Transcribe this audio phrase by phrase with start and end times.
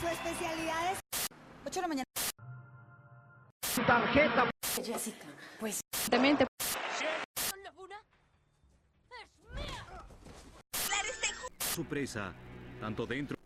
[0.00, 0.98] Su especialidad es
[1.66, 2.04] 8 de la mañana.
[3.86, 4.50] Tarjeta.
[4.82, 5.26] Jessica,
[5.58, 5.80] pues
[6.10, 6.46] Demente.
[11.58, 12.32] Su presa,
[12.80, 13.36] tanto dentro.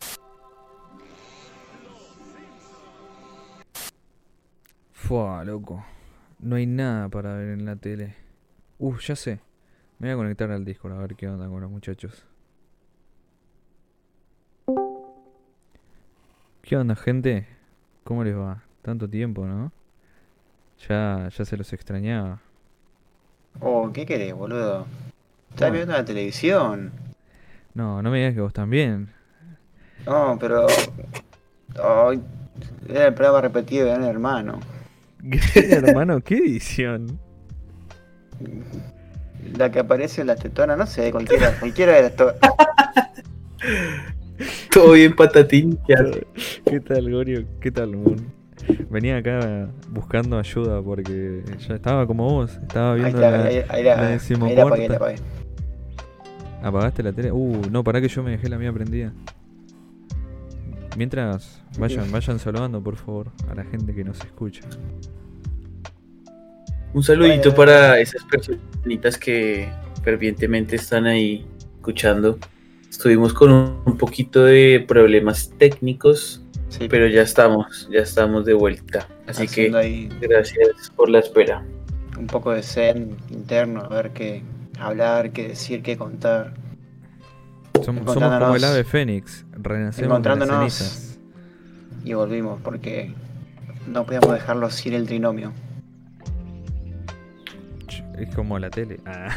[4.93, 5.85] Fua, loco.
[6.39, 8.15] No hay nada para ver en la tele.
[8.79, 9.41] Uf, ya sé.
[9.99, 12.25] Me voy a conectar al Discord a ver qué onda con los muchachos.
[16.65, 17.47] ¿Qué onda, gente?
[18.05, 18.63] ¿Cómo les va?
[18.81, 19.71] Tanto tiempo, ¿no?
[20.89, 22.41] Ya, ya se los extrañaba.
[23.61, 24.87] Oh, ¿qué querés, boludo?
[25.51, 26.91] Estás viendo la televisión.
[27.75, 29.11] No, no me digas que vos también.
[30.07, 30.67] No, pero.
[31.83, 32.23] Ay,
[32.89, 34.61] era el programa repetido de Gran Hermano.
[35.55, 37.21] hermano, ¿qué edición?
[39.59, 42.15] La que aparece en la tetona, no sé, cualquiera, cualquiera de las
[44.73, 45.79] Todo bien, patatín.
[45.87, 46.27] ¿qué hace?
[46.65, 47.45] ¿Qué tal, Gorio?
[47.61, 48.33] ¿Qué tal, Moon?
[48.91, 52.59] Venía acá buscando ayuda porque ya estaba como vos.
[52.63, 55.17] Estaba Ahí viendo está, la, ahí, ahí la, la ahí la apagué, la apagué.
[56.63, 57.31] ¿Apagaste la tele?
[57.31, 59.13] Uh, no, pará que yo me dejé la mía prendida.
[60.97, 64.63] Mientras, vayan, vayan saludando, por favor, a la gente que nos escucha.
[66.95, 69.69] Un saludito para esas personitas que
[70.03, 71.45] fervientemente están ahí
[71.77, 72.39] escuchando.
[72.97, 78.55] Estuvimos con un, un poquito de problemas técnicos, Sí, pero ya estamos, ya estamos de
[78.55, 79.09] vuelta.
[79.27, 81.65] Así haciendo que ahí gracias por la espera.
[82.17, 84.43] un poco de zen interno, a ver qué
[84.79, 86.55] hablar, qué decir, qué contar.
[87.75, 91.19] Somos, somos como Encontrándonos- el ave fénix, renacemos de las encontrándonos cenizas.
[92.05, 93.13] y volvimos porque
[93.89, 95.53] no podíamos dejarlo sin el trinomio.
[98.19, 99.01] Es como la tele.
[99.05, 99.37] Ah,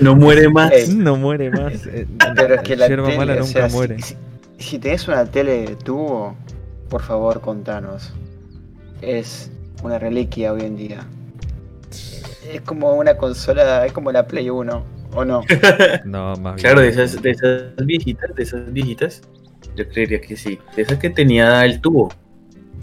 [0.00, 0.72] No muere más.
[0.72, 1.86] Ey, no muere más.
[1.86, 4.00] eh, Pero es que la tele, mala o nunca sea, muere.
[4.02, 4.16] Si,
[4.58, 6.36] si tenés una tele de tubo,
[6.88, 8.12] por favor contanos.
[9.02, 9.50] Es
[9.82, 11.00] una reliquia hoy en día.
[12.52, 14.84] Es como una consola, es como la Play 1,
[15.14, 15.42] ¿o no?
[16.04, 17.00] No, más Claro, de bien.
[17.00, 19.22] esas, de esas viejitas, de esas viejitas,
[19.74, 20.58] yo creería que sí.
[20.76, 22.12] De esas que tenía el tubo.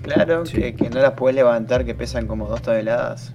[0.01, 0.57] Claro, Sí.
[0.57, 3.31] que, que no la puedes levantar, que pesan como dos toneladas.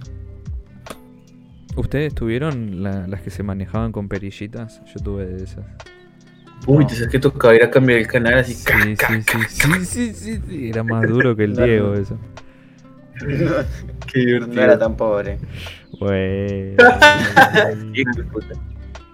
[1.75, 4.81] ¿Ustedes tuvieron la- las que se manejaban con perillitas?
[4.93, 5.65] Yo tuve de esas.
[6.67, 6.89] Uy, No.
[6.89, 8.53] de esas que tocaba ir a cambiar el canal así.
[8.53, 8.65] Sí,
[8.95, 12.17] sí, sí, sí, sí, sí, sí, Era más duro que el Diego eso.
[14.13, 15.37] Qué No era tan pobre.
[15.99, 16.73] Güey.
[17.93, 18.53] Hijo de puta.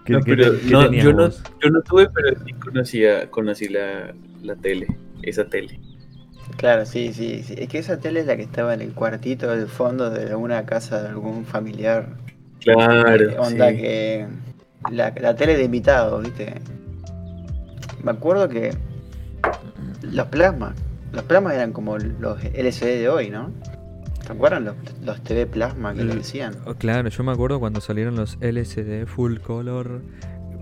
[0.06, 1.44] ¿Qué, No, qué pero te- qué no, tenías yo, no, vos?
[1.64, 4.14] yo no tuve, pero sí conocía, conocí la,
[4.44, 4.88] la tele,
[5.24, 5.80] esa tele.
[6.58, 7.56] Claro, sí, sí, sí.
[7.58, 10.66] Es que esa tele es la que estaba en el cuartito del fondo de alguna
[10.68, 12.10] casa de algún familiar.
[12.66, 13.30] Claro.
[13.32, 13.78] Eh, Onda sí.
[13.78, 14.28] que.
[14.92, 16.54] La, la tele de invitados, ¿viste?
[18.04, 18.72] Me acuerdo que.
[20.02, 20.74] Los plasmas.
[21.14, 23.52] Los plasmas eran como los LCD de hoy, ¿no?
[24.26, 26.56] ¿Te acuerdan los, los TV plasma que le decían?
[26.66, 30.02] Oh, Claro, yo me acuerdo cuando salieron los LCD full color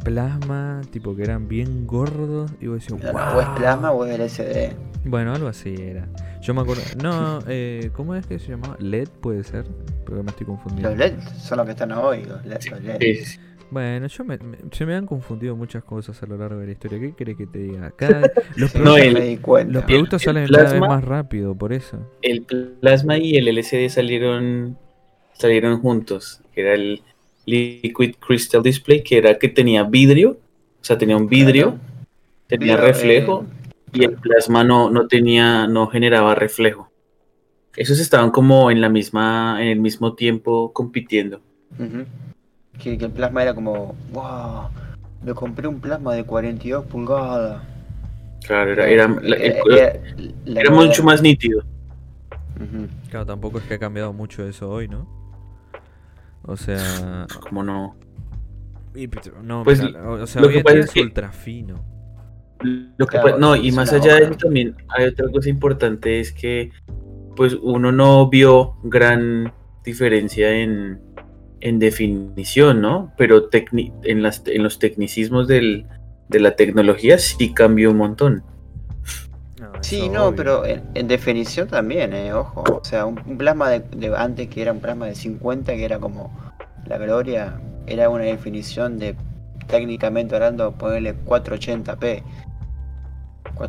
[0.04, 2.52] plasma, tipo que eran bien gordos.
[2.62, 3.56] Y vos decías, O es "Wow".
[3.56, 4.74] plasma o es LCD.
[5.06, 6.08] Bueno, algo así era.
[6.44, 6.82] Yo me acuerdo.
[7.02, 8.76] No, eh, ¿cómo es que se llamaba?
[8.80, 9.66] LED puede ser.
[10.06, 10.90] Pero me estoy confundiendo.
[10.90, 12.60] Los LED son los que están hoy, los LED.
[12.70, 12.98] los LED.
[13.00, 13.40] Sí, sí, sí.
[13.72, 16.72] Bueno, yo me, me- se me han confundido muchas cosas a lo largo de la
[16.74, 17.00] historia.
[17.00, 17.92] ¿Qué querés que te diga?
[17.98, 19.08] Cada los, No, productos,
[19.58, 21.98] el- los el salen cada vez plasma- más rápido, por eso.
[22.22, 24.78] El plasma y el LCD salieron,
[25.34, 26.42] salieron juntos.
[26.54, 27.02] que Era el
[27.46, 31.80] Liquid Crystal Display, que era que tenía vidrio, o sea, tenía un vidrio, Claro.
[32.48, 33.63] tenía Vidrio, reflejo, eh,
[33.94, 36.90] y el plasma no, no tenía, no generaba reflejo.
[37.76, 41.42] Esos estaban como en la misma, en el mismo tiempo compitiendo.
[42.80, 44.68] Que, que el plasma era como, wow,
[45.24, 47.62] me compré un plasma de 42 pulgadas.
[48.46, 49.94] Claro, era, era, la- el- Era-
[50.46, 50.86] la era moda.
[50.88, 51.64] mucho más nítido.
[53.10, 55.08] Claro, tampoco es que ha cambiado mucho eso hoy, ¿no?
[56.44, 57.26] O sea.
[57.42, 57.96] Como no.
[58.96, 59.10] y-
[59.44, 61.84] no, Pues, o o sea, lo hoy que en día es es que- ultra fino.
[62.64, 66.20] Lo que Claro, pa- no, y más allá de eso también hay otra cosa importante,
[66.20, 66.72] es que
[67.36, 69.54] pues uno no vio gran
[69.84, 71.00] diferencia en,
[71.62, 73.12] en definición, ¿no?
[73.18, 75.86] Pero en, las, en los tecnicismos del,
[76.30, 78.44] de la tecnología sí cambió un montón.
[79.82, 80.36] Sí, no, obvio.
[80.38, 82.64] pero en, en definición también, eh, ojo.
[82.68, 85.84] O sea, un, un plasma de, de antes que era un plasma de 50, que
[85.86, 86.32] era como
[86.86, 89.16] la gloria, era una definición de
[89.68, 92.24] técnicamente hablando, ponerle 480p.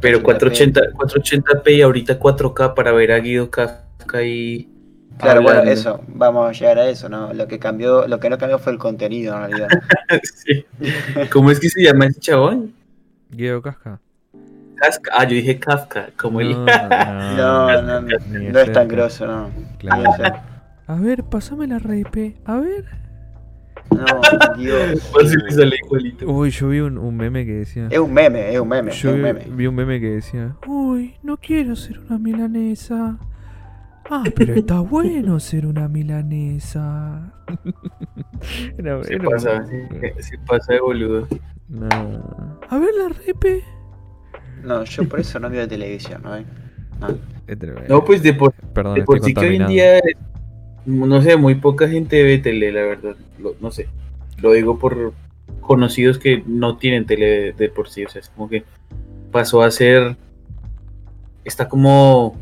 [0.01, 0.93] Pero 480p.
[0.93, 4.69] 480, 480p y ahorita 4K para ver a Guido Kafka y...
[5.19, 7.33] Claro, bueno, eso, vamos a llegar a eso, ¿no?
[7.33, 9.69] Lo que cambió, lo que no cambió fue el contenido en realidad.
[10.23, 10.65] Sí.
[11.31, 12.75] ¿Cómo es que se llama ese chabón?
[13.31, 14.01] Guido Casca.
[14.77, 15.13] Casca.
[15.15, 16.53] Ah, yo dije Kafka, como el.
[16.65, 16.69] No,
[17.37, 19.51] No, no, no, no es tan grosso, no.
[19.79, 20.11] Claro.
[20.87, 22.37] A ver, pasame la RP.
[22.45, 23.04] A ver.
[23.91, 24.05] No,
[24.57, 25.09] Dios.
[25.13, 25.35] Pues.
[26.27, 27.89] Uy, yo vi un, un meme que decía.
[27.91, 29.45] Es un meme, es un meme, es Yo un vi, meme.
[29.49, 33.19] vi un meme que decía, uy, no quiero ser una milanesa.
[34.11, 37.33] Ah, pero está bueno ser una milanesa.
[38.79, 39.65] Era- Se era- pasa,
[40.47, 41.29] pasa de boludo.
[41.69, 41.89] No.
[42.69, 43.63] A ver la repe.
[44.63, 46.31] No, yo por eso no veo televisión, ¿no?
[47.01, 47.09] No.
[47.47, 47.59] Es.
[47.89, 50.01] No, pues de por, Perdón, de por estoy sí que hoy en día,
[50.87, 53.17] no sé, muy poca gente ve tele, la verdad.
[53.39, 53.89] Lo- no sé.
[54.39, 55.13] Lo digo por
[55.61, 58.05] conocidos que no tienen tele de, de por sí.
[58.05, 58.65] O sea, es como que
[59.31, 60.17] pasó a ser.
[61.45, 62.37] Está como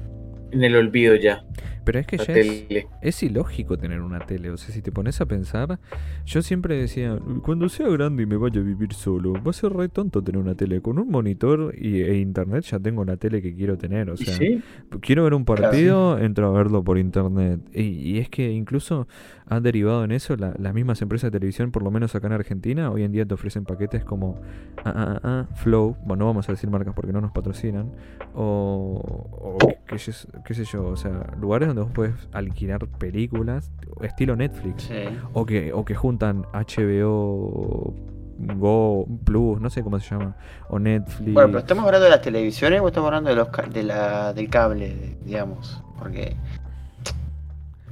[0.50, 1.44] en el olvido ya.
[1.84, 4.50] Pero es que ya es, es ilógico tener una tele.
[4.50, 5.79] O sea, si te pones a pensar,
[6.25, 9.73] yo siempre decía, cuando sea grande y me vaya a vivir solo, va a ser
[9.73, 10.81] re tonto tener una tele.
[10.81, 14.11] Con un monitor y, e internet ya tengo la tele que quiero tener.
[14.11, 14.62] O sea, sí,
[15.00, 17.61] quiero ver un partido, entro a verlo por internet.
[17.75, 19.08] Y, y es que incluso
[19.46, 22.32] han derivado en eso la- las mismas empresas de televisión, por lo menos acá en
[22.34, 22.90] Argentina.
[22.90, 24.40] Hoy en día te ofrecen paquetes como
[24.79, 25.20] ah, ah, ah,
[25.50, 27.90] ah, Flow, bueno, no vamos a decir marcas porque no nos patrocinan,
[28.34, 29.00] o,
[29.32, 29.96] o qué,
[30.44, 33.71] qué sé yo, o sea, lugares donde vos puedes alquilar películas,
[34.03, 34.85] estilo Netflix.
[34.85, 35.05] Sí.
[35.33, 37.95] O que, o que juntan HBO
[38.39, 40.37] Go Plus, no sé cómo se llama,
[40.69, 41.33] o Netflix.
[41.33, 44.49] Bueno, pero estamos hablando de las televisiones o estamos hablando de los de la, del
[44.49, 45.83] cable, digamos.
[45.99, 46.37] Porque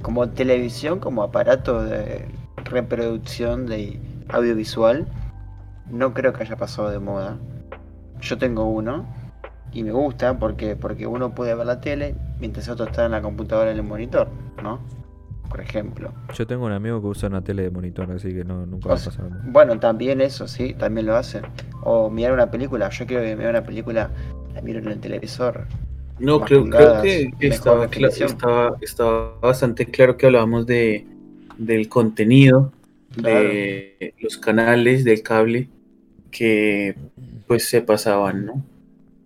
[0.01, 2.25] como televisión, como aparato de
[2.65, 3.99] reproducción de
[4.29, 5.07] audiovisual,
[5.89, 7.37] no creo que haya pasado de moda.
[8.19, 9.05] Yo tengo uno
[9.73, 13.21] y me gusta porque porque uno puede ver la tele mientras otro está en la
[13.21, 14.27] computadora en el monitor,
[14.61, 14.79] ¿no?
[15.49, 16.13] Por ejemplo.
[16.33, 18.89] Yo tengo un amigo que usa una tele de monitor, así que no, nunca O
[18.89, 19.43] va a pasar nada.
[19.47, 21.43] Bueno, también eso, sí, también lo hacen.
[21.83, 24.09] O mirar una película, yo quiero que mirar una película,
[24.53, 25.67] la miro en el televisor.
[26.19, 31.05] No, creo, creo que estaba, estaba, estaba bastante claro que hablábamos de,
[31.57, 32.71] del contenido,
[33.17, 35.67] de los canales, del cable,
[36.29, 36.95] que
[37.47, 38.70] pues se pasaban, ¿no?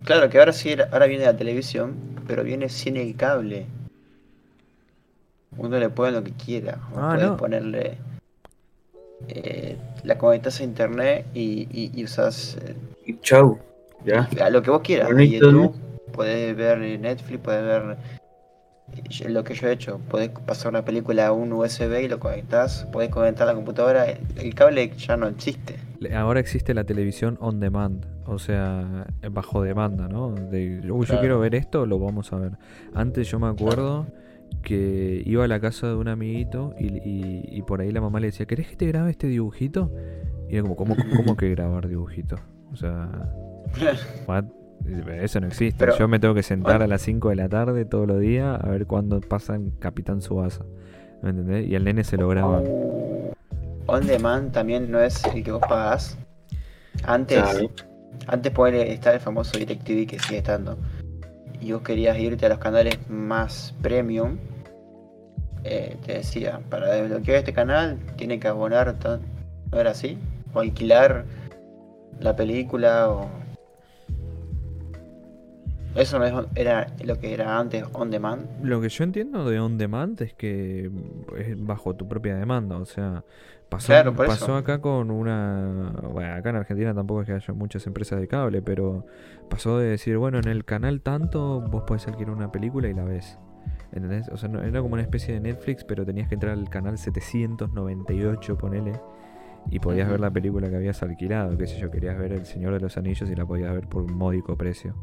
[0.06, 3.66] Claro que ahora sí, ahora viene la televisión, pero viene sin el cable.
[5.58, 6.78] Uno le pone lo que quiera.
[6.94, 7.36] Ah, puedes no.
[7.36, 7.98] ponerle.
[9.28, 12.74] eh, la conectas a internet y, y, y usas eh,
[13.06, 13.58] Y chau,
[14.04, 14.28] ya.
[14.40, 15.08] a lo que vos quieras.
[15.18, 15.40] Y
[16.12, 17.96] podés ver Netflix, podés ver
[18.94, 19.98] eh, lo que yo he hecho.
[20.08, 22.86] Podés pasar una película a un USB y lo conectás.
[22.92, 24.06] Podés conectar la computadora.
[24.36, 25.76] El cable ya no existe.
[26.14, 30.30] Ahora existe la televisión on demand, o sea, bajo demanda, ¿no?
[30.32, 32.52] De, "Uy, yo quiero ver esto, lo vamos a ver.
[32.94, 34.06] Antes yo me acuerdo
[34.62, 38.20] que iba a la casa de un amiguito y, y- y por ahí la mamá
[38.20, 39.92] le decía, ¿querés que te grabe este dibujito?
[40.48, 42.40] Y era como, ¿cómo, cómo que grabar dibujitos?
[42.72, 43.32] O sea,
[44.26, 44.44] what?
[45.20, 45.78] Eso no existe.
[45.84, 46.84] Pero- yo me tengo que sentar bueno.
[46.84, 50.64] a las 5 de la tarde todos los días a ver cuándo pasan Capitán Subasa.
[51.22, 51.66] ¿Me entendés?
[51.66, 52.62] Y el nene se lo graba.
[53.86, 56.16] On demand también no es el que vos pagás.
[57.04, 57.70] Antes, Claro.
[58.26, 60.76] antes podía estar el famoso DirecTV que sigue estando.
[61.60, 64.38] Y vos querías irte a los canales más premium.
[65.68, 68.94] eh, te decía, para desbloquear este canal tiene que abonar,
[69.72, 70.16] ¿no era así?
[70.54, 71.24] O alquilar
[72.20, 73.28] la película o...
[75.96, 78.46] Eso no es, era lo que era antes on demand.
[78.62, 80.88] Lo que yo entiendo de on demand es que
[81.36, 83.24] es bajo tu propia demanda, o sea,
[83.68, 84.56] pasó, Claro, por pasó eso.
[84.56, 88.62] acá con una, bueno, acá en Argentina tampoco es que haya muchas empresas de cable,
[88.62, 89.06] pero
[89.50, 93.04] pasó de decir, bueno, en el canal tanto vos podés alquilar una película y la
[93.04, 93.38] ves.
[93.92, 94.28] ¿Entendés?
[94.28, 96.98] O sea, no- era como una especie de Netflix, pero tenías que entrar al canal
[96.98, 98.92] 798, ponele,
[99.70, 102.72] y podías ver la película que habías alquilado, qué sé yo, querías ver El Señor
[102.74, 104.94] de los Anillos y la podías ver por un módico precio.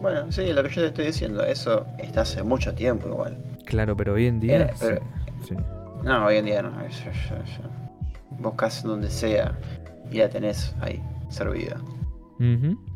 [0.00, 3.36] Bueno, sí, lo que yo te estoy diciendo, eso está hace mucho tiempo igual.
[3.64, 4.62] Claro, pero hoy en día...
[4.62, 5.00] Eh, pero-
[5.42, 5.56] sí, sí.
[6.04, 6.80] No, hoy en día no.
[6.82, 7.70] eso ya- ya.
[8.38, 9.58] Buscas donde sea
[10.10, 11.76] y la tenés ahí, servida.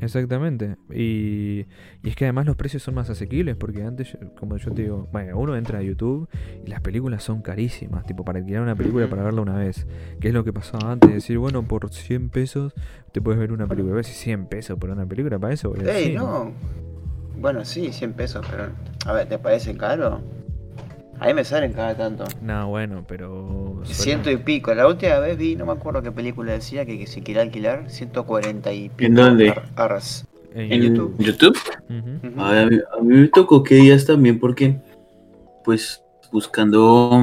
[0.00, 0.76] Exactamente.
[0.92, 1.60] Y,
[2.02, 5.08] y es que además los precios son más asequibles porque antes, como yo te digo,
[5.10, 6.28] bueno, uno entra a YouTube
[6.66, 9.86] y las películas son carísimas, tipo para alquilar una película para verla una vez.
[10.20, 12.74] Que es lo que pasaba antes, decir, bueno, por 100 pesos
[13.12, 13.92] te puedes ver una película.
[13.92, 16.16] A ver si 100 pesos por una película, para eso ¡Ey, cine.
[16.18, 16.52] no!
[17.40, 18.66] Bueno, sí, 100 pesos, pero.
[19.06, 20.20] A ver, ¿te parece caro?
[21.20, 22.24] A mí me salen cada tanto.
[22.42, 23.80] No, bueno, pero...
[23.84, 24.72] Ciento y pico.
[24.74, 27.90] La última vez vi, no me acuerdo qué película decía, que, que si quería alquilar,
[27.90, 29.06] 140 y pico.
[29.08, 29.50] ¿En dónde?
[29.50, 30.26] ar- arras.
[30.54, 31.16] en En YouTube.
[31.18, 31.58] YouTube.
[32.38, 34.76] A mí, a mí me tocó que días también porque,
[35.64, 37.20] pues, buscando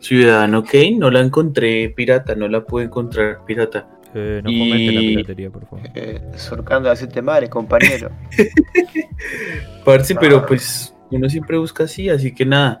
[0.00, 3.88] Ciudadano Kane, no la encontré pirata, no la pude encontrar pirata.
[4.14, 5.80] Eh, no Y- fomenten la piratería, por favor.
[5.94, 8.10] Eh, surcando a siete mares, compañero.
[9.84, 10.18] Parce, Ah.
[10.20, 12.80] pero pues uno siempre busca así, así que nada.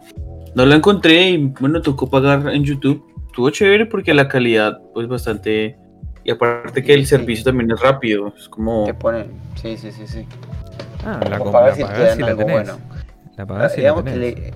[0.54, 3.04] No lo encontré y bueno, tocó pagar en YouTube.
[3.26, 5.76] Estuvo chévere porque la calidad, pues bastante.
[6.22, 7.06] Y aparte que el Sí.
[7.16, 8.32] servicio también es rápido.
[8.36, 8.84] Es como.
[8.84, 9.32] Te ponen.
[9.60, 10.26] Sí, sí, sí, sí.
[11.04, 12.52] Ah, la, la si dan y la algo tenés.
[12.68, 12.78] bueno.
[13.36, 14.52] La pagás y la Digamos que tenés.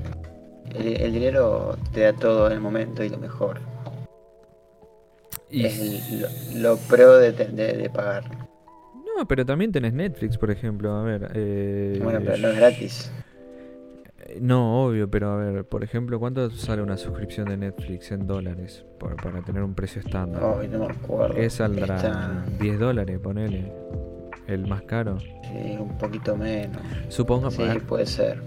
[0.87, 3.61] el, el dinero te da todo en el momento y lo mejor.
[5.51, 6.21] Y- Es el-
[6.63, 8.25] lo, lo pro de, te- de- de pagar.
[9.17, 10.93] No, pero también tenés Netflix, por ejemplo.
[10.95, 11.31] A ver.
[11.35, 13.11] Eh, Bueno, pero no es gratis.
[14.29, 18.27] Eh, no, obvio, pero a ver, por ejemplo, ¿cuánto sale una suscripción de Netflix en
[18.27, 18.85] dólares?
[18.99, 20.43] Por- para tener un precio estándar.
[20.61, 21.35] Ay, no me acuerdo.
[21.35, 21.97] ¿Qué saldrá?
[21.97, 23.73] Está, 10 dólares, ponele.
[24.47, 25.19] El más caro.
[25.19, 26.81] sí, un poquito menos.
[27.09, 28.41] Supongo, Sí, ver, puede ser.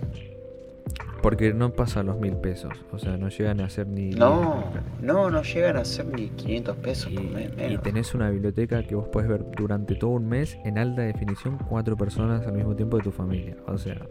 [1.21, 2.73] porque no pasa los mil pesos.
[2.91, 4.09] O sea, no llegan a ser ni.
[4.09, 4.63] No,
[4.99, 7.51] no, no llegan a ser ni 500 pesos Y, por mes.
[7.53, 7.83] y menos.
[7.83, 11.95] tenés una biblioteca que vos podés ver durante todo un mes en alta definición cuatro
[11.95, 13.55] personas al mismo tiempo de tu familia.
[13.67, 14.01] O sea.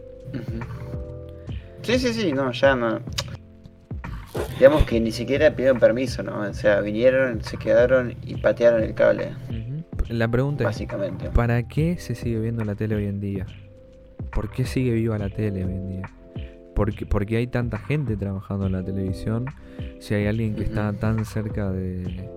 [1.81, 2.99] Sí, sí, sí, no, ya no.
[4.57, 6.41] Digamos que ni siquiera pidieron permiso, ¿no?
[6.41, 9.31] O sea, vinieron, se quedaron y patearon el cable,
[10.09, 11.29] la pregunta es: básicamente.
[11.29, 13.45] ¿para qué se sigue viendo la tele hoy en día?
[14.31, 16.09] ¿Por qué sigue viva la tele hoy en día?
[16.75, 19.45] ¿Por qué, por qué hay tanta gente trabajando en la televisión?
[19.99, 22.29] Si hay alguien que está tan cerca de,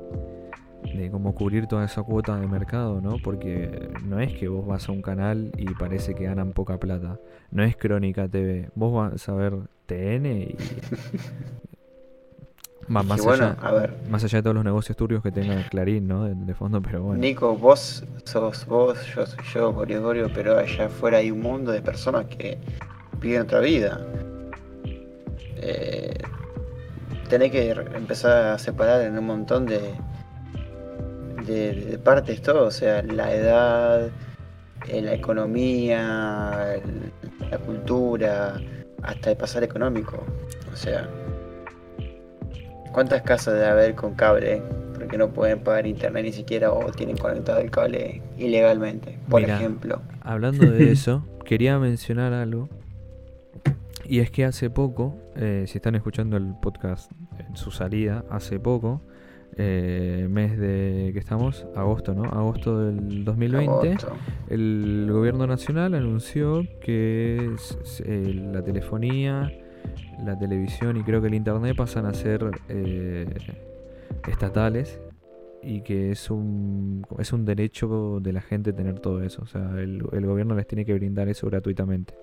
[0.92, 3.16] de como cubrir toda esa cuota de mercado, ¿no?
[3.22, 7.18] Porque no es que vos vas a un canal y parece que ganan poca plata.
[7.50, 8.70] No es Crónica TV.
[8.74, 9.54] Vos vas a ver
[9.86, 10.56] TN y...
[12.86, 15.66] Y más, bueno, allá, a ver, más allá de todos los negocios turbios que tenga
[15.68, 16.24] Clarín, ¿no?
[16.24, 17.18] De, de fondo, pero bueno.
[17.20, 21.72] Nico, vos sos vos, yo soy yo, Gorio Gorio, pero allá afuera hay un mundo
[21.72, 22.58] de personas que
[23.20, 24.06] viven otra vida.
[25.56, 26.18] Eh,
[27.28, 29.94] tenés que empezar a separar en un montón de,
[31.46, 34.08] de, de partes todo, o sea, la edad,
[34.88, 37.12] eh, la economía, el-
[37.50, 38.60] la cultura,
[39.02, 40.24] hasta el pasar económico.
[40.72, 41.08] O sea,
[42.92, 44.62] ¿cuántas casas debe haber con cable?
[44.94, 49.56] Porque no pueden pagar internet ni siquiera o tienen conectado el cable ilegalmente, por Mira.
[49.56, 50.00] ejemplo.
[50.22, 52.68] Hablando de eso, quería mencionar algo.
[54.06, 58.60] Y es que hace poco, eh, si están escuchando el podcast en su salida, hace
[58.60, 59.00] poco,
[59.56, 62.24] eh, mes de que estamos, agosto, ¿no?
[62.24, 64.12] Agosto del 2020, Agosto.
[64.48, 67.54] el gobierno nacional anunció que
[68.04, 69.52] eh, la telefonía,
[70.24, 73.26] la televisión y creo que el internet pasan a ser eh,
[74.28, 75.00] estatales
[75.62, 79.42] y que es un, es un derecho de la gente tener todo eso.
[79.42, 82.14] O sea, el, el gobierno les tiene que brindar eso gratuitamente.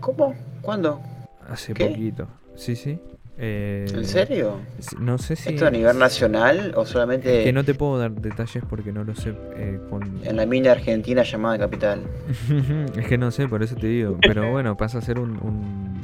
[0.00, 0.34] ¿Cómo?
[0.62, 1.00] ¿Cuándo?
[1.48, 1.86] Hace ¿Qué?
[1.86, 2.28] poquito.
[2.54, 2.98] Sí, sí.
[3.38, 4.60] Eh, ¿En serio?
[4.98, 5.50] No sé si...
[5.50, 9.14] ¿Esto a nivel nacional o solamente que no te puedo dar detalles porque no lo
[9.14, 10.20] sé eh, con...
[10.24, 12.00] en la mina argentina llamada capital?
[12.96, 14.16] es que no sé, por eso te digo.
[14.22, 16.00] Pero bueno, pasa a ser un, un-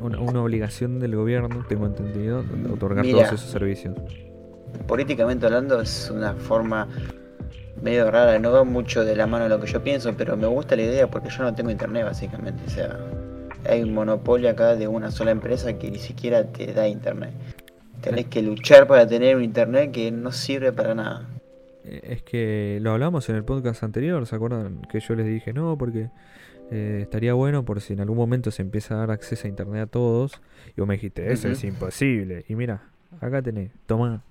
[0.00, 3.18] una, una obligación del gobierno, tengo entendido, otorgar Mira.
[3.26, 3.96] todos esos servicios.
[4.86, 6.86] Políticamente hablando es una forma
[7.82, 10.46] medio rara, no va mucho de la mano de lo que yo pienso, pero me
[10.46, 12.98] gusta la idea porque yo no tengo internet básicamente, o sea,
[13.66, 17.32] hay un monopolio acá de una sola empresa que ni siquiera te da internet.
[18.00, 21.28] Tenés que luchar para tener un internet que no sirve para nada.
[21.84, 24.82] Eh, Es que lo hablamos en el podcast anterior, ¿se acuerdan?
[24.90, 26.10] Que yo les dije, no, porque
[26.70, 29.82] eh, estaría bueno por si en algún momento se empieza a dar acceso a internet
[29.82, 30.40] a todos.
[30.76, 32.44] Y vos me dijiste, eso es imposible.
[32.48, 32.82] Y mira,
[33.20, 34.22] acá tenés, toma.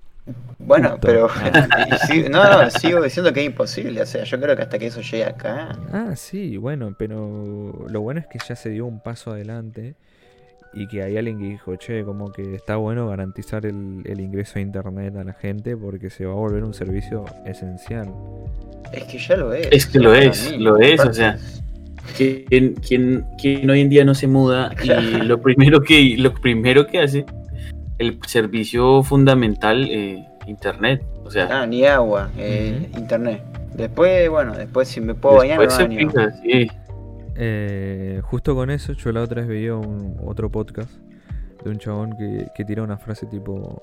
[0.60, 1.08] Bueno, Punto.
[1.08, 1.30] pero
[2.08, 4.88] sí- no, no, sigo diciendo que es imposible, o sea, yo creo que hasta que
[4.88, 9.00] eso llegue acá, Ah, sí, bueno, pero lo bueno es que ya se dio un
[9.02, 9.96] paso adelante
[10.74, 14.60] y que hay alguien que dijo, che, como que está bueno garantizar el, el ingreso
[14.60, 18.10] a internet a la gente porque se va a volver un servicio esencial.
[18.92, 19.68] es que ya lo es.
[19.72, 20.58] Es que lo es, mí.
[20.60, 21.38] lo es, o sea.
[22.16, 24.88] ¿Quién, quién, quién hoy en día no se muda y
[25.24, 27.26] lo primero que lo primero que hace
[27.98, 33.42] el servicio fundamental eh, internet o sea Ah, ni agua, eh, internet.
[33.76, 36.10] Después, bueno, después si me puedo bañar, me después se baño.
[36.10, 36.68] fija, sí.
[37.36, 40.90] Eh, justo con eso, yo la otra vez veía un, otro podcast
[41.64, 43.80] de un chabón que, que tira una frase tipo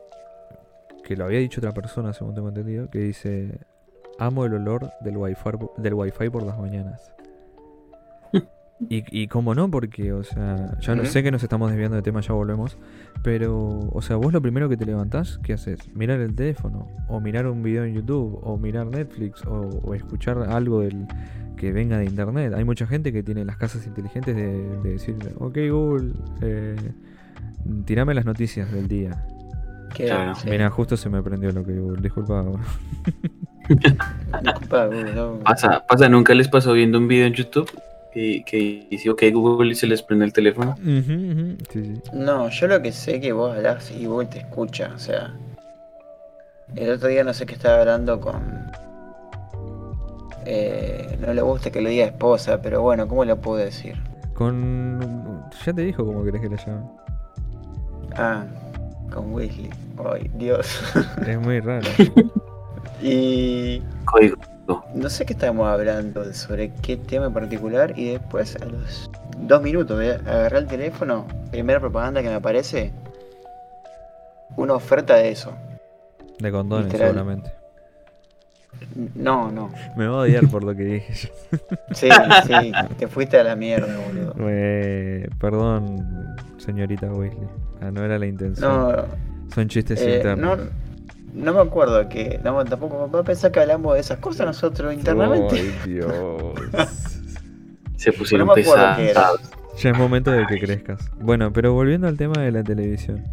[1.05, 3.61] que lo había dicho otra persona, según tengo entendido, que dice,
[4.19, 7.13] amo el olor del wifi, del wifi por las mañanas.
[8.91, 12.03] Y, y cómo no, porque, o sea, ya no sé que nos estamos desviando de
[12.03, 12.77] tema, ya volvemos.
[13.23, 15.79] Pero, o sea, vos lo primero que te levantás, ¿qué haces?
[15.95, 20.39] Mirar el teléfono, o mirar un video en YouTube, o mirar Netflix, o, o escuchar
[20.51, 21.07] algo del
[21.57, 22.53] que venga de internet.
[22.55, 26.13] Hay mucha gente que tiene las casas inteligentes de, de decir, ok Google,
[26.43, 26.77] eh,
[27.87, 29.25] tirame las noticias del día.
[29.95, 30.35] Que- Claro.
[30.35, 30.51] sí.
[30.51, 32.45] Mira, justo se me prendió lo que Google, disculpa.
[34.43, 35.39] Disculpa, Google, no.
[35.41, 37.71] Pasa, pasa, nunca les pasó viendo un video en YouTube
[38.15, 40.77] que, que dice ok Google y se les prende el teléfono.
[40.83, 42.01] Sí, sí.
[42.13, 45.35] No, yo lo que sé es que vos hablas y Google te escucha, o sea.
[46.77, 48.67] El otro día no sé qué estaba hablando con.
[50.47, 53.97] Eh, no le gusta que le diga esposa, pero bueno, ¿cómo le puedo decir?
[54.35, 55.45] Con.
[55.65, 56.85] Ya te dijo cómo querés que la llame.
[58.17, 58.45] Ah,
[59.13, 59.71] con Weasley.
[60.13, 60.83] Ay, Dios.
[61.27, 61.89] Es muy raro.
[63.03, 64.37] y Código.
[64.95, 69.63] No sé qué estábamos hablando, sobre qué tema en particular, y después a los dos
[69.63, 72.93] minutos de agarrar el teléfono, primera propaganda que me aparece,
[74.57, 75.53] una oferta de eso.
[76.39, 77.09] De condones, Literal.
[77.09, 77.53] seguramente.
[79.15, 79.71] No, no.
[79.97, 81.59] Me va a odiar por lo que dije yo.
[81.93, 82.09] Sí,
[82.47, 84.35] sí, te fuiste a la mierda, boludo.
[84.49, 87.49] Eh, perdón, señorita Weasley.
[87.81, 88.69] Ah, no era la intención.
[88.71, 89.05] No,
[89.55, 90.59] Son chistes eh, internos.
[90.59, 90.65] no,
[91.35, 92.41] no me acuerdo que.
[92.43, 95.57] No, tampoco va a pensar que hablamos de esas cosas nosotros internamente.
[95.61, 96.13] Ay, Dios.
[97.97, 99.41] Se pusieron No pesados.
[99.79, 101.11] ya es momento de que crezcas.
[101.21, 103.25] Bueno, pero volviendo al tema de la televisión.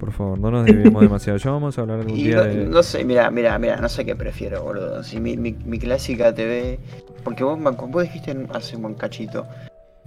[0.00, 1.38] Por favor, no nos desviemos demasiado.
[1.38, 2.54] Ya vamos a hablar algún Y día no, de.
[2.66, 5.02] no sé, mira, mira, mira, no sé qué prefiero, boludo.
[5.02, 6.78] Si mi, mi, mi clásica TV.
[7.24, 9.46] Porque vos, me- vos dijiste en- hace un buen cachito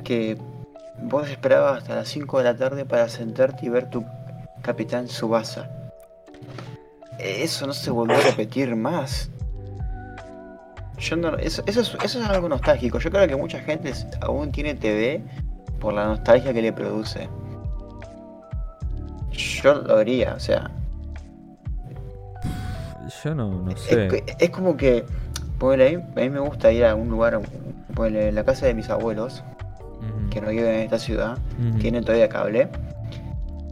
[0.03, 0.37] que
[1.03, 4.03] vos esperabas hasta las 5 de la tarde para sentarte y ver tu
[4.61, 5.69] Capitán Subasa.
[7.19, 9.29] Eso no se volvió a repetir más.
[10.97, 12.99] Yo no, eso, eso, es, eso es algo nostálgico.
[12.99, 15.21] Yo creo que mucha gente aún tiene TV
[15.79, 17.29] por la nostalgia que le produce.
[19.31, 20.69] Yo lo haría, o sea,
[23.23, 24.23] Yo no, no sé.
[24.39, 25.05] es como que,
[25.61, 27.39] a mí me gusta ir a un lugar,
[27.97, 29.43] en la casa de mis abuelos,
[30.29, 31.79] que no viven en esta ciudad, ujú.
[31.79, 32.69] tienen todavía cable,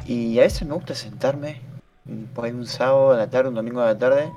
[0.06, 1.62] y a veces me gusta sentarme,
[2.34, 4.32] por ahí un sábado a la tarde, un domingo a la tarde,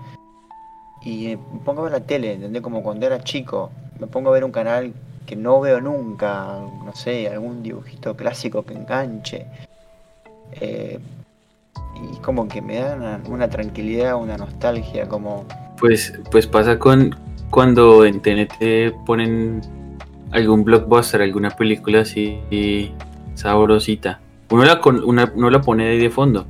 [1.02, 2.62] y me pongo a ver la tele, ¿entendés?
[2.62, 4.92] Como cuando era chico, me pongo a ver un canal
[5.26, 9.46] que no veo nunca, no sé, algún dibujito clásico que enganche.
[10.60, 10.98] eh,
[12.02, 15.44] y como que me da una, una tranquilidad, una nostalgia, como...
[15.78, 17.14] Pues, pues pasa con
[17.50, 19.60] cuando en TNT ponen
[20.30, 22.92] algún blockbuster, alguna película así
[23.34, 24.20] sabrosita.
[24.50, 26.46] Uno la, con, una, uno la pone ahí de fondo.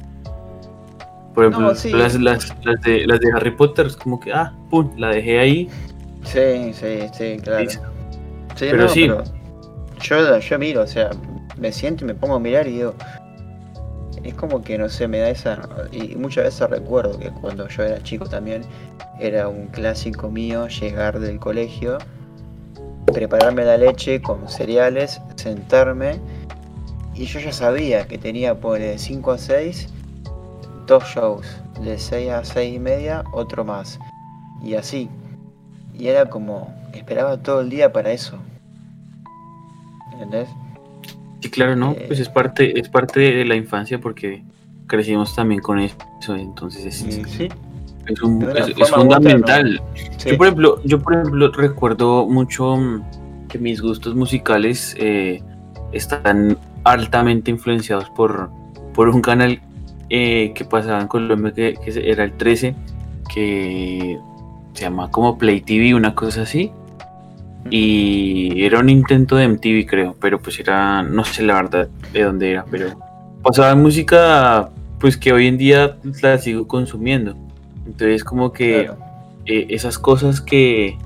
[1.34, 1.90] Por ejemplo, No, sí.
[1.90, 5.38] las, las, las de, las de Harry Potter, es como que, ah, pum, la dejé
[5.38, 5.68] ahí.
[6.24, 7.70] Sí, sí, sí, claro.
[7.70, 7.78] Sí,
[8.58, 9.06] Pero no, sí.
[9.08, 9.24] pero
[10.02, 11.10] yo, yo miro, o sea,
[11.58, 12.94] me siento y me pongo a mirar y digo,
[14.22, 15.60] es como que no sé, me da esa.
[15.92, 18.62] Y muchas veces recuerdo que cuando yo era chico también
[19.18, 21.98] era un clásico mío llegar del colegio,
[23.12, 26.18] prepararme la leche con cereales, sentarme
[27.14, 29.88] y yo ya sabía que tenía por de 5 a 6
[30.90, 31.46] dos shows,
[31.80, 33.98] de 6 a 6 y media otro más
[34.62, 35.08] y así.
[35.96, 38.36] Y era como, esperaba todo el día para eso.
[40.12, 40.48] ¿Entendés?
[41.40, 41.92] Sí, claro, ¿no?
[41.92, 42.04] Eh.
[42.08, 44.42] Pues es parte, es parte de la infancia porque
[44.86, 45.96] crecimos también con eso.
[46.36, 46.96] Entonces es,
[47.30, 47.48] sí.
[48.06, 49.80] es, un- es- es otra, fundamental.
[50.18, 50.30] sí.
[50.30, 52.76] Yo por ejemplo, yo por ejemplo recuerdo mucho
[53.48, 55.42] que mis gustos musicales eh,
[55.92, 58.50] están altamente influenciados por,
[58.94, 59.60] por un canal
[60.10, 62.74] eh, que pasaba en Colombia que, que era el 13,
[63.32, 64.18] que
[64.74, 66.70] se llama como Play TV, una cosa así.
[67.70, 72.22] Y era un intento de MTV, creo, pero pues era, no sé la verdad de
[72.24, 72.98] dónde era, pero
[73.42, 77.34] pasaba música, pues que hoy en día la sigo consumiendo.
[77.86, 78.98] Entonces, como que Claro.
[79.46, 80.96] eh, esas cosas que,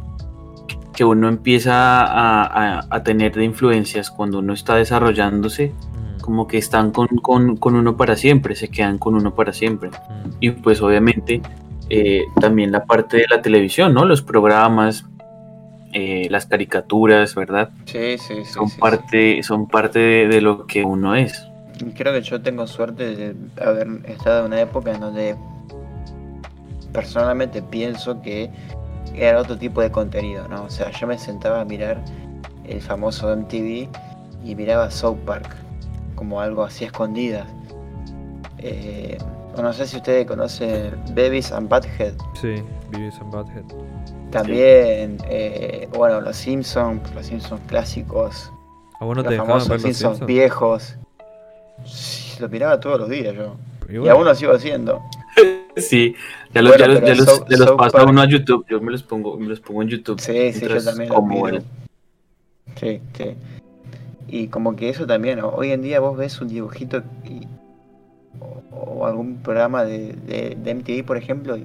[0.94, 2.44] que uno empieza a,
[2.78, 5.72] a- a tener de influencias cuando uno está desarrollándose,
[6.24, 9.90] como que están con, con- con uno para siempre, se quedan con uno para siempre.
[9.90, 10.30] mm.
[10.40, 11.42] Y pues obviamente
[11.90, 14.06] eh, también la parte de la televisión, ¿no?
[14.06, 15.04] Los programas,
[15.92, 17.68] eh, las caricaturas, ¿verdad?
[17.84, 18.52] Sí, sí, sí.
[18.52, 21.46] Son sí, parte, son parte de, de lo que uno es.
[21.94, 25.36] Creo que yo tengo suerte de haber estado en una época en donde
[26.92, 28.50] personalmente pienso que
[29.14, 30.64] era otro tipo de contenido, ¿no?
[30.64, 32.02] O sea, yo me sentaba a mirar
[32.66, 33.88] el famoso MTV
[34.44, 35.54] y miraba South Park
[36.14, 37.46] como algo así escondidas.
[38.58, 39.18] Eh,
[39.60, 42.14] no sé si ustedes conocen Babies and Butthead.
[42.40, 43.64] Sí, Beavis and Butthead.
[44.30, 48.50] También, eh, bueno, los Simpsons, los Simpsons clásicos,
[49.00, 50.26] ¿A vos no los te dejaban famosos ver los Simpsons Simpsons?
[50.26, 50.96] viejos.
[51.84, 53.56] Sí, Lo miraba todos los días yo.
[53.88, 55.02] Y Y bueno, aún lo sigo haciendo.
[55.76, 56.14] Sí,
[56.52, 58.20] ya los, Bueno, ya los, pero ya los, South- ya los South pasa Park- uno
[58.22, 58.64] a YouTube.
[58.70, 60.20] Yo me los pongo, me los pongo en YouTube.
[60.20, 61.56] Sí, sí, yo también lo como miro.
[61.56, 61.64] el-
[62.76, 63.36] Sí, sí.
[64.36, 67.46] Y como que eso también, hoy en día vos ves un dibujito y-
[68.40, 71.64] o, o algún programa de, de, de MTV, por ejemplo, y,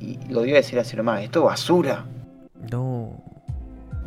[0.00, 2.06] y- y lo dio a decir así nomás, esto es basura.
[2.70, 3.12] No.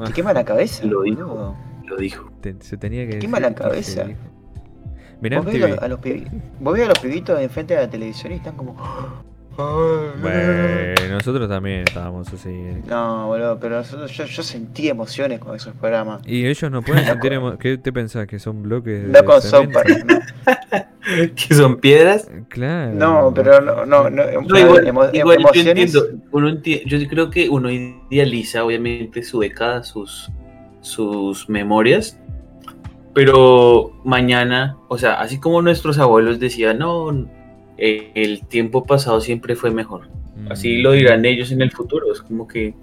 [0.06, 0.84] Te quema la cabeza.
[0.86, 1.28] Lo dijo.
[1.28, 1.56] boludo.
[1.86, 2.32] Lo dijo.
[2.42, 4.08] Te- se tenía que Quema la cabeza.
[5.22, 6.00] Mirá Vos ves a los,
[6.60, 8.76] vos ves a los pibitos enfrente de la televisión y están como.
[9.56, 12.50] Bueno, nosotros también estábamos así.
[12.50, 12.82] eh.
[12.88, 16.22] No, boludo, pero nosotros- yo, yo sentí emociones con esos programas.
[16.26, 18.28] Y ellos no pueden sentir emo- ¿Qué te pensás?
[18.28, 19.74] ¿Que son bloques de No con cemento?
[19.80, 20.20] Park, no.
[21.36, 22.30] ¿Que son piedras?
[22.50, 22.94] Claro.
[22.94, 25.68] No, pero no, no, no, No, igual, emo- igual yo emociones.
[25.96, 30.32] entiendo, uno yo creo que uno idealiza obviamente su década, sus,
[30.82, 32.18] sus memorias,
[33.14, 37.28] pero mañana, o sea, así como nuestros abuelos decían, no,
[37.78, 40.08] eh, el tiempo pasado siempre fue mejor,
[40.50, 40.82] así Mm.
[40.84, 42.74] lo dirán ellos en el futuro, es como que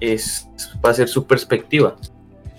[0.00, 0.48] es
[0.84, 1.96] va a ser su perspectiva.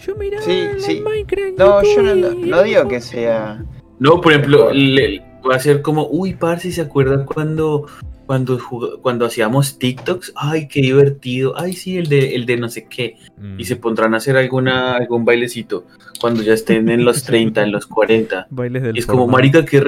[0.06, 1.02] Yo miraba Sí.
[1.04, 2.04] Minecraft No, yo
[2.46, 3.64] no, digo que sea.
[4.00, 7.86] No, por ejemplo, le- va a ser como, uy, parce, ¿se acuerdan cuando
[8.26, 8.60] cuando
[9.02, 10.34] cuando hacíamos TikToks?
[10.36, 11.54] Ay, qué divertido.
[11.58, 13.16] Ay, sí, el de el de no sé qué.
[13.38, 13.60] Mm.
[13.60, 15.86] y se pondrán a hacer alguna, algún bailecito
[16.22, 18.48] cuando ya estén en los 30, en los 40.
[18.52, 19.84] Bailes del Y es como, marica, que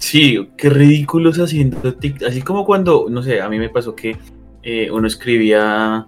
[0.00, 2.28] sí, qué ridículos haciendo TikTok.
[2.28, 4.16] Así como cuando, no sé, a mí me pasó que
[4.62, 6.06] eh, uno escribía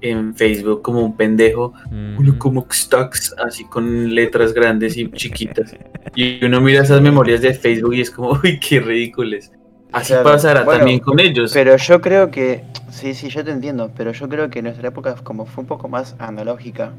[0.00, 2.18] en Facebook como un pendejo, Mm.
[2.18, 5.74] uno como stocks, así con letras grandes y chiquitas.
[6.14, 9.50] Y uno mira esas memorias de Facebook y es como, uy, qué ridículos.
[9.92, 10.24] Así Claro.
[10.24, 11.52] pasará Bueno, también con ellos.
[11.54, 12.64] Pero yo creo que.
[12.90, 13.92] Sí, sí, yo te entiendo.
[13.96, 16.92] Pero yo creo que nuestra época, como fue un poco más analógica,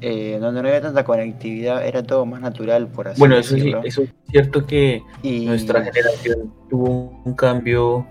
[0.00, 3.56] eh, donde no había tanta conectividad, era todo más natural, por así bueno, eso sí,
[3.56, 3.82] decirlo.
[3.84, 8.06] eso es cierto que y, nuestra generación tuvo un cambio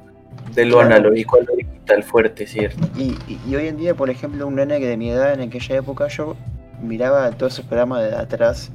[0.54, 0.96] de lo Claro.
[0.96, 2.88] analógico a lo digital fuerte, ¿cierto?
[2.96, 5.42] Y, y- y hoy en día, por ejemplo, un nene que de mi edad en
[5.42, 6.36] aquella época yo
[6.82, 8.72] miraba todos esos programas de atrás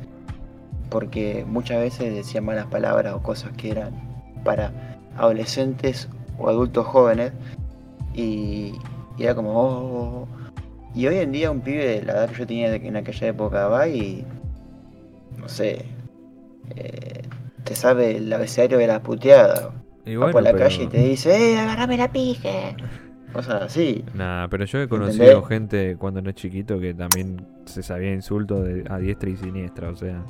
[0.90, 3.92] porque muchas veces decían malas palabras o cosas que eran
[4.44, 4.72] para
[5.16, 7.32] adolescentes o adultos jóvenes
[8.14, 8.74] y,
[9.16, 10.28] y era como oh, oh, oh.
[10.94, 13.68] Y hoy en día un pibe de la edad que yo tenía en aquella época
[13.68, 14.24] va y
[15.38, 15.84] no sé
[16.76, 17.22] eh,
[17.64, 19.72] te sabe el abecedario de la puteada
[20.06, 22.76] Y va bueno, por la pero- calle y te dice eh agarrame la pije
[23.32, 25.48] cosas así Nah, pero yo he conocido ¿Entendés?
[25.48, 29.96] gente cuando era chiquito que también se sabía insultos de, a diestra y siniestra, o
[29.96, 30.22] sea.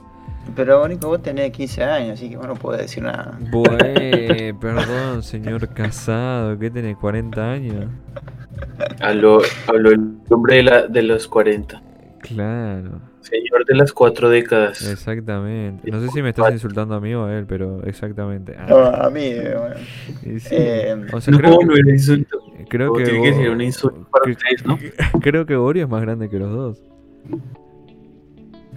[0.57, 3.37] Pero Nico, vos tenés 15 años, así que vos no podés decir nada.
[3.51, 6.97] Bue, perdón, señor casado, ¿qué tenés?
[6.97, 7.87] ¿40 años?
[9.01, 10.01] Habló, habló el
[10.31, 11.83] hombre de, la, de los 40.
[12.21, 14.87] Claro, Señor de las cuatro décadas.
[14.89, 15.91] exactamente.
[15.91, 18.55] No sé si me estás insultando a mí o a él, pero exactamente.
[18.59, 19.75] Ah, No, a mí, bueno.
[20.41, 20.49] sí.
[20.51, 22.39] eh, o sea, no, creo no que, era insulto.
[22.69, 24.79] creo que, tiene que Bo- ser un insulto para que- ustedes, ¿no?
[25.21, 26.83] creo que Borio es más grande que los dos.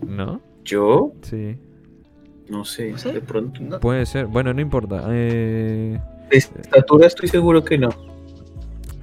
[0.05, 0.41] ¿No?
[0.63, 1.57] Yo, Sí,
[2.49, 3.59] no sé, ¿No de pronto.
[3.61, 4.25] no- puede ser.
[4.27, 5.03] Bueno, no importa.
[5.09, 7.89] Eh, De estatura estoy seguro que no.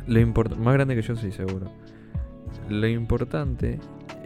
[0.06, 1.70] Lo import- más grande que yo, sí, seguro.
[2.68, 3.78] Lo importante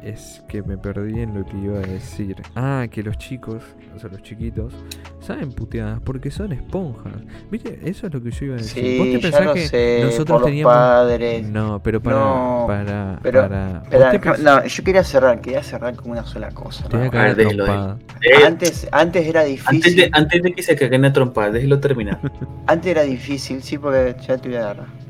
[0.03, 2.37] es que me perdí en lo que iba a decir.
[2.55, 3.63] Ah, que los chicos,
[3.97, 4.73] o sea, los chiquitos,
[5.19, 7.15] saben puteadas porque son esponjas.
[7.51, 7.81] ¿Viste?
[7.85, 8.99] Eso es lo que yo iba a decir.
[8.99, 10.73] ¿Vos te sí, pensás que sé, nosotros por los teníamos.
[10.73, 11.49] padres.
[11.49, 12.17] No, pero para.
[12.17, 13.19] No, para.
[13.23, 13.69] pero- para.
[13.79, 16.89] ¿Vos Espera, te ca- pens- no, yo quería cerrar, quería cerrar con una sola cosa.
[16.89, 17.99] Trompada.
[18.21, 19.97] Eh, Antes, antes era antes, difícil.
[19.97, 22.21] de, antes de que se caguen a trompar, déjelo terminar.
[22.67, 25.08] Antes era difícil, sí, porque ya te voy a agarrar.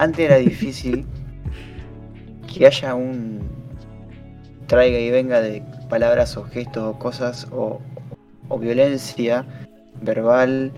[0.00, 1.04] Antes era difícil
[2.50, 3.40] que haya un
[4.66, 7.82] traiga y venga de palabras o gestos o cosas o,
[8.48, 9.44] o violencia
[10.00, 10.72] verbal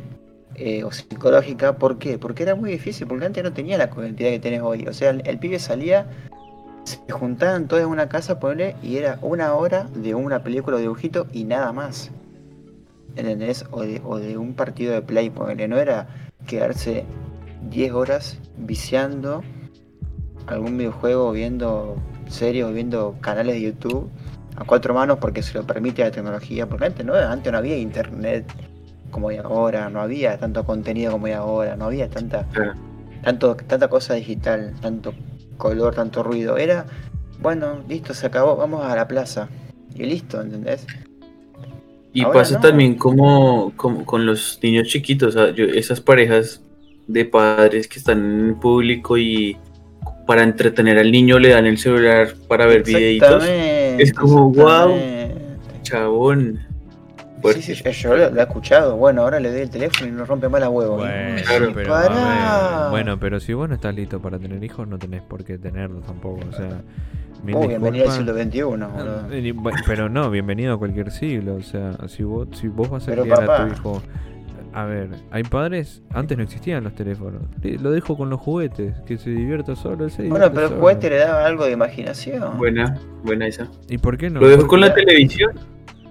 [0.57, 1.79] eh, o psicológica.
[1.79, 2.19] ¿Por qué?
[2.19, 4.89] Porque era muy difícil, porque antes no tenía la cantidad que tenés hoy.
[4.89, 6.09] O sea, el, el pibe salía,
[6.83, 10.81] se juntaban todos en una casa, ponele, y era una hora de una película o
[10.81, 12.11] dibujito y nada más.
[13.15, 13.67] ¿Entendés?
[13.71, 15.69] O de, o de un partido de play, ponele.
[15.69, 16.09] No era
[16.45, 17.05] quedarse
[17.70, 19.42] 10 horas viciando
[20.46, 21.96] algún videojuego, viendo
[22.29, 24.11] series o viendo canales de YouTube
[24.57, 26.68] a cuatro manos porque se lo permite la tecnología.
[26.68, 28.44] Porque antes no, antes no había internet
[29.11, 32.46] como hay ahora, no había tanto contenido como hay ahora, no había tanta,
[33.22, 35.12] tanto, tanta cosa digital, tanto
[35.59, 36.57] color, tanto ruido.
[36.57, 36.87] Era,
[37.40, 39.48] bueno, listo, se acabó, vamos a la plaza.
[39.94, 40.87] Y listo, ¿entendés?
[42.14, 42.61] Y Ahora pasa no.
[42.61, 46.62] también como, como con los niños chiquitos, yo- esas parejas
[47.07, 49.57] de padres que están en público y
[50.27, 53.45] para entretener al niño le dan el celular para ver videitos.
[53.47, 54.91] Es como, guau.
[54.93, 55.83] exactamente.
[55.83, 56.61] Chabón.
[57.41, 57.61] Fuerte.
[57.61, 58.97] Sí, sí, yo, lo, lo he escuchado.
[58.97, 60.97] Bueno, ahora le doy el teléfono y no rompe más la huevo.
[60.99, 61.73] Bueno, Claro.
[61.75, 65.45] pero, ver, bueno, pero si vos no estás listo para tener hijos, no tenés por
[65.45, 66.41] qué tenerlos tampoco.
[66.49, 66.83] O sea,
[67.45, 69.27] Uy, bienvenido al siglo XXI, boludo.
[69.87, 71.57] Pero no, bienvenido a cualquier siglo.
[71.57, 74.03] O sea, si vos, si vos vas a Pero, criar a tu hijo
[74.75, 77.43] A ver, hay padres, antes no existían los teléfonos.
[77.63, 80.09] Lo dejo con los juguetes, que se divierta solo.
[80.09, 80.81] se Bueno, pero el solo.
[80.81, 82.57] juguete le daba algo de imaginación.
[82.57, 83.69] Buena, buena esa.
[83.89, 84.41] ¿Y por qué no?
[84.41, 85.53] Lo dejo con la televisión.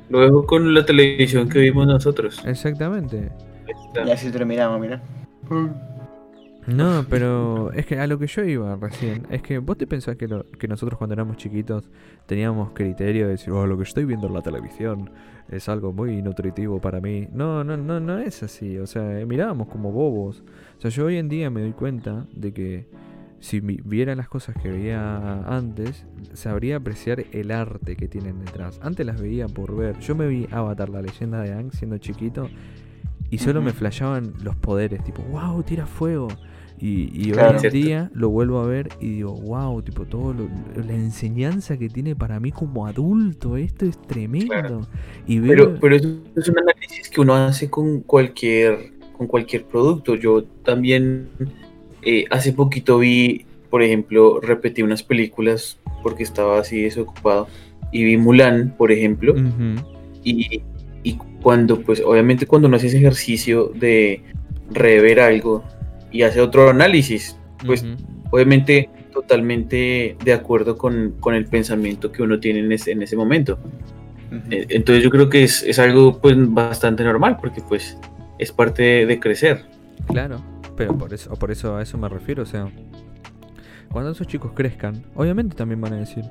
[0.10, 2.42] Lo dejo con la televisión que vimos nosotros.
[2.46, 3.32] Exactamente.
[4.06, 5.02] Y así terminamos, mira.
[6.68, 10.16] No, pero es que a lo que yo iba recién, es que vos te pensás
[10.16, 11.90] que, lo- que nosotros cuando éramos chiquitos
[12.26, 15.10] teníamos criterio de decir, oh, lo que estoy viendo en la televisión
[15.50, 17.28] es algo muy nutritivo para mí.
[17.34, 20.44] No, no, no, no es así, o sea, eh, mirábamos como bobos.
[20.78, 22.86] O sea, yo hoy en día me doy cuenta de que
[23.40, 28.80] si viera las cosas que veía antes, sabría apreciar el arte que tienen detrás.
[28.84, 29.98] Antes las veía por ver.
[30.00, 32.48] Yo me vi Avatar, la leyenda de Aang, siendo chiquito,
[33.32, 36.28] y solo me flashaban los poderes, tipo, wow, tira fuego.
[36.80, 37.60] Y, y Claro.
[37.60, 40.50] hoy en día lo vuelvo a ver y digo, wow, tipo, todo lo-
[40.84, 44.48] la enseñanza que tiene para mí como adulto, esto es tremendo.
[44.48, 44.82] Claro.
[45.28, 49.64] Y veo, Pero, pero eso es un análisis que uno hace con cualquier, con cualquier
[49.66, 50.16] producto.
[50.16, 51.30] Yo también
[52.02, 57.48] eh, hace poquito vi, por ejemplo, repetí unas películas porque estaba así desocupado.
[57.92, 59.36] Y vi Mulan, por ejemplo.
[60.24, 60.62] Y,
[61.04, 64.24] y cuando, pues, obviamente cuando uno hace ese ejercicio de
[64.72, 65.64] rever algo
[66.12, 67.96] y hace otro análisis, pues ujú.
[68.32, 73.16] obviamente totalmente de acuerdo con, con el pensamiento que uno tiene en ese, en ese
[73.16, 73.60] momento.
[74.50, 77.98] Eh, Entonces yo creo que es, es algo pues bastante normal porque pues
[78.40, 79.66] es parte de, de crecer.
[80.08, 80.42] Claro,
[80.78, 82.70] pero por eso, por eso a eso me refiero, o sea,
[83.92, 86.24] cuando esos chicos crezcan, obviamente también van a decir,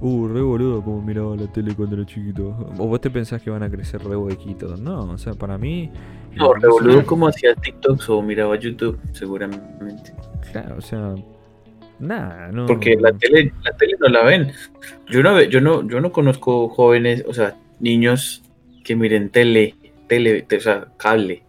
[0.00, 2.48] uh, re boludo como miraba la tele cuando era chiquito.
[2.78, 4.80] O vos te pensás que van a crecer re huequitos.
[4.80, 5.90] No, o sea, para mí.
[6.34, 10.12] No, incluso- revoludo como hacía TikToks o miraba YouTube, seguramente.
[10.52, 11.14] Claro, o sea.
[12.00, 12.66] Nada, no.
[12.66, 14.50] Porque la tele, la tele no la ven.
[15.08, 18.42] Yo no, yo no, yo no conozco jóvenes, o sea, niños
[18.82, 19.76] que miren tele,
[20.08, 21.43] tele, te- o sea, cable.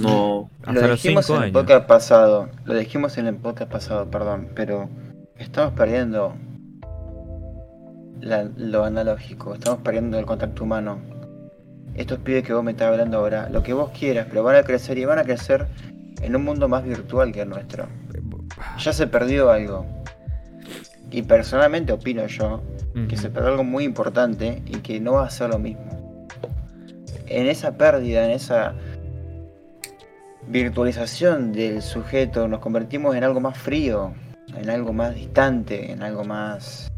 [0.00, 1.62] No, Hasta lo dijimos 5 en el años.
[1.62, 4.88] podcast pasado, lo dijimos en el podcast pasado, perdón, pero
[5.38, 6.34] estamos perdiendo
[8.20, 10.98] la- lo analógico, estamos perdiendo el contacto humano.
[11.94, 14.62] Estos pibes que vos me estás hablando ahora, lo que vos quieras, pero van a
[14.64, 15.66] crecer y van a crecer
[16.22, 17.86] en un mundo más virtual que el nuestro.
[18.78, 19.86] Ya se perdió algo.
[21.10, 22.62] Y personalmente opino yo
[23.08, 26.26] que se perdió algo muy importante y que no va a ser lo mismo.
[27.26, 28.74] En esa pérdida, en esa
[30.48, 34.12] virtualización del sujeto, nos convertimos en algo más frío,
[34.56, 36.88] en algo más distante, en algo más...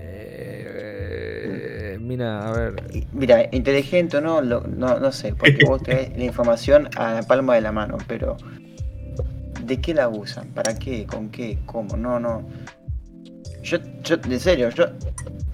[0.00, 2.74] Eh, mira, a ver.
[3.12, 7.22] Mira, inteligente o no, lo- no, no sé, porque vos tenés la información a la
[7.22, 8.36] palma de la mano, pero
[9.64, 10.48] ¿de qué la usan?
[10.48, 11.06] ¿Para qué?
[11.06, 11.58] ¿Con qué?
[11.66, 11.96] ¿Cómo?
[11.96, 12.42] No, no.
[13.62, 14.86] Yo, yo, en serio, yo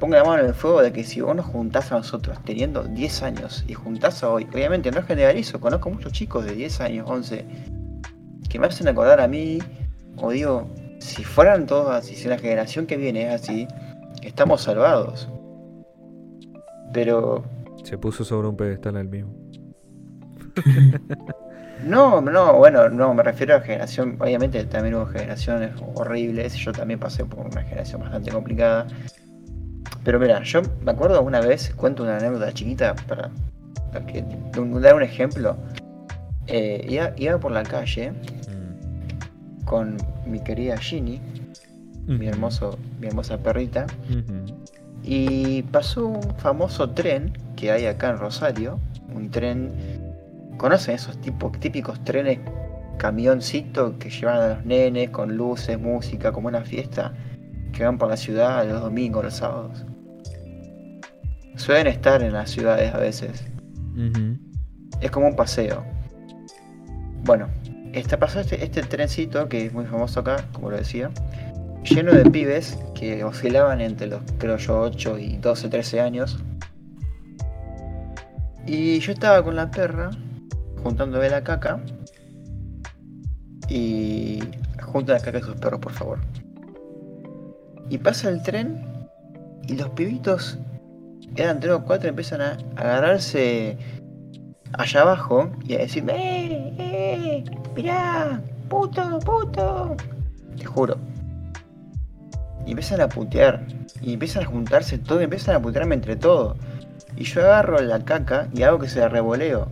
[0.04, 2.82] pongo la mano en el fuego de que si vos nos juntás a nosotros teniendo
[2.82, 7.08] 10 años y juntás a hoy, obviamente no generalizo, conozco muchos chicos de 10 años,
[7.08, 7.46] 11,
[8.50, 9.60] que me hacen acordar a mí,
[10.18, 13.66] o digo, si fueran todos así, si la generación que viene es así,
[14.20, 15.26] estamos salvados.
[16.92, 17.42] Pero
[17.82, 19.32] Se puso sobre un pedestal al mismo.
[21.82, 26.98] No, no, bueno, no, me refiero a generación, obviamente también hubo generaciones horribles, yo también
[26.98, 28.86] pasé por una generación bastante complicada.
[30.04, 33.30] Pero mira, yo me acuerdo una vez, cuento una anécdota chiquita para,
[33.92, 34.24] para que-
[34.80, 35.56] dar un ejemplo.
[36.46, 39.64] Eh, iba, iba por la calle Mm.
[39.64, 41.20] con mi querida Ginny,
[42.06, 43.86] mi, hermoso, mi hermosa perrita,
[45.02, 48.78] y pasó un famoso tren que hay acá en Rosario,
[49.14, 49.72] un tren,
[50.58, 52.40] ¿conocen esos tipos, típicos trenes
[52.98, 57.14] camioncito que llevan a los nenes con luces, música, como una fiesta,
[57.72, 59.84] que van por la ciudad los domingos, los sábados?
[61.56, 63.44] Suelen estar en las ciudades a veces,
[65.00, 65.84] es como un paseo.
[67.24, 67.48] Bueno,
[67.92, 71.10] este, pasó este, este trencito que es muy famoso acá, como lo decía,
[71.84, 76.38] lleno de pibes que oscilaban entre los, creo yo, 8 y 12, 13 años.
[78.66, 80.10] Y yo estaba con la perra,
[80.82, 81.80] juntándome la caca.
[83.68, 84.40] Y
[84.82, 86.18] junta la caca de sus perros, por favor.
[87.90, 89.08] Y pasa el tren
[89.68, 90.58] y los pibitos,
[91.36, 93.76] eran tres o cuatro, empiezan a agarrarse
[94.72, 96.74] allá abajo y a decirme, ¡eh!
[96.78, 97.44] ¡eh!
[97.76, 98.40] ¡Mirá!
[98.68, 99.18] ¡puto!
[99.20, 99.96] ¡puto!
[100.56, 100.96] Te juro.
[102.66, 103.66] Y empiezan a putear.
[104.00, 106.56] Y empiezan a juntarse todo y empiezan a putearme entre todos.
[107.16, 109.68] Y yo agarro la caca y hago que se la revoleo.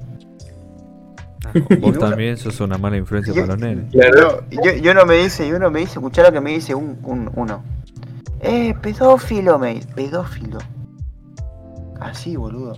[1.45, 3.91] Ah, Y vos también sos una mala influencia Yo- para los nenes.
[3.91, 4.45] claro.
[4.53, 6.75] No, yo, yo no me dice, y uno me dice, escuchá lo que me dice
[6.75, 7.63] un, un- uno.
[8.41, 10.59] Eh, pedófilo, me dice, pedófilo.
[12.03, 12.77] Así, boludo.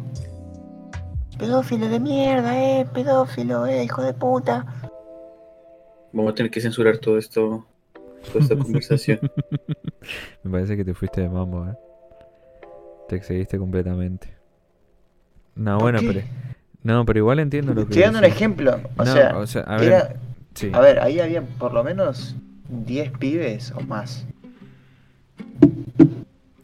[1.38, 4.64] Pedófilo de mierda, eh, pedófilo, eh, hijo de puta.
[6.12, 7.66] Vamos a tener que censurar todo esto,
[8.32, 9.18] toda esta conversación.
[10.44, 11.74] Me parece que te fuiste de mambo, ¿eh?
[13.08, 14.32] Te excediste completamente.
[15.56, 16.06] No, ¿Por bueno, qué?
[16.06, 16.20] pero...
[16.82, 18.78] No, pero igual entiendo lo que Estoy dando un ejemplo.
[18.98, 20.14] O, No, sea, o sea, a ver, era-
[20.54, 20.70] sí.
[20.72, 22.36] a ver, ahí había por lo menos
[22.68, 24.26] 10 pibes o más.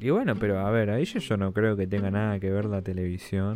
[0.01, 2.65] Y bueno, pero a ver, ahí yo, yo no creo que tenga nada que ver
[2.65, 3.55] la televisión.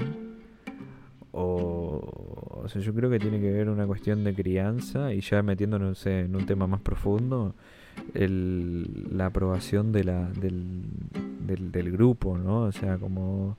[1.33, 5.43] O, o sea, yo creo que tiene que ver una cuestión de crianza y ya
[5.43, 7.55] metiéndonos en un tema más profundo,
[8.15, 10.83] el, la aprobación de la, del,
[11.47, 12.63] del, del grupo, ¿no?
[12.63, 13.57] O sea, como,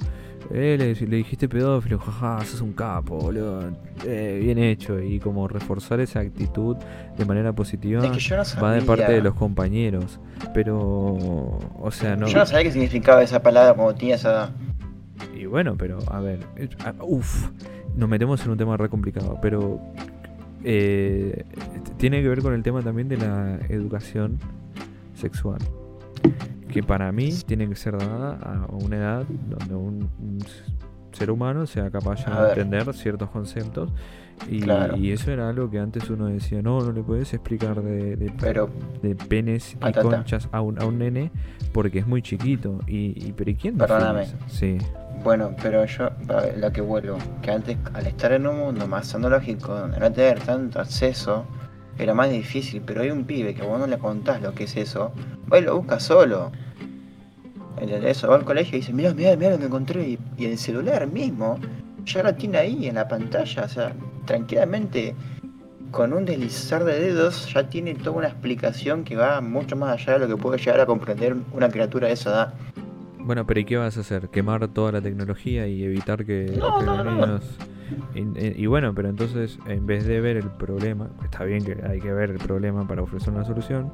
[0.54, 3.72] eh, le, le dijiste pedófilo, jaja, sos un capo, boludo,
[4.06, 5.00] eh, bien hecho.
[5.02, 6.78] Y como reforzar esa actitud
[7.18, 8.64] de manera positiva Es que yo no sabía.
[8.64, 10.20] va de parte de los compañeros.
[10.54, 12.28] Pero, o sea, no...
[12.28, 14.50] Yo no sabía qué significaba esa palabra cuando tenía esa edad.
[15.36, 16.40] Y bueno, pero a ver,
[17.02, 17.50] uff,
[17.96, 19.80] nos metemos en un tema re complicado, pero
[20.66, 21.46] eh,
[21.98, 24.40] tiene que ver con el tema también de la educación
[25.14, 25.60] sexual,
[26.68, 30.40] que para mí tiene que ser dada a una edad donde un, un
[31.12, 33.92] ser humano sea capaz ya de entender ciertos conceptos
[34.50, 34.98] y, Claro.
[34.98, 38.32] y eso era algo que antes uno decía, no, no le puedes explicar de, de
[38.40, 38.70] Pero,
[39.02, 41.32] de penes y conchas a un, a un nene
[41.72, 42.80] porque es muy chiquito.
[42.88, 44.28] Y, y pero ¿y quién Perdóname.
[44.48, 44.78] Sí.
[45.24, 46.10] bueno, pero yo,
[46.58, 50.40] lo que vuelvo, que antes, al estar en un mundo más tecnológico, donde no tener
[50.42, 51.46] tanto acceso,
[51.98, 52.82] era más difícil.
[52.86, 55.12] Pero hay un pibe que vos no le contás lo que es eso,
[55.52, 56.52] va y lo busca solo.
[57.80, 58.24] ¿Entendés?
[58.30, 60.08] Va al colegio y dice, mira, mira, mira lo que encontré.
[60.08, 61.58] Y, y el celular mismo,
[62.06, 63.64] ya lo tiene ahí en la pantalla.
[63.64, 63.94] O sea,
[64.26, 65.16] tranquilamente,
[65.92, 70.20] con un deslizar de dedos, ya tiene toda una explicación que va mucho más allá
[70.20, 72.54] de lo que puede llegar a comprender una criatura de esa edad.
[73.20, 74.30] Bueno, pero ¿y qué vas a hacer?
[74.30, 77.44] ¿Quemar toda la tecnología y evitar que, No, que no, los niños...
[78.16, 82.00] Y- y bueno, pero entonces, en vez de ver el problema, está bien que hay
[82.00, 83.92] que ver el problema para ofrecer una solución,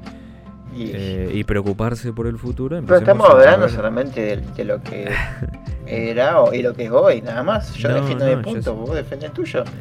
[0.76, 5.10] Y, eh, y preocuparse por el futuro, Pero estamos hablando solamente de, de lo que
[5.86, 7.74] era o- y lo que es hoy, nada más.
[7.76, 9.64] Yo No, defiendo no, mi punto, vos defendés el tuyo.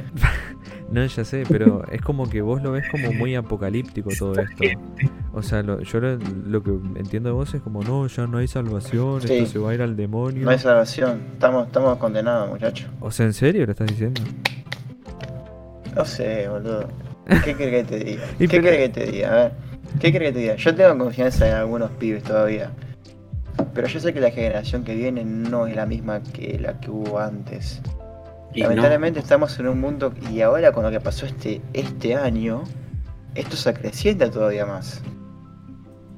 [0.90, 4.64] No, ya sé, pero es como que vos lo ves como muy apocalíptico todo esto.
[5.33, 8.38] O sea, lo, yo lo, lo que entiendo de vos es como, no, ya no
[8.38, 9.35] hay salvación, Sí.
[9.35, 10.42] esto se va a ir al demonio.
[10.44, 12.90] No hay salvación, estamos, estamos condenados, muchachos.
[12.98, 14.20] O sea, ¿en serio lo estás diciendo?
[15.94, 16.88] No sé, boludo.
[17.44, 18.22] ¿Qué querés que te diga?
[18.37, 19.31] ¿Qué querés que te diga?
[19.31, 19.53] A ver,
[20.01, 20.55] ¿qué querés que te diga?
[20.57, 22.71] Yo tengo confianza en algunos pibes todavía.
[23.75, 26.91] Pero yo sé que la generación que viene no es la misma que la que
[26.91, 27.81] hubo antes.
[28.55, 32.17] Y no, Lamentablemente estamos en un mundo y ahora con lo que pasó este, este
[32.17, 32.65] año,
[33.35, 35.03] esto se acrecienta todavía más.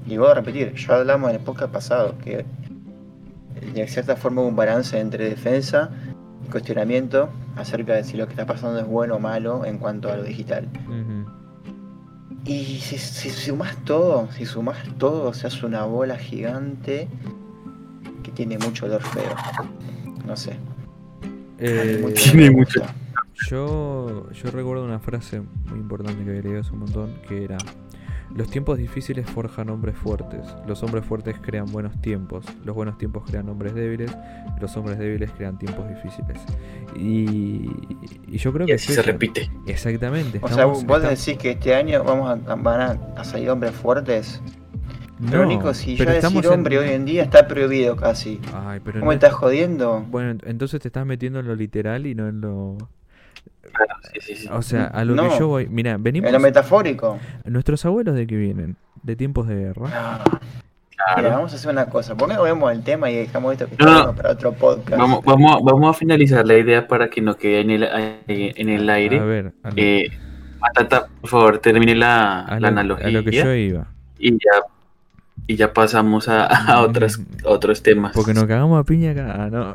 [0.07, 2.45] Y voy a repetir, ya hablamos en el podcast pasado que
[3.75, 5.90] de cierta forma hubo un balance entre defensa
[6.45, 10.11] y cuestionamiento acerca de si lo que está pasando es bueno o malo en cuanto
[10.11, 10.68] a lo digital.
[10.87, 11.21] Ujú.
[12.44, 17.09] Y si, si sumás todo, si sumás todo, se hace una bola gigante
[18.22, 19.35] que tiene mucho olor feo.
[20.26, 20.57] No sé.
[21.59, 22.83] Eh, Tiene mucho-
[23.48, 27.59] yo, yo recuerdo una frase muy importante que había leído hace un montón, que era,
[28.35, 33.25] los tiempos difíciles forjan hombres fuertes, los hombres fuertes crean buenos tiempos, los buenos tiempos
[33.29, 34.11] crean hombres débiles,
[34.61, 36.38] los hombres débiles crean tiempos difíciles.
[36.97, 37.71] Y,
[38.29, 39.11] y yo creo y que así es se eso.
[39.11, 39.51] repite.
[39.66, 40.38] Exactamente.
[40.42, 43.73] O sea, vos estamos- decís que este año vamos a, van a, a salir hombres
[43.73, 44.40] fuertes.
[45.31, 48.40] Pero No, Nico, si pero ya decir en- hombre hoy en día está prohibido casi.
[48.53, 50.05] Ay, pero ¿Cómo no estás jodiendo?
[50.11, 52.77] Bueno, ent- entonces te estás metiendo en lo literal y no en lo...
[53.72, 54.48] Claro, sí, sí, sí.
[54.52, 55.28] O sea, a lo No.
[55.31, 55.66] que yo voy...
[55.68, 56.26] Mira, venimos...
[56.28, 57.18] En lo metafórico.
[57.44, 58.76] Nuestros abuelos de qué vienen?
[59.02, 59.87] De tiempos de guerra.
[59.92, 60.24] Ah,
[61.05, 61.22] Claro.
[61.22, 62.14] Mira, vamos a hacer una cosa.
[62.16, 64.96] ¿Por qué no vemos el tema y dejamos esto que No, para otro podcast?
[65.00, 67.88] Vamos, vamos, a- vamos a finalizar la idea para que no quede en el,
[68.28, 69.18] en el A aire.
[69.18, 70.05] ver, a lo, Eh,
[70.61, 73.88] Matata, por favor, termine la, a la lo- analogía a lo que yo iba.
[74.18, 74.38] y ya
[75.48, 78.12] y ya pasamos a, a otras, a otros temas.
[78.14, 79.35] Porque nos cagamos a piña acá.
[79.37, 79.74] Ah, no.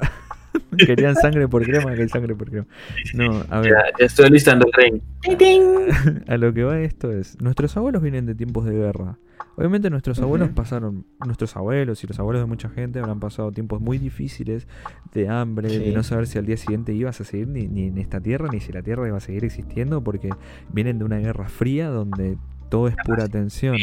[0.77, 2.67] Querían sangre por crema, que hay sangre por crema.
[3.13, 5.01] No, a ver, ya, ya estoy alistando el tren.
[6.27, 9.17] a lo que va esto es, nuestros abuelos vienen de tiempos de guerra.
[9.55, 13.81] Obviamente nuestros abuelos pasaron, nuestros abuelos y los abuelos de mucha gente habrán pasado tiempos
[13.81, 14.67] muy difíciles
[15.13, 15.93] de hambre, de Sí.
[15.95, 18.59] no saber si al día siguiente ibas a seguir ni, ni en esta tierra, ni
[18.59, 20.29] si la tierra iba a seguir existiendo, porque
[20.71, 22.37] vienen de una guerra fría donde
[22.69, 23.77] todo es pura tensión.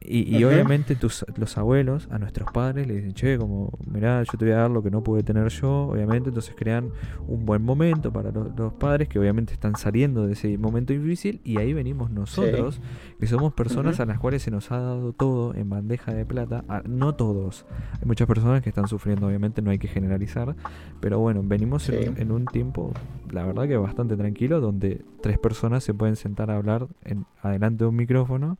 [0.00, 0.52] Y Y, y Ujú.
[0.52, 4.52] obviamente tus, los abuelos a nuestros padres le dicen, che, como, mirá, yo te voy
[4.54, 6.90] a dar lo que no pude tener yo, obviamente, entonces crean
[7.26, 11.40] un buen momento para lo- los padres que obviamente están saliendo de ese momento difícil
[11.42, 12.80] y ahí venimos nosotros,
[13.18, 14.02] que somos personas Ujú.
[14.04, 17.66] a las cuales se nos ha dado todo en bandeja de plata, a- no todos,
[18.00, 20.54] hay muchas personas que están sufriendo, obviamente no hay que generalizar,
[21.00, 22.08] pero bueno, venimos en, Sí.
[22.10, 22.92] un- en un tiempo,
[23.32, 27.82] la verdad que bastante tranquilo, donde tres personas se pueden sentar a hablar en, adelante
[27.82, 28.58] de un micrófono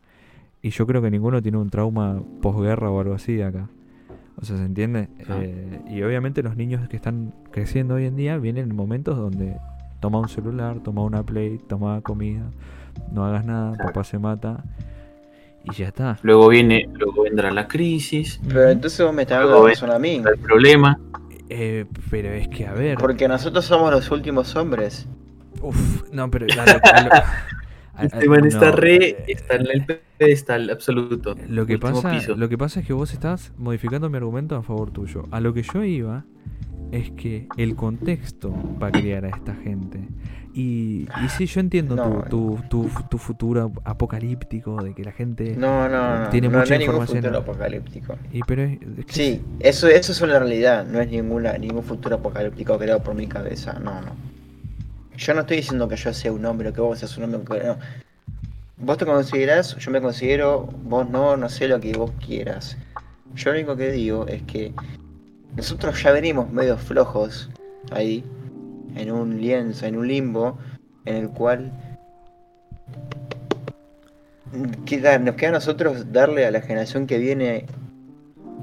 [0.67, 3.69] y yo creo que ninguno tiene un trauma posguerra o algo así acá.
[4.41, 5.09] O sea, ¿se entiende?
[5.29, 5.39] Ah.
[5.41, 9.57] Eh, y obviamente los niños que están creciendo hoy en día vienen en momentos donde
[10.01, 12.43] toma un celular, toma una play, toma comida,
[13.13, 13.87] no hagas nada, Claro.
[13.93, 14.65] papá se mata
[15.65, 16.19] y ya está.
[16.23, 19.99] Luego viene, luego vendrá la crisis, Pero entonces vos me estás la ve- razón a
[19.99, 20.17] mí.
[20.17, 20.99] el problema.
[21.49, 22.99] Eh, pero es que, a ver...
[22.99, 25.07] Porque nosotros somos los últimos hombres.
[25.63, 26.47] Uf, no, pero...
[26.53, 27.25] a lo- a lo- a- a-
[28.01, 29.87] Este man está no, re, eh, está en el
[30.19, 31.35] pedestal absoluto.
[31.49, 32.35] Lo que, pasa, piso.
[32.37, 35.25] lo que pasa es que vos estás modificando mi argumento a favor tuyo.
[35.31, 36.25] A lo que yo iba
[36.93, 40.09] es que el contexto va a criar a esta gente.
[40.55, 42.23] Y, y sí, yo entiendo No.
[42.31, 45.55] tu, tu, tu, tu futuro apocalíptico de que la gente...
[45.57, 46.29] No, no, no.
[46.31, 47.19] Tiene no, mucha no hay ningún información.
[47.25, 48.17] futuro apocalíptico.
[48.33, 51.83] Y pero es, es que Sí, eso, eso es una realidad, no es ninguna, ningún
[51.83, 54.13] futuro apocalíptico creado por mi cabeza, no, no.
[55.17, 57.65] Yo no estoy diciendo que yo sea un hombre o que vos seas un hombre,
[57.65, 57.79] no.
[58.79, 62.77] Vos te considerás, yo me considero, vos no, no sé lo que vos quieras.
[63.35, 64.73] Yo lo único que digo es que
[65.57, 67.49] nosotros ya venimos medio flojos
[67.91, 68.23] ahí,
[68.95, 70.59] en un lienzo, en un limbo,
[71.07, 71.73] en el cual
[74.85, 77.67] queda- nos queda a nosotros darle a la generación que viene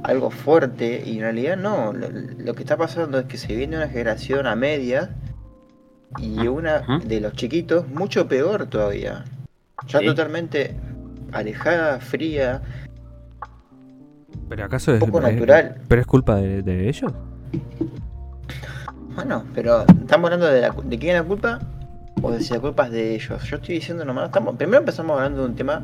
[0.04, 3.78] algo fuerte y en realidad no, lo, lo que está pasando es que se viene
[3.78, 5.10] una generación a media
[6.20, 9.24] y una de los chiquitos mucho peor todavía.
[9.88, 10.06] Ya Sí.
[10.06, 10.76] totalmente
[11.32, 12.62] alejada, fría.
[14.50, 15.76] pero acaso es, poco es- natural.
[15.88, 17.12] pero es culpa de, de ellos.
[19.16, 21.60] Bueno, pero estamos hablando de, la, cu- de quién es la culpa
[22.22, 23.44] o de si la culpa es de ellos.
[23.44, 25.84] Yo estoy diciendo nomás, estamos, primero empezamos hablando de un tema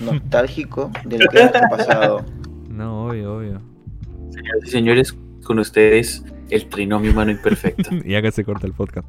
[0.00, 2.24] nostálgico de lo que era nuestro pasado.
[2.68, 3.60] No, obvio, obvio.
[4.30, 7.90] Señoras y señores, con ustedes el trinomio humano imperfecto.
[8.04, 9.08] y acá se corta el podcast.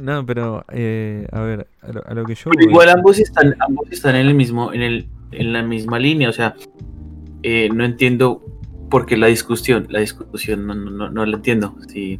[0.00, 2.50] No, pero, eh, a ver, a lo, a lo que yo...
[2.50, 5.98] Pero voy- igual ambos están, ambos están en el mismo, en el, en la misma
[5.98, 6.54] línea, o sea,
[7.42, 8.42] eh, no entiendo
[8.88, 11.76] por qué la discusión, la discusión no, no, no, no la entiendo.
[11.88, 12.18] Si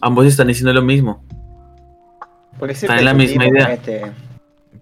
[0.00, 1.24] ambos están diciendo lo mismo.
[2.58, 3.72] Porque Están en la misma idea.
[3.74, 4.02] Este,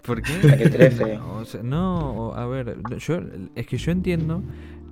[0.03, 0.33] ¿Por qué?
[0.43, 1.17] Mequetrefe.
[1.17, 3.21] No, o sea, no, a ver, yo
[3.55, 4.43] es que yo entiendo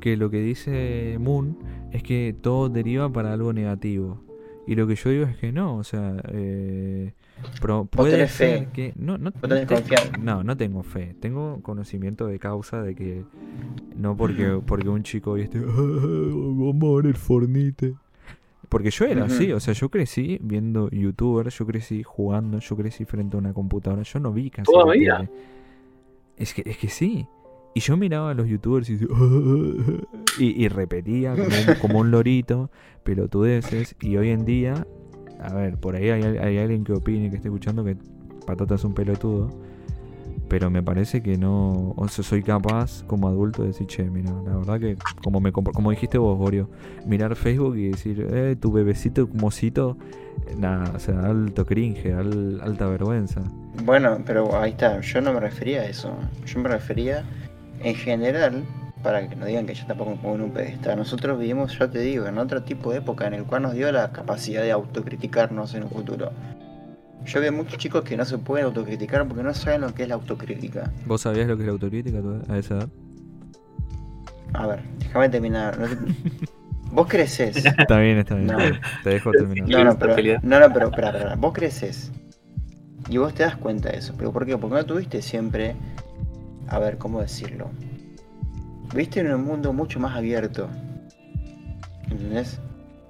[0.00, 1.58] que lo que dice Moon
[1.92, 4.22] es que todo deriva para algo negativo.
[4.66, 7.12] Y lo que yo digo es que no, o sea, eh,
[7.60, 8.68] pro- puede ser fe.
[8.72, 9.32] que no, no,
[10.56, 13.24] tengo fe, tengo conocimiento de causa de que
[13.96, 17.94] no porque porque un chico hoy esté "Ah, vamos a ver el Fornite.
[18.68, 19.32] Porque yo era Ujú.
[19.32, 23.52] así, o sea, yo crecí viendo youtubers, yo crecí jugando, yo crecí frente a una
[23.52, 25.28] computadora, yo no vi casi ¿Toda.
[26.36, 27.26] Es que, es que sí.
[27.72, 28.94] Y yo miraba a los youtubers y,
[30.38, 31.34] y, y repetía
[31.80, 32.70] como un, lorito,
[33.04, 33.94] pelotudeces.
[34.00, 34.86] Y hoy en día,
[35.40, 37.96] a ver, por ahí hay, alguien que opine, que esté escuchando que
[38.46, 39.50] Patata es un pelotudo.
[40.48, 41.92] Pero me parece que no.
[41.96, 45.52] O sea, soy capaz como adulto de decir, che, mira, la verdad que como me
[45.52, 46.68] como dijiste vos, Borio,
[47.06, 49.96] mirar Facebook y decir, eh, tu bebecito mocito,
[50.48, 53.42] eh, nada, o sea, alto cringe, al- alta vergüenza.
[53.84, 56.12] Bueno, pero ahí está, yo no me refería a eso.
[56.46, 57.22] Yo me refería
[57.82, 58.64] en general,
[59.02, 60.96] para que no digan que yo tampoco me pongo en un pedestal.
[60.98, 63.90] Nosotros vivimos, ya te digo, en otro tipo de época en el cual nos dio
[63.92, 66.30] la capacidad de autocriticarnos en un futuro.
[67.24, 70.08] Yo veo muchos chicos que no se pueden autocriticar porque no saben lo que es
[70.08, 70.90] la autocrítica.
[71.06, 72.18] ¿Vos sabías lo que es la autocrítica
[72.48, 72.88] a esa edad?
[74.54, 75.78] A ver, déjame terminar.
[75.78, 75.96] No te-
[76.92, 77.64] Vos creces.
[77.64, 78.48] Está bien, está bien.
[78.48, 78.58] No.
[79.04, 79.68] Te dejo terminar.
[79.68, 81.34] No, no, pero, no, no, pero, espera, espera, espera.
[81.36, 82.10] vos creces
[83.08, 84.14] y vos te das cuenta de eso.
[84.18, 84.56] ¿Pero por qué?
[84.58, 85.76] Porque no tuviste siempre,
[86.70, 87.70] a ver, ¿cómo decirlo?
[88.94, 90.68] Viste en un mundo mucho más abierto,
[92.08, 92.60] ¿entendés?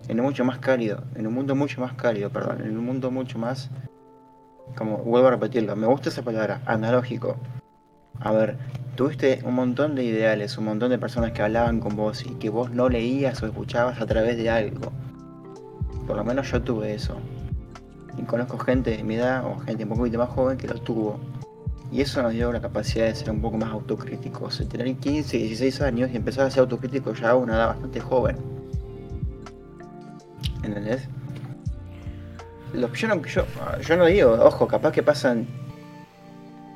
[0.09, 3.11] En un mucho más cálido, en un mundo mucho más cálido, perdón, en un mundo
[3.11, 3.71] mucho más,
[4.77, 7.37] como, vuelvo a repetirlo, me gusta esa palabra, analógico.
[8.19, 8.57] A ver,
[8.97, 12.51] tuviste un montón de ideales, un montón de personas que hablaban con vos y que
[12.51, 14.93] vos no leías o escuchabas a través de algo.
[16.07, 17.17] Por lo menos yo tuve eso.
[18.19, 21.21] Y conozco gente de mi edad o gente un poquito más joven que lo tuvo.
[21.93, 24.59] Y eso nos dio la capacidad de ser un poco más autocríticos.
[24.59, 28.01] De tener 15, 16 años y empezar a ser autocrítico ya a una edad bastante
[28.01, 28.37] joven.
[30.63, 31.09] ¿Entendés?
[32.73, 33.45] Los- yo, no, yo,
[33.87, 35.47] yo no digo, ojo, capaz que pasan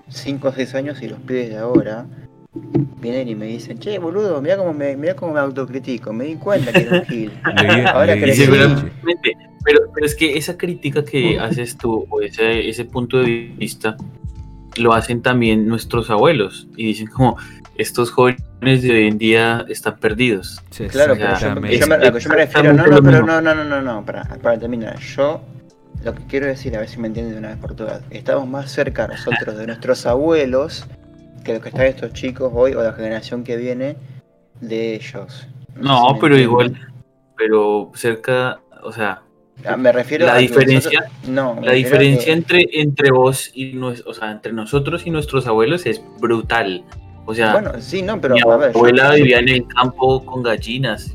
[0.09, 2.07] 5 o 6 años y los pibes de ahora
[3.01, 6.73] vienen y me dicen, che, boludo, mira cómo me, cómo me autocritico, me di cuenta
[6.73, 7.33] que era un gil.
[7.93, 13.19] Ahora seguramente, pero, pero es que esa crítica que haces tú, o ese, ese punto
[13.19, 13.97] de vista,
[14.77, 16.69] lo hacen también nuestros abuelos.
[16.77, 17.37] Y dicen como,
[17.77, 20.63] estos jóvenes de hoy en día están perdidos.
[20.71, 23.55] Sí, Claro, pero yo, me, lo que yo me refiero, no, no, pero no, no,
[23.55, 25.41] no, no, no, para, para terminar, yo
[26.05, 28.47] lo que quiero decir, a ver si me entienden de una vez por todas, estamos
[28.47, 30.87] más cerca nosotros de nuestros abuelos
[31.45, 33.97] que lo que están estos chicos hoy o la generación que viene
[34.61, 35.47] de ellos.
[35.77, 36.81] No, sé si me pero igual,
[37.37, 39.23] pero cerca, o sea,
[39.79, 44.03] me refiero la a diferencia- nosotros- no, la diferencia que- entre, entre vos y nues-
[44.07, 46.85] o sea, entre nosotros y nuestros abuelos es brutal.
[47.27, 50.25] O sea, Bueno, sí, no, pero mi a ver, yo- abuela vivía en el campo
[50.25, 51.15] con gallinas.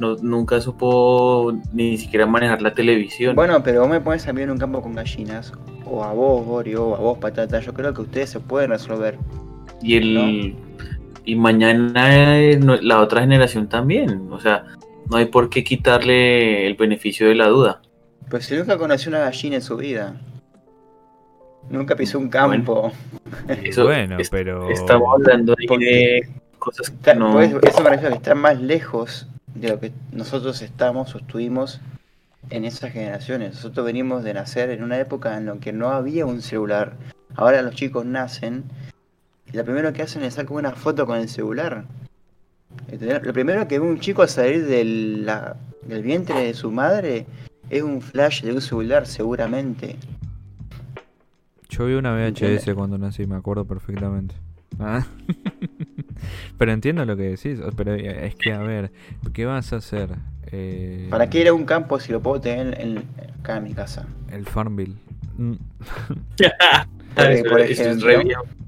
[0.00, 3.34] no- nunca supo ni siquiera manejar la televisión.
[3.34, 5.52] Bueno, pero vos me pones a mí en un campo con gallinas,
[5.84, 9.18] o a vos, Borio, o a vos, Patata, yo creo que ustedes se pueden resolver.
[9.82, 10.54] y el
[11.24, 14.28] y mañana eh, la otra generación también.
[14.30, 14.64] O sea,
[15.10, 17.82] no hay por qué quitarle el beneficio de la duda.
[18.30, 20.20] Pues si nunca conoció una gallina en su vida.
[21.70, 22.92] Nunca pisó un campo.
[23.62, 24.68] Eso, Bueno, es- pero.
[24.70, 26.28] Estamos hablando ahí de
[26.58, 27.32] cosas que Está- no.
[27.32, 31.18] pues, eso me refiero a que está más lejos de lo que nosotros estamos o
[31.18, 31.80] estuvimos
[32.50, 33.54] en esas generaciones.
[33.54, 36.94] Nosotros venimos de nacer en una época en la que no había un celular.
[37.36, 38.64] Ahora los chicos nacen
[39.52, 41.84] y lo primero que hacen es sacar una foto con el celular.
[43.22, 45.56] Lo primero que ve un chico al salir del, la-
[45.86, 47.26] del vientre de su madre
[47.70, 49.96] es un flash de un celular, seguramente.
[51.68, 52.74] Yo vi una VHS ¿Entiendes?
[52.74, 54.34] cuando nací, me acuerdo perfectamente.
[54.80, 55.04] Ah.
[56.58, 57.58] pero entiendo lo que decís.
[57.76, 58.90] Pero eh, es que, a ver,
[59.32, 60.10] ¿qué vas a hacer?
[60.50, 63.04] Eh, ¿Para qué ir a un campo si lo puedo tener en-
[63.40, 64.06] acá en mi casa?
[64.30, 64.94] El Farmville.
[67.48, 68.08] Por ejemplo.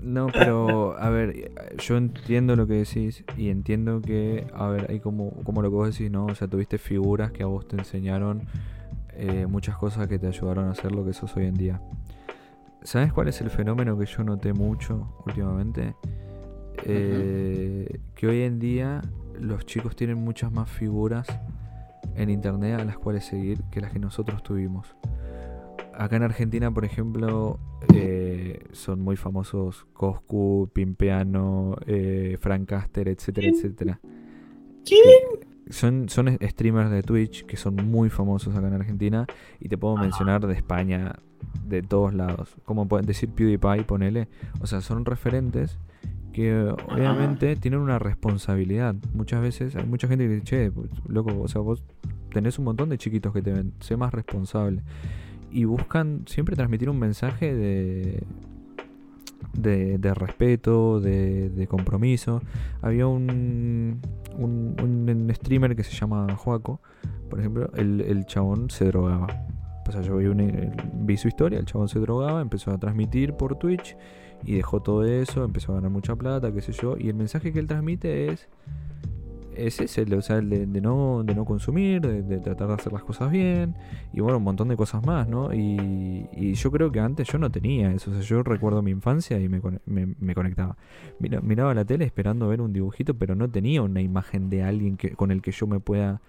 [0.01, 5.01] No, pero a ver, yo entiendo lo que decís y entiendo que, a ver, hay
[5.01, 6.27] como, como lo que vos decís, ¿no?
[6.27, 8.47] O sea, tuviste figuras que a vos te enseñaron
[9.13, 11.81] eh, muchas cosas que te ayudaron a ser lo que sos hoy en día.
[12.83, 15.95] ¿Sabes cuál es el fenómeno que yo noté mucho últimamente?
[16.85, 19.03] Eh, Que hoy en día
[19.39, 21.27] los chicos tienen muchas más figuras
[22.17, 24.97] en internet a las cuales seguir que las que nosotros tuvimos.
[26.01, 27.59] Acá en Argentina, por ejemplo,
[27.93, 34.01] eh, son muy famosos Coscu, Pimpeano, eh, Frank Caster, etcétera, etcétera.
[35.69, 39.27] Son, son streamers de Twitch que son muy famosos acá en Argentina
[39.61, 41.17] y te puedo mencionar de España,
[41.67, 42.57] de todos lados.
[42.65, 44.29] Como pueden decir PewDiePie, ponele.
[44.63, 45.79] O sea, son referentes
[46.33, 48.95] que obviamente tienen una responsabilidad.
[49.13, 51.85] Muchas veces hay mucha gente que dice, che, pues, loco, o sea, vos
[52.33, 54.83] tenés un montón de chiquitos que te ven, sé más responsable.
[55.51, 58.23] Y buscan siempre transmitir un mensaje de,
[59.55, 62.41] de, de respeto, de, compromiso.
[62.83, 64.01] Había un,
[64.39, 66.81] un, streamer que se llama Joaco,
[67.29, 69.27] por ejemplo, el, el chabón se drogaba.
[69.89, 70.29] O sea, yo vi,
[70.95, 73.97] vi su historia, el chabón se drogaba, empezó a transmitir por Twitch
[74.45, 76.97] y dejó todo eso, empezó a ganar mucha plata, qué sé yo.
[76.99, 78.49] Y el mensaje que él transmite es,
[79.57, 82.69] es ese, el- o sea, el de, de no, de no consumir, de, de tratar
[82.69, 83.75] de hacer las cosas bien
[84.13, 85.53] y bueno, un montón de cosas más, ¿no?
[85.55, 88.91] Y, y yo creo que antes yo no tenía eso, o sea, yo recuerdo mi
[88.91, 90.77] infancia y me, me, me conectaba.
[91.19, 94.97] Mira- miraba la tele esperando ver un dibujito, pero no tenía una imagen de alguien
[94.97, 96.21] que, con el que yo me pueda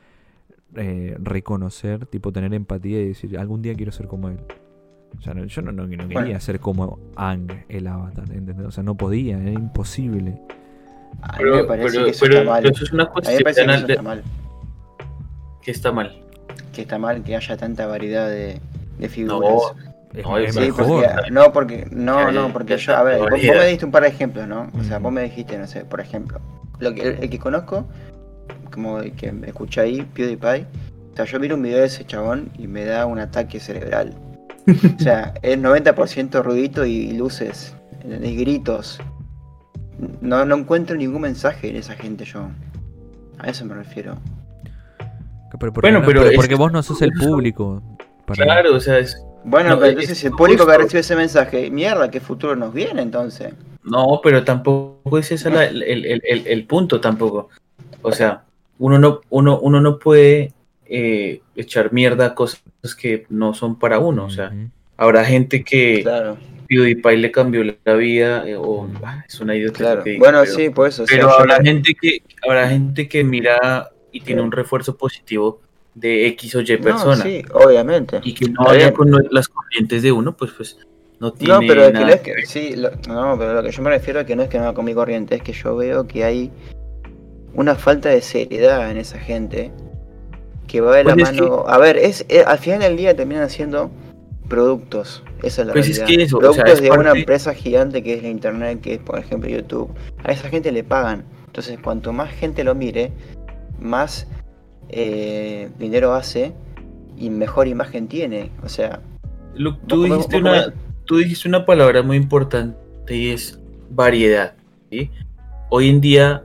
[0.75, 4.37] eh, reconocer, tipo tener empatía y decir, algún día quiero ser como él.
[5.17, 6.39] O sea, no- yo no, no- no quería Bueno.
[6.39, 8.65] ser como Ang, el avatar, ¿entendés?
[8.65, 10.41] O sea, no podía, era imposible.
[11.21, 12.65] A mí me parece pero- que eso pero está mal.
[12.65, 14.23] eso es una A mí me parece que eso está mal.
[15.61, 16.17] que está mal.
[16.73, 18.59] Que está mal que haya tanta variedad de,
[18.97, 19.39] de figuras.
[19.51, 19.57] No,
[20.13, 20.85] Es, No, Sí, mejor.
[20.87, 24.03] porque, no, porque, no, porque ya yo, a ver, vos, vos me diste un par
[24.03, 24.69] de ejemplos, ¿no?
[24.77, 26.39] O sea, vos me dijiste, no sé, por ejemplo,
[26.79, 27.85] lo que, el, el que conozco,
[28.73, 30.65] como el que me escuché ahí, PewDiePie,
[31.13, 34.13] o sea, yo miro un video de ese chabón y me da un ataque cerebral.
[34.97, 37.73] O sea, es 90% ruidito y luces,
[38.05, 38.99] y gritos.
[40.21, 42.47] No, no encuentro ningún mensaje en esa gente yo.
[43.39, 44.17] A eso me refiero.
[45.59, 47.81] Pero porque, Bueno, no- pero es- porque vos no sos el público.
[48.25, 50.99] para- Claro, o sea, es, Bueno, No, pero es- entonces es el público que recibe
[50.99, 53.53] ese mensaje, mierda, ¿qué futuro nos viene entonces?
[53.83, 57.49] No, pero tampoco es ese la- el, el- el- el punto tampoco.
[58.03, 58.43] O sea,
[58.77, 60.53] uno no, uno, uno no puede
[60.93, 62.61] eh, echar mierda a cosas
[62.99, 64.25] que no son para uno.
[64.25, 64.51] O sea,
[64.97, 66.37] habrá gente que Claro,
[66.75, 70.03] PewDiePie le cambió la vida eh, o ah, es una idiota claro.
[70.03, 71.03] que diga, Bueno, pero, sí, por eso.
[71.07, 75.59] pero habrá gente que habrá gente que mira y tiene un refuerzo positivo
[75.95, 78.21] de X o Y No, persona sí, obviamente.
[78.23, 80.77] y que no vaya con las corrientes de uno, pues pues
[81.19, 83.81] no tiene No, pero nada no que que, sí, lo- no, pero lo que yo
[83.83, 85.75] me refiero es que no es que no va con mi corriente, es que yo
[85.75, 86.49] veo que hay
[87.53, 89.71] una falta de seriedad en esa gente
[90.67, 91.65] que va de la Pues es mano.
[91.67, 93.91] A ver, es, eh, al final del día terminan siendo
[94.51, 95.23] productos.
[95.41, 96.17] Esa es la Pues es realidad.
[96.17, 98.95] que eso, o productos sea, es de una empresa gigante que es la internet, que
[98.95, 99.89] es por ejemplo YouTube.
[100.25, 101.23] A esa gente le pagan.
[101.45, 103.13] Entonces, cuanto más gente lo mire,
[103.79, 104.27] más
[104.89, 106.51] eh, dinero hace
[107.17, 108.51] y mejor imagen tiene.
[108.61, 108.99] O sea,
[109.87, 110.73] tú, dijiste vos una,
[111.05, 112.75] tú dijiste una palabra muy importante
[113.15, 113.57] y es
[113.89, 114.55] variedad.
[114.91, 115.09] ¿sí?
[115.69, 116.43] Hoy en día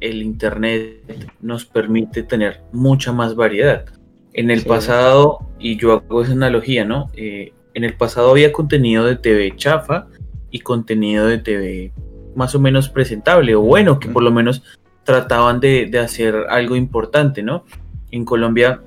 [0.00, 1.02] el Internet
[1.42, 3.84] nos permite tener mucha más variedad.
[4.34, 4.68] En el Sí.
[4.68, 7.10] pasado, y yo hago esa analogía, ¿no?
[7.14, 10.06] Eh, en el pasado había contenido de TV chafa
[10.50, 11.92] y contenido de TV
[12.34, 14.62] más o menos presentable o bueno, que por lo menos
[15.04, 17.64] trataban de, de hacer algo importante, ¿no?
[18.10, 18.80] En Colombia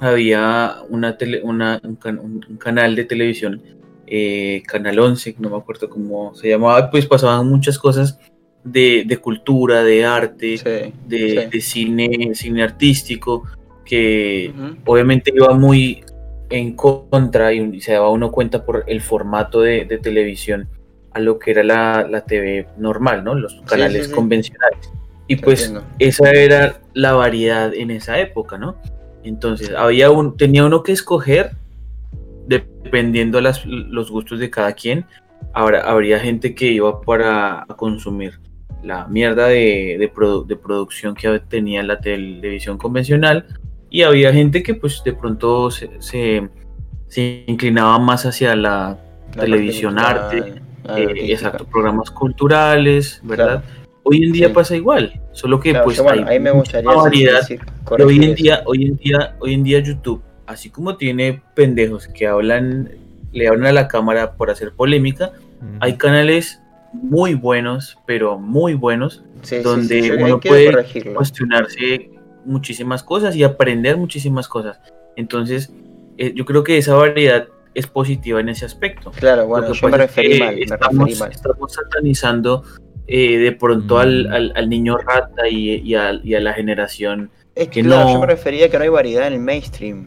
[0.00, 3.62] había una tele- una- un, can- un- canal de televisión,
[4.06, 8.18] eh, Canal 11, no me acuerdo cómo se llamaba, pues pasaban muchas cosas
[8.64, 11.48] de, de cultura, de arte, sí, de, sí.
[11.50, 13.44] de cine, cine artístico,
[13.92, 14.50] que
[14.86, 16.02] obviamente iba muy
[16.48, 20.66] en contra y, se daba uno cuenta por el formato de, de televisión
[21.12, 23.34] a lo que era la, la TV normal, ¿no?
[23.34, 24.14] Los canales sí, sí.
[24.14, 24.90] convencionales.
[25.28, 25.86] Y Te pues entiendo.
[25.98, 28.76] esa era la variedad en esa época, ¿no?
[29.24, 31.50] Entonces, había un, tenía uno que escoger
[32.46, 35.04] dependiendo las, los gustos de cada quien.
[35.52, 38.40] Ahora, habría gente que iba para a consumir
[38.82, 43.44] la mierda de, de, produ- de producción que tenía la televisión convencional
[43.92, 46.48] y había gente que pues de pronto se, se,
[47.08, 48.98] se inclinaba más hacia la
[49.36, 53.62] La televisión, arte, la eh, exacto, programas culturales, ¿verdad?
[53.62, 53.82] Claro.
[54.04, 54.54] Hoy en día Sí.
[54.54, 58.16] pasa igual, solo que Claro, pues bueno, hay ahí me mucha gustaría variedad decir, hoy
[58.16, 58.34] en eso.
[58.42, 62.90] día, hoy en día, hoy en día YouTube, así como tiene pendejos que hablan,
[63.32, 65.32] le hablan a la cámara por hacer polémica,
[65.80, 66.60] hay canales
[66.92, 71.14] muy buenos, pero muy buenos, Sí, donde sí, uno puede corregirlo.
[71.14, 72.10] cuestionarse
[72.44, 74.80] muchísimas cosas y aprender muchísimas cosas.
[75.16, 75.72] Entonces,
[76.18, 79.10] eh, yo creo que esa variedad es positiva en ese aspecto.
[79.12, 81.30] Claro, bueno, yo me es referí que mal, me estamos, referí mal.
[81.32, 82.64] estamos satanizando
[83.08, 84.32] eh, de pronto al, Mm.
[84.32, 87.30] al- al niño rata y, y a, y a la generación.
[87.54, 89.40] Es que que claro, no- yo me refería a que no hay variedad en el
[89.40, 90.06] mainstream.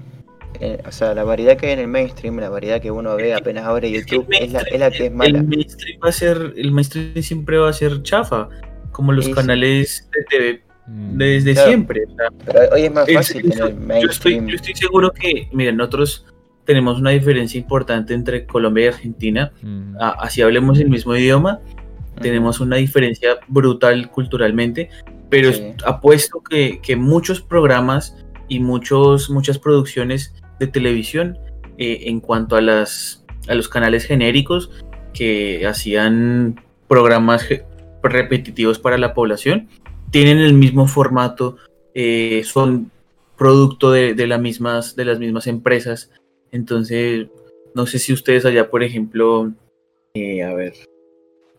[0.62, 3.34] Eh, o sea, la variedad que hay en el mainstream, la variedad que uno ve
[3.34, 5.44] apenas abre Es que YouTube, el es la, es la que es El mala.
[5.44, 8.48] mainstream va a ser, el mainstream siempre va a ser chafa,
[8.92, 10.62] como los canales de TV.
[10.88, 11.68] Desde Claro.
[11.70, 12.04] siempre.
[12.46, 15.78] Pero hoy es más Es- fácil eso- tener yo, estoy, yo estoy seguro que, miren,
[15.78, 16.26] nosotros
[16.66, 19.52] tenemos una diferencia importante entre Colombia y Argentina.
[19.62, 19.96] Mm.
[20.00, 21.60] A- así hablemos el mismo idioma,
[22.22, 24.90] tenemos una diferencia brutal culturalmente,
[25.30, 25.74] pero Sí.
[25.86, 28.16] apuesto que, que muchos programas
[28.48, 31.38] y muchos, muchas producciones de televisión
[31.78, 34.70] eh, en cuanto a, las, a los canales genéricos
[35.14, 37.46] que hacían programas
[38.02, 39.68] repetitivos para la población,
[40.16, 41.58] tienen el mismo formato,
[41.94, 42.90] eh, son
[43.38, 46.10] producto de, de, las mismas, de las mismas empresas.
[46.54, 47.28] Entonces,
[47.74, 49.52] no sé si ustedes allá, por ejemplo,
[50.14, 50.74] eh, a ver,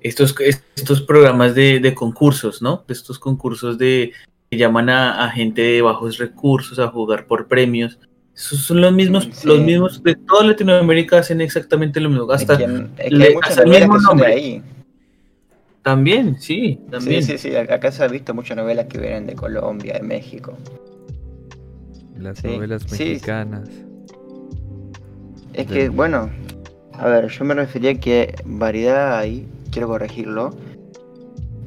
[0.01, 2.83] estos, estos programas de, de, concursos, ¿no?
[2.89, 4.13] De estos concursos de
[4.51, 7.99] que llaman a, a, gente de bajos recursos a jugar por premios.
[8.35, 9.47] Esos son los mismos, sí.
[9.47, 12.33] los mismos de toda Latinoamérica hacen exactamente lo mismo.
[12.33, 14.63] Hasta, que son de ahí.
[15.87, 17.23] También, sí, también.
[17.23, 17.55] Sí, sí, sí.
[17.55, 20.55] Acá se ha visto muchas novelas que vienen de Colombia, de México.
[22.19, 23.69] Las sí, novelas mexicanas.
[23.69, 23.85] Sí.
[25.53, 26.29] Es que, bueno,
[26.93, 30.51] a ver, yo me refería a que variedad hay, quiero corregirlo,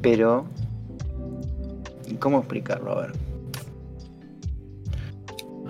[0.02, 0.44] pero
[2.18, 2.98] ¿cómo explicarlo?
[2.98, 3.12] A ver.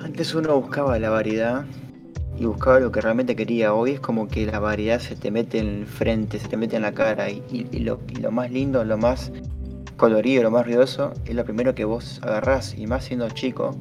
[0.03, 1.67] Antes uno buscaba la variedad
[2.41, 3.75] y buscaba lo que realmente quería.
[3.75, 6.75] Hoy es como que la variedad se te mete en el frente, se te mete
[6.75, 9.31] en la cara y, y, y, lo, y lo, más lindo, lo más
[9.99, 13.77] colorido, lo más ruidoso es lo primero que vos agarrás y más siendo chico,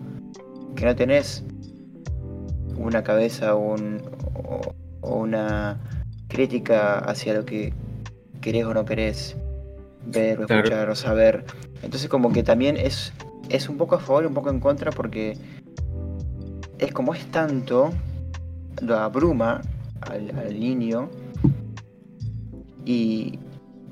[0.75, 1.45] que no tenés
[2.75, 4.01] una cabeza un,
[4.35, 5.79] o, o una
[6.27, 7.73] crítica hacia lo que
[8.41, 9.37] querés o no querés
[10.05, 10.91] ver o escuchar claro.
[10.91, 11.45] o saber.
[11.81, 13.13] Entonces como que también es,
[13.47, 15.37] es un poco a favor y un poco en contra porque
[16.77, 17.93] es como es tanto,
[18.81, 19.61] lo abruma
[20.01, 21.09] al, al niño
[22.85, 23.39] y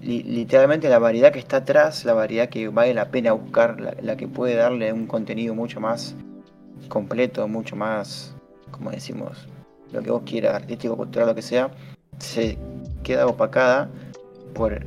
[0.02, 3.96] li, literalmente la variedad que está atrás, la variedad que vale la pena buscar, la,
[4.02, 6.16] la, que puede darle un contenido mucho más
[6.88, 8.36] completo, mucho más,
[8.72, 9.48] como decimos,
[9.92, 11.72] lo que vos quieras, artístico, cultural, lo que sea,
[12.20, 12.58] se
[13.04, 13.90] queda opacada
[14.54, 14.86] por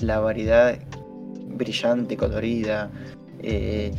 [0.00, 0.78] la variedad
[1.48, 2.90] brillante, colorida,
[3.40, 3.92] eh,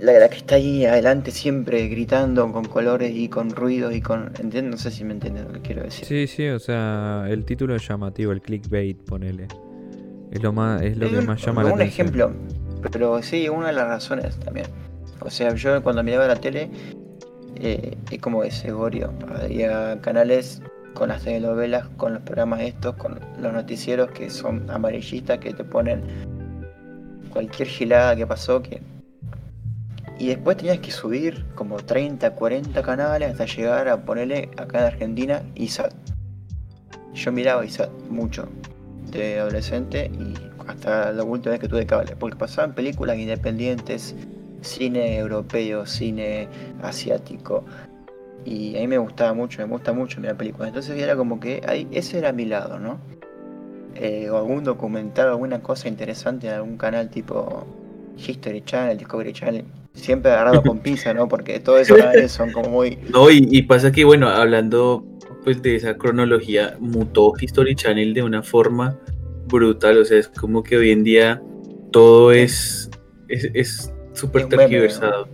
[0.00, 4.26] la, la que está ahí adelante siempre gritando con colores y con ruidos y con...
[4.38, 4.64] ¿Entiendes?
[4.64, 6.04] No sé si me entiendes lo que quiero decir.
[6.06, 9.48] Sí, sí, o sea, el título es llamativo, el clickbait, ponele.
[10.30, 12.06] Es lo más, es lo Es que un- más llama la un atención.
[12.06, 12.32] ejemplo,
[12.92, 14.66] pero sí, una de las razones también.
[15.20, 16.70] O sea, yo cuando miraba la tele,
[17.56, 19.12] eh, es como ese gorio.
[19.42, 20.62] Había canales
[20.94, 25.64] con las telenovelas, con los programas estos, con los noticieros que son amarillistas, que te
[25.64, 26.02] ponen
[27.30, 28.62] cualquier gilada que pasó.
[28.62, 28.80] que
[30.18, 34.84] Y después tenías que subir como 30, 40 canales hasta llegar a ponerle acá en
[34.84, 35.92] Argentina ISAT.
[37.14, 38.48] Yo miraba ISAT mucho
[39.10, 40.34] de adolescente y
[40.66, 44.14] hasta la última vez que tuve cable, porque pasaban películas independientes,
[44.60, 46.48] cine europeo, cine
[46.82, 47.64] asiático,
[48.44, 51.62] y a mí me gustaba mucho, me gusta mucho mirar películas, entonces era como que
[51.66, 52.98] ahí, ese era mi lado, ¿no?
[53.94, 57.66] Eh, o algún documental, alguna cosa interesante en algún canal tipo
[58.16, 59.64] History Channel, Discovery Channel,
[59.98, 61.28] siempre agarrado con pinza, ¿no?
[61.28, 61.98] Porque todos esos
[62.32, 62.98] son como muy...
[63.10, 65.04] No, y, y pasa que, bueno, hablando
[65.44, 68.98] pues de esa cronología, mutó History Channel de una forma
[69.46, 69.98] brutal.
[69.98, 71.42] O sea, es como que hoy en día
[71.90, 72.90] todo es
[73.28, 75.28] es es súper Es tergiversado.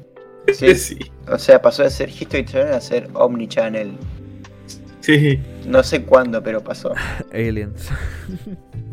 [0.53, 3.93] Sí, Sí, o sea, pasó de ser History Channel a ser Omni Channel.
[5.01, 5.41] sí.
[5.67, 6.93] No sé cuándo, pero pasó.
[7.33, 7.89] Aliens.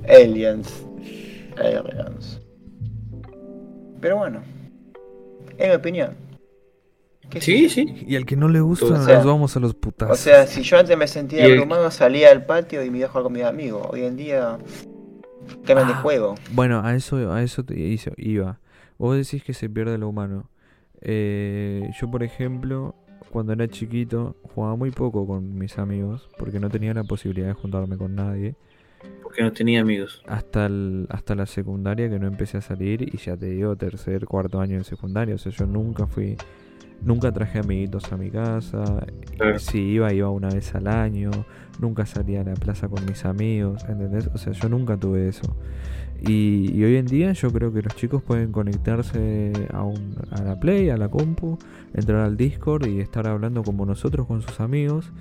[0.07, 0.85] Aliens.
[1.57, 2.41] Aliens.
[3.99, 4.41] Pero bueno,
[5.57, 6.15] es mi opinión.
[7.29, 8.03] ¿Qué sé Sí, sí.
[8.07, 10.19] Y al que no le gusta, O sea- nos vamos a los putazos.
[10.19, 13.07] O sea, si yo antes me sentía el- abrumado, salía al patio y me iba
[13.07, 13.87] a jugar con mis amigos.
[13.89, 14.57] Hoy en día,
[15.65, 15.99] de Ah.
[16.01, 16.35] juego.
[16.51, 18.59] Bueno, a eso, a eso te hizo, iba.
[18.97, 20.49] Vos decís que se pierde lo humano.
[21.01, 22.95] Eh, yo, por ejemplo,
[23.31, 27.53] cuando era chiquito, jugaba muy poco con mis amigos, porque no tenía la posibilidad de
[27.53, 28.55] juntarme con nadie.
[29.23, 30.21] Porque no tenía amigos.
[30.27, 34.25] Hasta, el, hasta la secundaria que no empecé a salir y ya te digo, tercer,
[34.25, 35.35] cuarto año en secundaria.
[35.35, 36.35] O sea, yo nunca fui,
[37.01, 39.05] nunca traje amiguitos a mi casa.
[39.37, 39.59] Claro.
[39.59, 41.31] Si iba, iba una vez al año.
[41.79, 44.27] Nunca salía a la plaza con mis amigos, ¿entendés?
[44.33, 45.55] O sea, yo nunca tuve eso.
[46.27, 50.43] Y, y hoy en día yo creo que los chicos pueden conectarse a, un, a
[50.43, 51.57] la Play, a la compu,
[51.95, 55.11] entrar al Discord y estar hablando como nosotros con sus amigos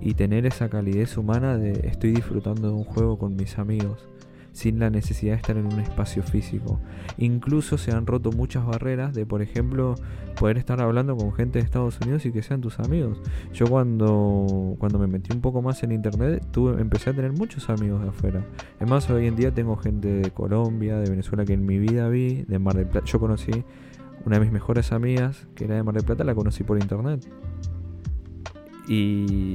[0.00, 4.08] y tener esa calidez humana de estoy disfrutando de un juego con mis amigos
[4.52, 6.80] sin la necesidad de estar en un espacio físico.
[7.18, 9.94] Incluso se han roto muchas barreras de, por ejemplo,
[10.38, 13.20] poder estar hablando con gente de Estados Unidos y que sean tus amigos.
[13.52, 17.68] Yo cuando, cuando me metí un poco más en internet, tuve, empecé a tener muchos
[17.70, 18.44] amigos de afuera.
[18.78, 22.08] Es más, hoy en día tengo gente de Colombia, de Venezuela que en mi vida
[22.08, 23.06] vi, de Mar del Plata.
[23.06, 23.64] Yo conocí
[24.24, 27.26] una de mis mejores amigas, que era de Mar del Plata, la conocí por internet.
[28.90, 29.54] Y,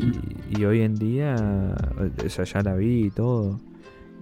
[0.58, 1.36] y hoy en día,
[2.26, 3.60] o sea, ya la vi y todo.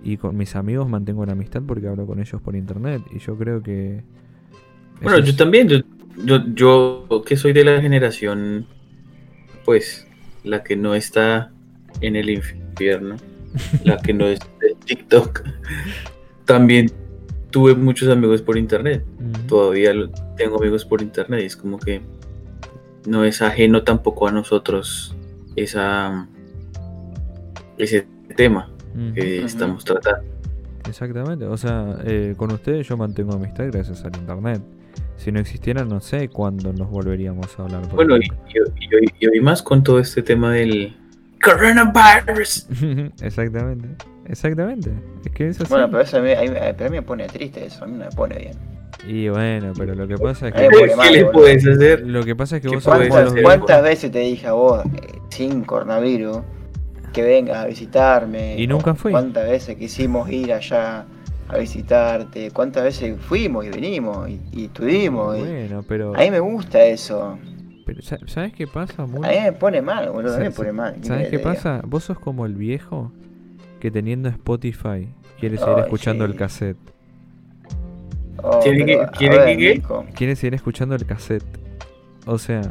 [0.04, 3.04] Y con mis amigos mantengo la amistad porque hablo con ellos por internet.
[3.14, 4.02] Y yo creo que.
[5.04, 5.78] Bueno, yo es- también, yo,
[6.26, 8.66] yo, yo que soy de la generación,
[9.66, 10.08] pues,
[10.44, 11.52] la que no está
[12.02, 13.18] en el infierno,
[13.84, 15.44] la que no es de TikTok,
[16.46, 16.90] también
[17.52, 19.06] tuve muchos amigos por internet.
[19.48, 19.94] Todavía
[20.38, 22.02] tengo amigos por internet y es como que
[23.06, 25.16] no es ajeno tampoco a nosotros
[25.56, 26.28] esa,
[27.78, 28.70] ese tema
[29.14, 30.24] que estamos tratando.
[30.88, 34.62] Exactamente, o sea, eh, con ustedes yo mantengo amistad gracias al internet.
[35.16, 37.82] Si no existiera, no sé cuándo nos volveríamos a hablar.
[37.84, 38.74] por Bueno, y, ejemplo.
[38.80, 40.96] y- y hoy, y hoy más con todo este tema del
[41.44, 42.68] coronavirus.
[43.22, 43.88] exactamente,
[44.28, 44.92] exactamente.
[45.26, 45.70] Es que es así.
[45.70, 46.48] Bueno, pero eso a mí, a mí-
[46.78, 48.54] pero a mí me pone triste eso, a mí no me pone bien.
[49.08, 50.70] Y bueno, pero lo que pasa es Eh, que.
[50.70, 52.08] porque ¿Qué mal, le puedes hacer?
[52.08, 55.20] Lo que pasa es que ¿Qué vos ¿Cuántas, cuántas veces te dije a vos, eh,
[55.30, 56.40] sin coronavirus,
[57.12, 58.56] que vengas a visitarme?
[58.58, 59.12] Y nunca fui.
[59.12, 61.06] ¿Cuántas veces quisimos ir allá
[61.50, 62.52] a visitarte?
[62.52, 65.38] ¿Cuántas veces fuimos y venimos y, y estuvimos?
[65.38, 66.16] y- Bueno, pero.
[66.16, 67.38] A mí me gusta eso.
[67.86, 69.26] pero sa- ¿Sabes qué pasa, Mul?
[69.26, 70.36] A mí me pone mal, boludo.
[70.36, 70.96] A mí me pone mal.
[71.02, 71.82] ¿Sabes qué pasa?
[71.86, 73.12] Vos sos como el viejo
[73.82, 75.10] que teniendo Spotify
[75.42, 76.32] quiere seguir escuchando sí.
[76.32, 76.78] el cassette.
[78.44, 79.76] Oh, ¿Quiere pero, que- a quiere ver, que qué?
[79.76, 81.44] Nico, Quiere seguir escuchando el cassette.
[82.26, 82.62] O sea,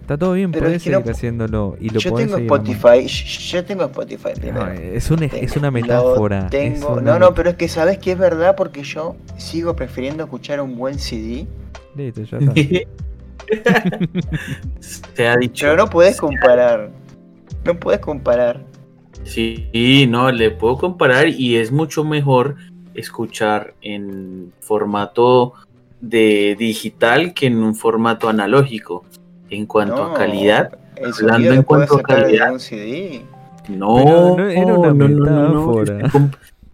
[0.00, 1.76] está todo bien, Pero podés es que no seguir po- haciéndolo.
[1.80, 2.36] Y lo Yo tengo.
[2.36, 4.66] Spotify, yo tengo Spotify primero.
[4.66, 6.44] No, es, un, es una metáfora.
[6.44, 9.74] es tengo- una No, no, pero es que sabes que es verdad porque yo sigo
[9.74, 11.46] prefiriendo escuchar un buen CD.
[11.96, 12.88] Listo, ya está.
[14.80, 15.66] Se ha dicho.
[15.66, 16.90] Pero no puedes comparar.
[17.64, 18.64] No puedes comparar.
[19.24, 22.56] Sí, no, le puedo comparar y es mucho mejor
[22.94, 25.54] escuchar en formato
[26.00, 29.04] de digital que en un formato analógico.
[29.50, 30.78] En cuanto No, a calidad,
[31.20, 32.58] hablando en cuanto a calidad.
[32.58, 33.22] CD.
[33.68, 35.66] no, Pero no era una no, no, no, no.
[35.72, 36.10] metáfora.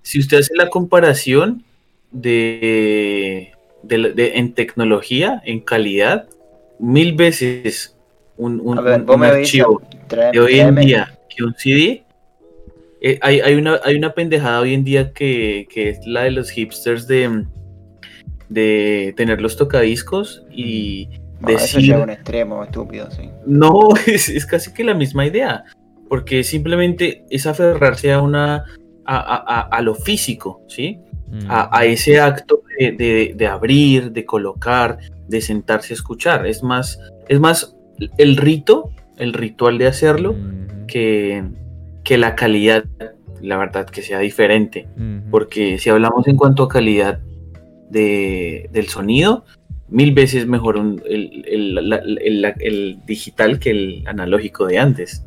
[0.03, 1.63] Si usted hace la comparación
[2.11, 3.53] de
[3.83, 6.29] de la- de- en tecnología, en calidad,
[6.79, 7.97] mil veces
[8.37, 9.83] un, ver, archivo
[10.33, 12.05] de hoy en día que un CD.
[13.01, 16.31] Eh, hay, hay, una, hay una pendejada hoy en día que, que es la de
[16.33, 17.45] los hipsters de,
[18.49, 21.09] de tener los tocadiscos y
[21.41, 21.81] No, eso decir...
[21.83, 23.31] llega a un extremo estúpido, sí.
[23.47, 25.65] No, es, es casi que la misma idea,
[26.09, 28.65] porque simplemente es aferrarse a una
[29.05, 30.99] a, a- a- a lo físico, ¿sí?
[31.31, 31.51] Mm.
[31.51, 36.47] A, a ese acto de, de- de abrir, de colocar, de sentarse a escuchar.
[36.47, 37.75] Es más, es más
[38.19, 40.87] el rito, el ritual de hacerlo, Ujú.
[40.87, 41.43] que,
[42.09, 42.87] que la calidad,
[43.43, 44.89] la verdad, que sea diferente.
[45.31, 47.21] Porque si hablamos en cuanto a calidad
[47.91, 49.45] de- del sonido,
[49.91, 54.79] mil veces mejor un- el, el- la- el- la- el digital que el analógico de
[54.79, 55.23] antes.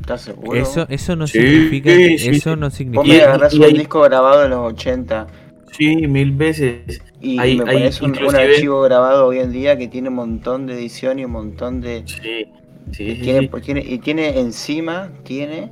[0.00, 0.58] ¿Estás seguro?
[0.60, 2.28] Eso, eso no Sí, significa, sí, sí.
[2.30, 3.06] eso no Vos significa.
[3.16, 5.28] me agarrás y un disco grabado en los 80
[5.70, 7.00] Sí, mil veces.
[7.20, 10.08] y Hay- me hay pones un, un inclusive- archivo grabado hoy en día que tiene
[10.08, 12.02] un montón de edición y un montón de...
[12.06, 12.46] Sí,
[12.90, 13.46] sí, y sí, tiene, sí.
[13.48, 15.70] pues tiene- y tiene encima, tiene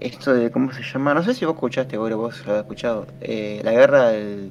[0.00, 1.14] esto de, ¿cómo se llama?
[1.14, 3.06] No sé si vos escuchaste, bueno, vos lo has escuchado.
[3.20, 4.50] Eh, la guerra del...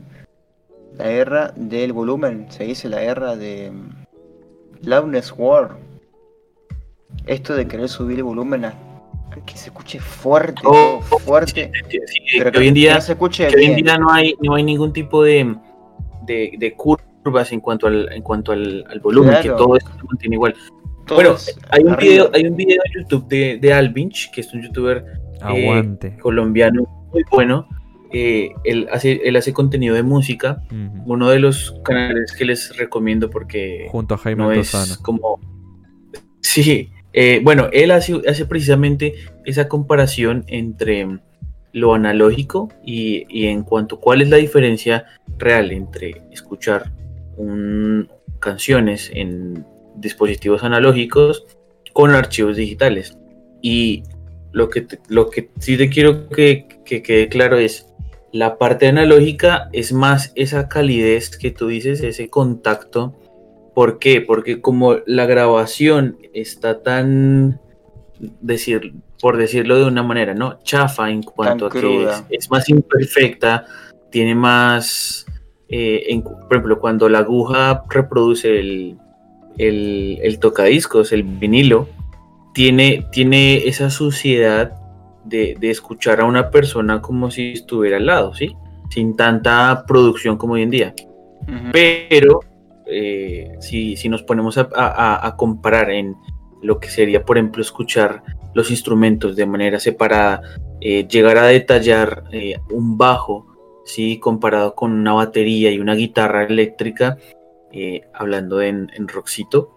[0.97, 3.71] La guerra del volumen, se dice la guerra de...
[3.71, 5.77] mm, Loudness War.
[7.25, 8.73] Esto de querer subir el volumen a,
[9.45, 11.71] que se escuche fuerte, Oh, todo fuerte.
[11.89, 14.11] Sí, sí, pero que hoy en día no se escuche que hoy en día no
[14.11, 15.55] hay, no hay ningún tipo de,
[16.27, 19.43] de, de curvas en cuanto al, en cuanto al, al volumen, Claro.
[19.57, 20.55] que todo esto se mantiene igual.
[21.07, 21.35] Bueno,
[21.69, 22.09] hay un, arriba.
[22.11, 25.03] video, hay un video en YouTube de, de Alvinch, que es un youtuber
[25.47, 26.17] Aguante.
[26.17, 27.67] colombiano muy bueno.
[28.11, 30.63] Eh, él, hace, él hace contenido de música.
[31.05, 35.39] Uno de los canales que les recomiendo porque Junto a Jaime no es como...
[36.41, 39.15] Sí, eh, bueno, él hace, hace precisamente
[39.45, 41.07] esa comparación entre
[41.71, 45.05] lo analógico y, y en cuanto cuál es la diferencia
[45.39, 46.91] real entre escuchar
[47.37, 48.07] un-
[48.39, 49.65] canciones en
[49.95, 51.45] dispositivos analógicos
[51.93, 53.17] con archivos digitales.
[53.61, 54.03] Y
[54.53, 57.87] lo que, te- lo que sí te quiero que, que quede claro es,
[58.31, 63.13] la parte analógica es más esa calidez que tú dices, ese contacto.
[63.75, 64.21] ¿Por qué?
[64.21, 67.59] Porque como la grabación está tan,
[68.41, 70.59] decir, por decirlo de una manera, ¿no?
[70.63, 71.77] Chafa en cuanto a que
[72.29, 73.65] es más imperfecta,
[74.11, 75.25] tiene más,
[75.69, 78.97] eh, en- por ejemplo, cuando la aguja reproduce el,
[79.57, 81.87] el, el tocadiscos, el vinilo,
[82.53, 84.73] tiene, tiene esa suciedad
[85.25, 88.55] de, de escuchar a una persona como si estuviera al lado, ¿sí?
[88.89, 90.93] Sin tanta producción como hoy en día.
[91.71, 92.41] Pero
[92.85, 96.15] eh, si, si nos ponemos a, a- a comparar en
[96.61, 98.23] lo que sería, por ejemplo, escuchar
[98.53, 100.41] los instrumentos de manera separada,
[100.79, 103.47] eh, llegar a detallar eh, un bajo,
[103.85, 104.19] ¿sí?
[104.19, 107.17] comparado con una batería y una guitarra eléctrica,
[108.13, 109.72] hablando en, en rockcito,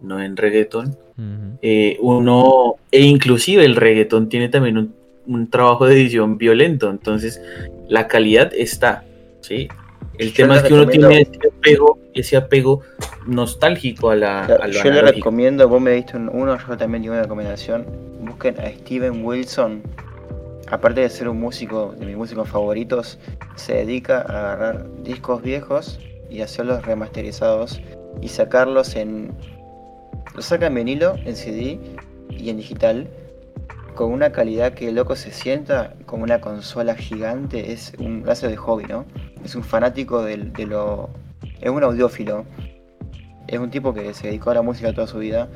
[0.00, 1.58] no en reggaeton, Ujú.
[1.62, 4.94] eh, uno, e inclusive el reggaetón tiene también un,
[5.26, 7.40] un trabajo de edición violento, entonces
[7.88, 9.04] la calidad está,
[9.40, 9.68] ¿sí?
[10.18, 12.80] El Yo tema le es que uno tiene ese apego, ese apego
[13.26, 15.16] nostálgico a la Claro, a lo yo le analógico.
[15.16, 17.86] recomiendo, vos me diste un- uno, yo también tengo una recomendación.
[18.20, 19.82] Busquen a Steven Wilson.
[20.70, 23.18] Aparte de ser un músico de mis músicos favoritos,
[23.56, 25.98] se dedica a agarrar discos viejos
[26.30, 27.80] y hacerlos remasterizados
[28.20, 29.32] y sacarlos en.
[30.34, 31.78] Los saca en vinilo, en CD
[32.30, 33.08] y en digital,
[33.94, 37.72] con una calidad que el loco se sienta como una consola gigante.
[37.72, 39.04] Es un clase de hobby, ¿no?
[39.44, 41.10] Es un fanático de lo.
[41.60, 42.44] Es un audiófilo
[43.50, 45.48] es un tipo que se dedicó a la música toda su vida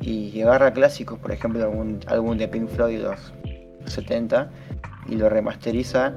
[0.00, 3.32] y agarra clásicos, por ejemplo, algún álbum de Pink Floyd de los
[3.86, 4.48] 70
[5.08, 6.14] y lo remasteriza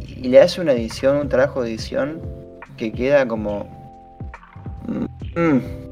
[0.00, 2.20] y le hace una edición, un trabajo de edición
[2.76, 3.64] que queda como
[4.86, 5.83] mm,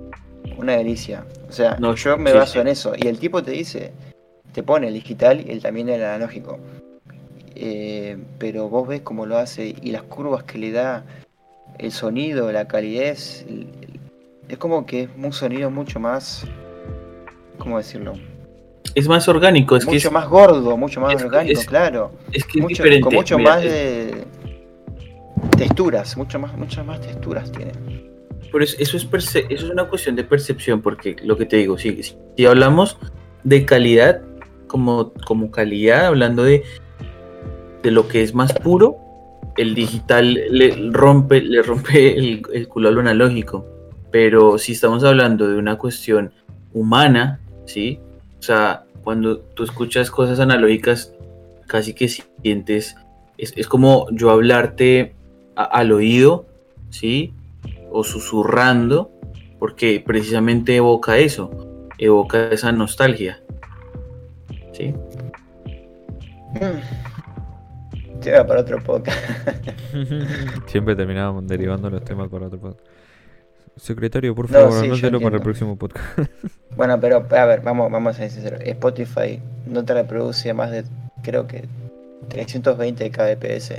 [0.58, 1.24] una delicia.
[1.48, 2.58] O sea, No, yo me sí, baso sí.
[2.60, 3.92] en eso y el tipo te dice,
[4.52, 6.58] te pone el digital y el, también el analógico.
[7.54, 11.04] Eh, pero vos ves cómo lo hace y las curvas que le da,
[11.78, 14.00] el sonido, la calidez, el- el-
[14.48, 16.46] es como que es un sonido mucho más,
[17.58, 18.14] ¿cómo decirlo?
[18.94, 22.12] Es más orgánico, es que mucho es, más gordo, mucho más es- orgánico, es- claro.
[22.32, 23.00] es que es diferente.
[23.00, 24.24] con mucho Mira, más es- de
[25.56, 27.72] texturas, mucho más, muchas más texturas tiene.
[28.52, 31.78] Pero es- eso es, eso es una cuestión de percepción, porque lo que te digo,
[31.78, 32.98] si, si hablamos
[33.44, 34.20] de calidad,
[34.66, 36.62] como, como calidad, hablando de,
[37.82, 38.96] de lo que es más puro,
[39.56, 43.66] el digital le rompe, le rompe el, el culo a lo analógico.
[44.10, 46.32] Pero si estamos hablando de una cuestión
[46.72, 47.98] humana, ¿sí?
[48.38, 51.14] O sea, cuando tú escuchas cosas analógicas,
[51.66, 52.94] casi que sientes,
[53.38, 55.14] es, es como yo hablarte
[55.54, 56.46] al oído
[56.90, 57.32] ¿sí?
[57.92, 59.10] O susurrando,
[59.58, 61.50] porque precisamente evoca eso,
[61.98, 63.42] evoca esa nostalgia,
[64.72, 64.94] ¿sí?
[68.20, 69.18] Tema para otro podcast.
[70.66, 72.86] Siempre terminábamos derivando los temas por otro podcast.
[73.76, 76.18] Secretario, por No, favor, sí, yo anótelo para el próximo podcast.
[76.74, 78.60] Bueno, pero a ver, vamos, vamos a ser sinceros.
[78.62, 80.84] Spotify no te reproduce más de,
[81.22, 81.68] creo que,
[82.28, 83.74] 320 kbps.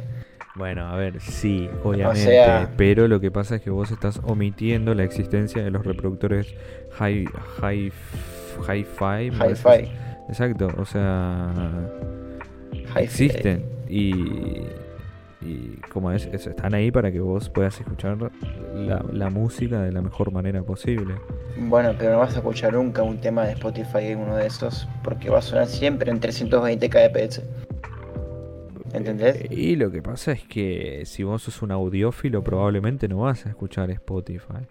[0.55, 4.93] Bueno, a ver, sí, obviamente, sea- pero lo que pasa es que vos estás omitiendo
[4.93, 6.53] la existencia de los reproductores
[6.99, 7.25] hi,
[7.61, 7.91] hi,
[8.67, 9.29] hi-fi.
[9.31, 9.91] Hi-Fi.
[10.29, 11.51] Exacto, o sea,
[12.71, 12.99] Hi-Fi.
[13.03, 14.13] existen y,
[15.41, 18.17] y como es, es- están ahí para que vos puedas escuchar
[18.75, 21.15] la, la música de la mejor manera posible.
[21.57, 24.87] Bueno, pero no vas a escuchar nunca un tema de Spotify en uno de esos
[25.03, 27.41] porque va a sonar siempre en 320 kbps.
[28.93, 29.51] ¿Entendés?
[29.51, 33.49] Y lo que pasa es que si vos sos un audiófilo probablemente no vas a
[33.49, 34.67] escuchar Spotify.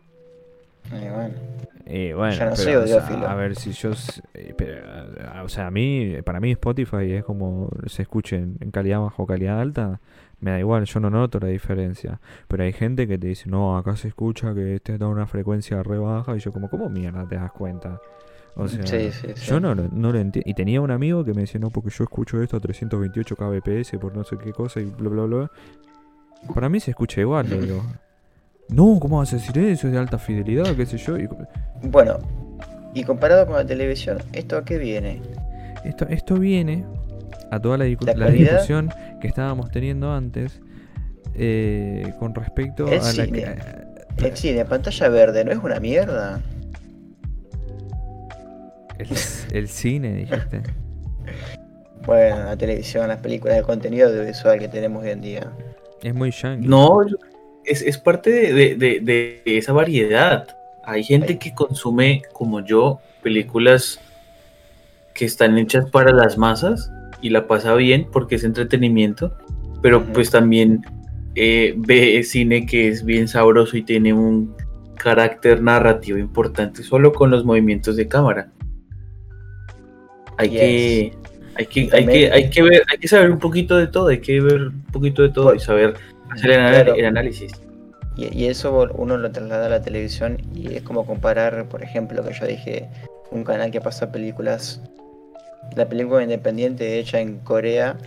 [0.91, 1.35] Y bueno.
[1.87, 3.29] Eh, bueno, Yo no pero, soy o sea, audiófilo.
[3.29, 3.91] a ver si yo,
[4.35, 9.01] eh, pero, o sea, a mí, para mí Spotify es como se escuche en, calidad
[9.01, 10.01] baja o calidad alta,
[10.41, 12.21] me da igual, yo no noto la diferencia.
[12.49, 15.83] Pero hay gente que te dice, no, acá se escucha que este da una frecuencia
[15.83, 18.01] re baja y yo como, ¿cómo mierda te das cuenta?
[18.55, 19.47] O sea, Sí, sí, sí.
[19.47, 20.49] yo no, lo- no lo entiendo.
[20.49, 23.93] Y tenía un amigo que me decía, no, porque yo escucho esto a 328 kbps
[24.01, 25.51] por no sé qué cosa y bla, bla, bla.
[26.55, 27.83] Para mí se escucha igual, le digo.
[28.69, 29.87] No, ¿cómo vas a decir eso?
[29.89, 31.19] Es de alta fidelidad, qué sé yo.
[31.19, 31.29] Y
[31.83, 32.19] Bueno,
[32.95, 35.21] y comparado con la televisión, ¿esto a qué viene?
[35.85, 36.87] Esto, esto viene
[37.51, 38.89] a toda la, discu- La la calidad- discusión
[39.21, 40.61] que estábamos teniendo antes
[41.35, 46.41] eh, con respecto El a la que- El cine, pantalla verde, ¿no es una mierda?
[48.99, 49.09] El,
[49.53, 50.63] el cine, dijiste.
[52.05, 55.53] Bueno, la televisión, las películas, el contenido audiovisual que tenemos hoy en día.
[56.03, 56.67] Es muy yankee.
[56.67, 56.99] No,
[57.65, 60.49] es, es parte de, de- de- de esa variedad.
[60.85, 61.39] Hay gente Ay.
[61.39, 64.01] que consume, como yo, películas
[65.15, 66.91] que están hechas para las masas
[67.21, 69.37] y la pasa bien porque es entretenimiento,
[69.81, 70.85] pero pues también
[71.37, 74.57] eh, ve cine que es bien sabroso y tiene un
[74.97, 78.49] carácter narrativo importante solo con los movimientos de cámara.
[80.39, 80.61] Hay Yes.
[80.61, 81.13] que...
[81.55, 84.21] Hay que, hay, que, hay que ver, hay que saber un poquito de todo, hay
[84.23, 85.95] que ver un poquito de todo y saber
[86.31, 86.95] hacer el, anal- Claro.
[86.95, 87.53] el análisis.
[88.17, 92.25] Y, y eso uno lo traslada a la televisión y es como comparar, por ejemplo,
[92.25, 92.89] que yo dije,
[93.31, 94.81] un canal que pasa películas,
[95.77, 97.99] la película independiente hecha en Corea,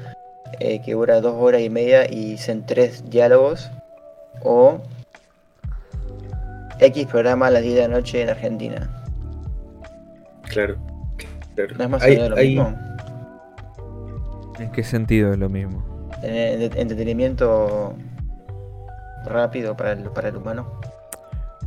[0.60, 3.70] eh, que dura dos horas y media y dicen tres diálogos,
[4.42, 4.82] o
[6.80, 8.90] X programa a las 10 de la noche en Argentina.
[10.50, 10.78] Claro.
[11.56, 11.76] Claro.
[11.78, 12.76] ¿No es más Hay- menos lo hay- mismo?
[14.60, 15.84] ¿En qué sentido es lo mismo?
[16.24, 17.96] En- en- entretenimiento
[19.26, 20.68] rápido para el, para el humano.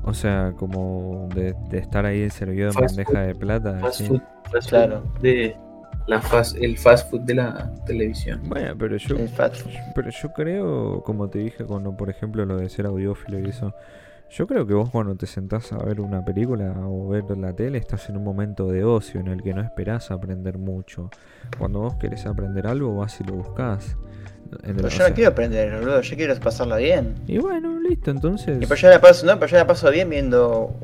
[0.05, 3.79] O sea, como de, de estar ahí servido en Fast bandeja de plata.
[3.79, 4.07] fast sí.
[4.07, 4.21] food,
[4.51, 5.03] fast Claro.
[5.03, 5.57] food de
[6.07, 8.41] la fast, el fast food de la televisión.
[8.47, 9.73] Bueno, pero yo, El fast food.
[9.95, 13.75] pero yo creo, como te dije, cuando por ejemplo lo de ser audiófilo y eso,
[14.31, 17.79] yo creo que vos cuando te sentás a ver una película o ver la tele
[17.79, 21.11] estás en un momento de ocio en el que no esperás aprender mucho.
[21.59, 23.97] Cuando vos querés aprender algo vas y lo buscás.
[24.63, 27.15] En el- Pero yo sea, no quiero aprender, boludo, yo quiero pasarla bien.
[27.27, 28.57] Y bueno, listo, entonces...
[28.63, 30.75] Y pero yo la paso, no, pero yo la paso bien viendo.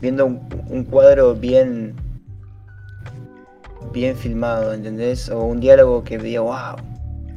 [0.00, 1.94] Viendo un, un cuadro bien.
[3.92, 5.28] Bien filmado, ¿entendés?
[5.30, 6.76] O un diálogo que diga, wow.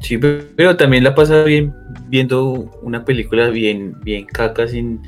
[0.04, 1.74] Sí, pe- pero también la pasa bien
[2.08, 2.52] viendo
[2.84, 5.02] una película bien, bien caca sin,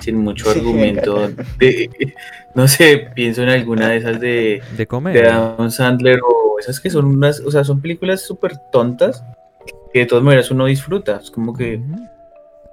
[0.00, 1.28] sin mucho Sí, argumento.
[1.58, 1.88] De-
[2.54, 5.26] no sé, pienso en alguna de esas de, De de comer.
[5.26, 9.24] Adam Sandler o esas que son unas, o sea, son películas súper tontas
[9.92, 11.20] que de todas maneras uno disfruta.
[11.22, 11.80] Es como que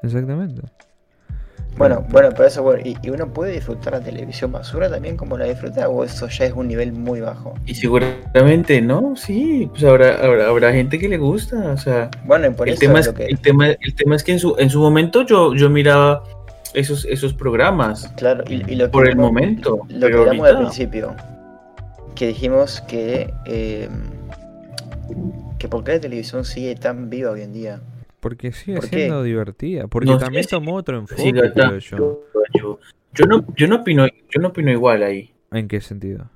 [0.03, 0.63] Exactamente.
[1.77, 5.37] Bueno, bueno, pero eso, bueno, ¿y, y uno puede disfrutar la televisión basura también como
[5.37, 5.87] la disfruta?
[5.89, 7.55] ¿O eso ya es un nivel muy bajo?
[7.65, 9.15] Y seguramente, ¿no?
[9.15, 12.73] Sí, pues habrá, habrá, habrá gente que le gusta, o sea, Bueno, y por el
[12.73, 13.25] eso tema, es lo que.
[13.25, 16.23] el, tema, el tema es que en su, en su momento yo, yo miraba
[16.73, 20.47] esos, esos programas Claro, y, y lo que por el mo- momento, Lo que hablamos
[20.47, 21.15] al principio.
[22.15, 23.33] Que dijimos que.
[23.45, 23.89] eh,
[25.57, 27.79] que por qué la televisión sigue tan viva hoy en día.
[28.21, 28.95] Porque sigue ¿Por qué?
[28.97, 29.87] siendo divertida.
[29.87, 32.21] Porque No también si- tomó otro enfoque, creo yo.
[32.53, 32.79] yo,
[33.13, 36.29] yo no, yo no opino, yo no opino igual ahí, ¿En qué sentido?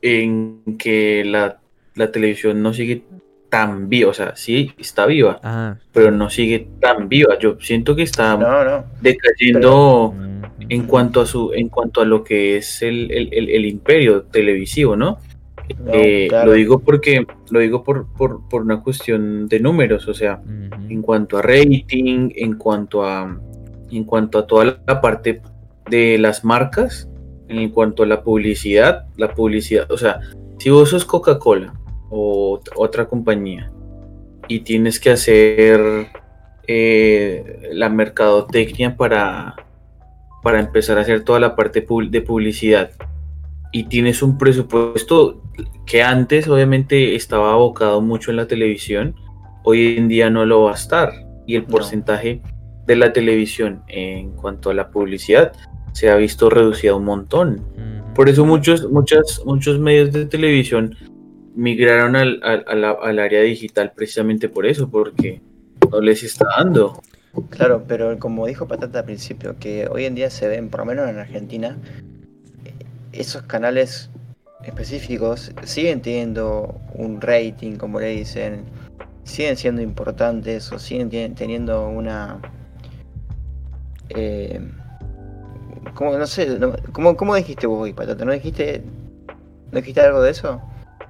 [0.00, 1.60] en que la,
[1.94, 3.02] la televisión no sigue
[3.48, 5.76] tan viva, o sea, sí está viva, Ah.
[5.92, 7.38] pero no sigue tan viva.
[7.38, 8.84] Yo siento que está No, no.
[9.02, 10.14] decayendo
[10.68, 14.22] en cuanto a su, en cuanto a lo que es el, el- el- el imperio
[14.22, 15.18] televisivo, ¿no?
[15.78, 16.46] No, Eh, claro.
[16.50, 20.40] Lo digo porque lo digo por, por, por una cuestión de números, o sea,
[20.88, 23.38] en cuanto a rating, en cuanto a
[23.90, 25.42] en cuanto a toda la parte
[25.90, 27.08] de las marcas,
[27.48, 30.20] en cuanto a la publicidad, la publicidad, o sea,
[30.58, 31.74] si vos sos Coca-Cola
[32.08, 33.70] o ot- otra compañía
[34.48, 36.06] y tienes que hacer
[36.66, 39.56] eh, la mercadotecnia para,
[40.42, 42.90] para empezar a hacer toda la parte de publicidad
[43.72, 45.42] y tienes un presupuesto
[45.86, 49.14] que antes obviamente estaba abocado mucho en la televisión,
[49.64, 51.10] hoy en día no lo va a estar
[51.46, 51.68] y el No.
[51.68, 52.42] porcentaje
[52.86, 55.52] de la televisión en cuanto a la publicidad
[55.92, 57.60] se ha visto reducido un montón.
[58.14, 60.94] Por eso muchos, muchas, muchos medios de televisión
[61.54, 65.40] migraron al, al- al área digital precisamente por eso, porque
[65.90, 67.00] no les está dando.
[67.50, 70.86] Claro, pero como dijo Patata al principio, que hoy en día se ven, por lo
[70.86, 71.76] menos en Argentina,
[73.12, 74.10] esos canales
[74.64, 78.64] específicos siguen teniendo un rating, como le dicen,
[79.24, 82.40] siguen siendo importantes o siguen teniendo una...
[84.10, 84.60] Eh,
[85.94, 86.58] ¿cómo, no sé,
[86.92, 88.24] ¿cómo, cómo dijiste vos hoy, Patata?
[88.24, 88.82] ¿No dijiste,
[89.70, 90.60] ¿no dijiste algo de eso?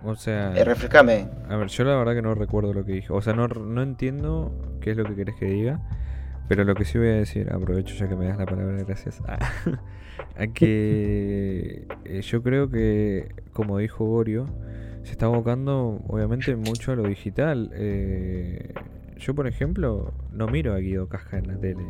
[0.04, 1.28] O sea, Eh, refrescame.
[1.48, 3.12] a ver, yo la verdad que no recuerdo lo que dije.
[3.12, 5.80] O sea, no, no entiendo qué es lo que querés que diga.
[6.48, 9.20] Pero lo que sí voy a decir, aprovecho ya que me das la palabra, gracias.
[10.36, 14.46] A que eh, yo creo que, como dijo Borio,
[15.02, 17.70] se está abocando obviamente mucho a lo digital.
[17.74, 18.72] Eh,
[19.18, 21.84] yo, por ejemplo, no miro a Guido Casca en la tele.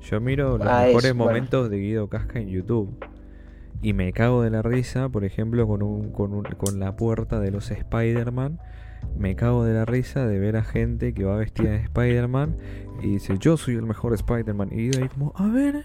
[0.00, 1.30] Yo miro los Ah, mejores es- bueno.
[1.30, 2.94] momentos de Guido Casca en YouTube.
[3.80, 7.40] Y me cago de la risa, por ejemplo, con, un, con, un- con la puerta
[7.40, 8.58] de los Spider-Man.
[9.18, 12.56] Me cago de la risa de ver a gente que va vestida de Spider-Man
[13.02, 14.68] y dice, yo soy el mejor Spider-Man.
[14.72, 15.84] Y Guido ahí como, a ver,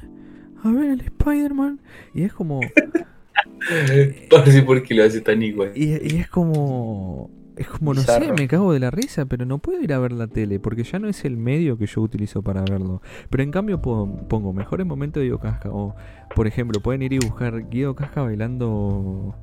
[0.64, 1.82] a ver el Spider-Man.
[2.14, 2.62] Y es como,
[4.30, 5.72] Parece porque lo hace tan igual.
[5.76, 9.58] y, y es como, es como, no sé, me cago de la risa, pero no
[9.58, 12.42] puedo ir a ver la tele porque ya no es el medio que yo utilizo
[12.42, 13.02] para verlo.
[13.30, 15.70] Pero en cambio pongo mejores momentos de Guido Casca.
[15.72, 15.96] O,
[16.36, 19.36] por ejemplo, pueden ir y buscar Guido Casca bailando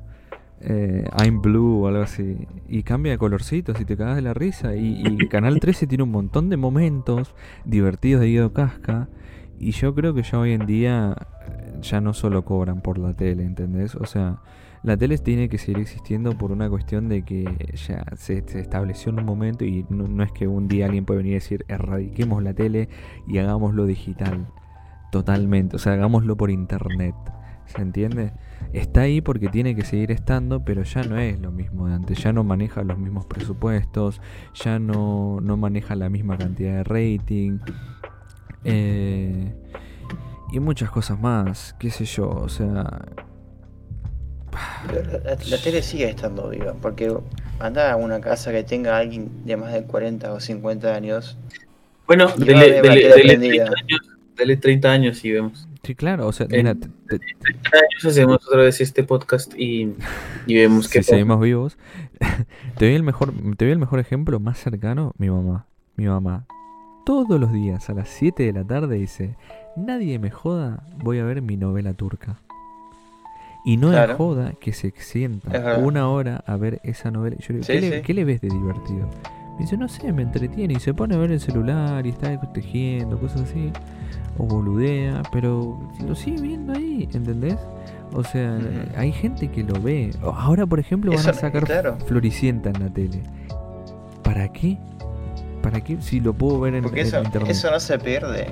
[0.61, 2.47] eh, I'm Blue o algo así.
[2.67, 4.75] Y cambia de colorcitos y te cagas de la risa.
[4.75, 7.35] Y, y Canal 13 tiene un montón de momentos
[7.65, 9.09] divertidos de Guido Casca.
[9.59, 11.15] Y yo creo que ya hoy en día
[11.47, 13.95] eh, ya no solo cobran por la tele, ¿entendés?
[13.95, 14.41] O sea,
[14.83, 19.11] la tele tiene que seguir existiendo por una cuestión de que ya se, se estableció
[19.11, 21.65] en un momento y no, no es que un día alguien puede venir y decir
[21.67, 22.89] erradiquemos la tele
[23.27, 24.47] y hagámoslo digital.
[25.11, 27.15] Totalmente, o sea, hagámoslo por internet.
[27.65, 28.33] ¿Se entiende?
[28.73, 32.21] Está ahí porque tiene que seguir estando, pero ya no es lo mismo de antes.
[32.21, 34.19] Ya no maneja los mismos presupuestos,
[34.53, 37.59] ya no, no maneja la misma cantidad de rating.
[38.63, 39.53] eh,
[40.51, 43.01] y muchas cosas más, qué sé yo, o sea...
[44.87, 47.13] La, la tele sigue estando viva, porque
[47.59, 51.37] anda a una casa que tenga alguien de más de 40 o 50 años.
[52.07, 53.65] Bueno, dele, dele- dele prendida.
[53.65, 54.01] 30 años,
[54.37, 55.67] dele 30 años y vemos.
[55.85, 59.53] Sí, claro, o sea, En- mira, te- te- 30 años hacemos otra vez este podcast
[59.57, 59.93] y,
[60.47, 61.77] y vemos qué si seguimos vivos.
[62.77, 65.65] te doy el mejor, te doy el mejor ejemplo más cercano, mi mamá.
[65.95, 66.45] Mi mamá.
[67.05, 69.35] Todos los días a las 7 de la tarde dice,
[69.77, 72.37] nadie me joda, voy a ver mi novela turca.
[73.63, 74.11] Y no Claro.
[74.13, 77.35] es joda que se sienta una hora a ver esa novela.
[77.39, 78.01] Yo le digo, Sí, ¿qué, le, sí.
[78.03, 79.09] qué le ves de divertido?
[79.55, 80.73] Me dice, no sé, me entretiene.
[80.73, 83.71] Y se pone a ver el celular y está tejiendo, cosas así.
[84.37, 87.57] O boludea, pero lo sigue viendo ahí, ¿entendés?
[88.13, 88.57] O sea,
[88.97, 90.11] hay gente que lo ve.
[90.21, 91.97] Ahora, por ejemplo, van a sacar claro.
[92.05, 93.21] Floricienta en la tele.
[94.23, 94.77] ¿Para qué?
[95.61, 97.51] ¿Para qué si lo puedo ver en, Porque en eso, internet?
[97.51, 98.47] eso no se pierde.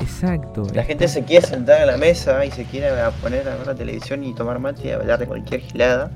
[0.00, 0.66] Exacto.
[0.74, 2.88] La gente se quiere sentar a la mesa y se quiere
[3.20, 6.10] poner a ver la televisión y tomar mate y hablar de cualquier gilada.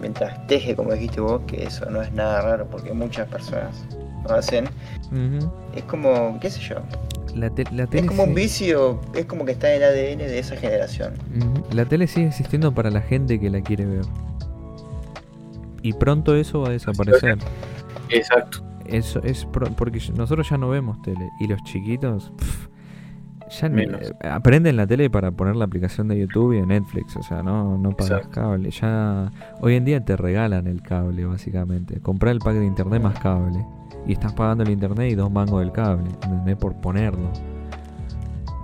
[0.00, 3.84] Mientras teje, como dijiste vos, que eso no es nada raro porque muchas personas
[4.28, 4.66] lo hacen.
[5.74, 6.76] Es como, qué sé yo,
[7.34, 10.18] la, te- la es tele como un vicio, es como que está en el ADN
[10.18, 11.14] de esa generación.
[11.72, 14.04] La tele sigue existiendo para la gente que la quiere ver.
[15.82, 17.38] Y pronto eso va a desaparecer.
[18.08, 18.62] Exacto.
[18.86, 21.28] Eso es pro- porque nosotros ya no vemos tele.
[21.40, 22.32] Y los chiquitos
[23.50, 24.00] ya Menos.
[24.02, 27.16] eh, aprenden la tele para poner la aplicación de YouTube y de Netflix.
[27.16, 28.40] O sea, no, no pagas Exacto.
[28.40, 28.70] cable.
[28.70, 32.00] Ya hoy en día te regalan el cable, básicamente.
[32.00, 33.64] Comprar el pack de internet más cable.
[34.06, 36.04] Y estás pagando el internet y dos mangos del cable.
[36.22, 36.56] ¿Entendés?
[36.56, 37.28] Por ponerlo.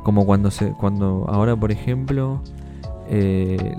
[0.05, 0.73] Como cuando se.
[0.73, 2.43] cuando Ahora, por ejemplo.
[3.09, 3.75] eh,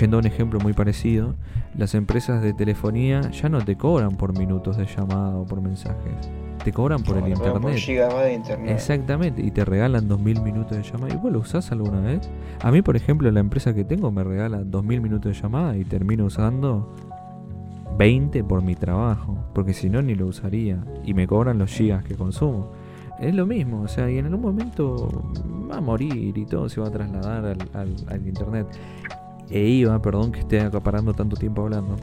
[0.00, 1.34] yendo a un ejemplo muy parecido.
[1.76, 6.30] Las empresas de telefonía ya no te cobran por minutos de llamada o por mensajes.
[6.64, 7.76] Te cobran por el que Por internet.
[7.76, 8.70] gigabyte de internet.
[8.72, 11.14] Exactamente, y te regalan 2000 minutos de llamada.
[11.14, 12.30] ¿Y vos lo usás alguna vez?
[12.62, 15.84] A mí, por ejemplo, la empresa que tengo me regala 2000 minutos de llamada y
[15.84, 16.90] termino usando
[17.98, 22.02] 20 por mi trabajo, porque si no ni lo usaría y me cobran los gigas
[22.04, 22.70] que consumo.
[23.20, 25.30] Es lo mismo, o sea, y en algún momento
[25.70, 28.66] va a morir y todo se va a trasladar al, al- al internet.
[29.50, 31.94] E iba, perdón que esté acaparando tanto tiempo hablando,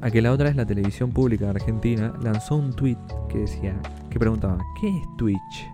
[0.00, 2.98] a que la otra vez la televisión pública de Argentina lanzó un tweet
[3.28, 3.80] que decía,
[4.10, 5.68] que preguntaba, ¿qué es Twitch?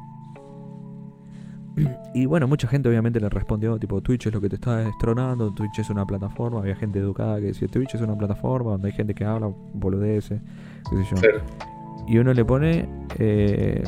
[2.15, 5.53] Y bueno, mucha gente obviamente le respondió, tipo, Twitch es lo que te está destronando,
[5.53, 8.95] Twitch es una plataforma, había gente educada que decía, Twitch es una plataforma donde hay
[8.95, 10.41] gente que habla boludeces,
[10.89, 11.39] qué sé yo.
[12.07, 12.89] Y uno le pone,
[13.19, 13.83] eh,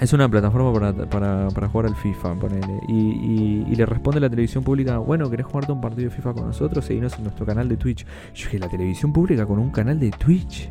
[0.00, 2.80] es una plataforma para, para, para jugar al FIFA, ponele.
[2.88, 6.34] Y, y- y le responde la televisión pública, bueno, ¿querés jugarte un partido de FIFA
[6.34, 6.84] con nosotros?
[6.84, 8.04] Seguinos en nuestro canal de Twitch.
[8.34, 10.70] Yo dije, la televisión pública con un canal de Twitch.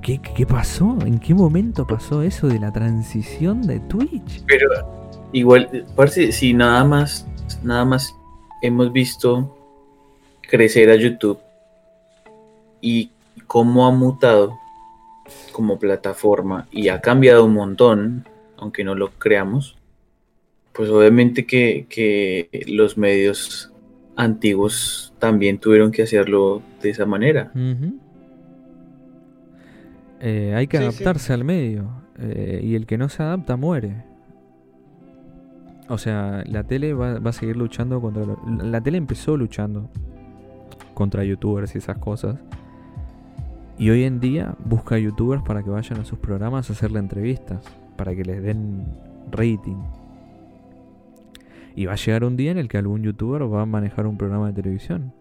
[0.00, 0.96] ¿Qué, qué, pasó?
[1.04, 4.44] ¿En qué momento pasó eso de la transición de Twitch?
[4.46, 4.68] Pero
[5.32, 7.26] igual, parce, si nada más,
[7.62, 8.14] nada más
[8.62, 9.56] hemos visto
[10.42, 11.38] crecer a YouTube
[12.82, 13.10] y
[13.46, 14.58] cómo ha mutado
[15.54, 18.28] como plataforma y ha cambiado un montón,
[18.58, 19.76] aunque no lo creamos,
[20.72, 23.72] pues obviamente que, que los medios
[24.16, 27.52] antiguos también tuvieron que hacerlo de esa manera.
[30.20, 30.88] Eh, hay que Sí, sí.
[30.88, 32.02] adaptarse al medio.
[32.18, 34.04] eh, y el que no se adapta muere.
[35.88, 38.24] O sea, la tele va, va a seguir luchando contra...
[38.24, 39.90] lo- la tele empezó luchando
[40.94, 42.36] contra youtubers y esas cosas.
[43.78, 47.64] Y hoy en día busca youtubers para que vayan a sus programas a hacerle entrevistas.
[47.96, 48.86] Para que les den
[49.30, 49.76] rating.
[51.76, 54.16] Y va a llegar un día en el que algún youtuber va a manejar un
[54.16, 55.12] programa de televisión.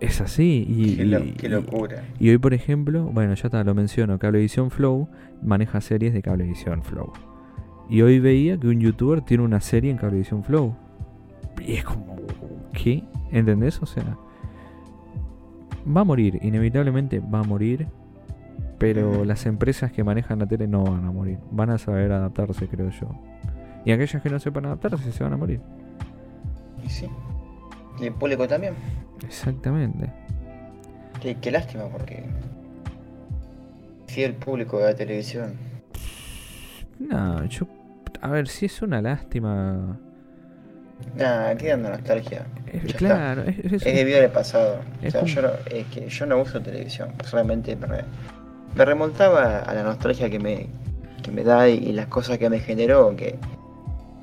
[0.00, 0.64] Es así.
[0.68, 2.04] Y, Qué, lo- y- locura.
[2.18, 5.08] y hoy, por ejemplo, bueno, ya está, lo menciono, Cablevisión Flow
[5.42, 7.12] maneja series de Cablevisión Flow.
[7.90, 10.74] Y hoy veía que un youtuber tiene una serie en Cablevisión Flow.
[11.66, 12.16] Y es como,
[12.72, 13.02] ¿qué?
[13.32, 13.82] ¿Entendés?
[13.82, 14.16] O sea,
[15.94, 17.86] va a morir, inevitablemente va a morir.
[18.78, 21.38] Pero las empresas que manejan la tele no van a morir.
[21.50, 23.08] Van a saber adaptarse, creo yo.
[23.84, 25.60] Y aquellas que no sepan adaptarse se van a morir.
[26.84, 27.08] Y sí.
[28.00, 28.74] Y el público también.
[29.24, 30.12] Exactamente.
[31.20, 32.24] Qué, qué lástima porque.
[34.06, 35.54] Sí, el público de la televisión.
[37.00, 37.66] No, yo.
[38.20, 39.98] A ver, si es una lástima.
[41.16, 42.46] Nada, quedando nostalgia.
[42.72, 42.98] Es- Ya está.
[42.98, 44.80] claro, es, es- Es debido al pasado.
[45.02, 47.10] Es o sea, como- yo no, es que yo no uso televisión.
[47.24, 48.04] Solamente me, re-
[48.74, 50.66] me remontaba a la nostalgia que me,
[51.22, 53.16] que me da y, y las cosas que me generó.
[53.16, 53.36] Que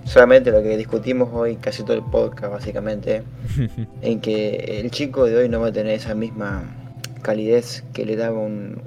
[0.06, 3.24] solamente lo que discutimos hoy, casi todo el podcast, básicamente,
[4.02, 6.64] en que el chico de hoy no va a tener esa misma
[7.24, 8.80] calidez que le daba un,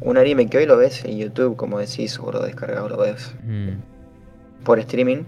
[0.00, 3.32] un anime que hoy lo ves en YouTube, como decís, o lo descargado, lo ves
[3.44, 5.22] Mm, por streaming.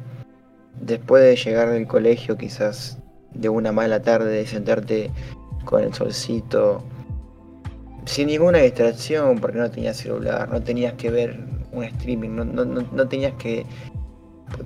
[0.81, 2.99] Después de llegar del colegio, quizás
[3.35, 5.11] de una mala tarde, de sentarte
[5.65, 6.83] con el solcito,
[8.07, 11.39] sin ninguna distracción, porque no tenías celular, no tenías que ver
[11.73, 13.67] un streaming, no, no- no- tenías que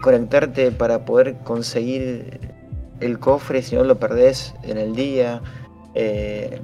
[0.00, 2.40] conectarte para poder conseguir
[3.00, 5.40] el cofre si no lo perdés en el día.
[5.96, 6.60] eh,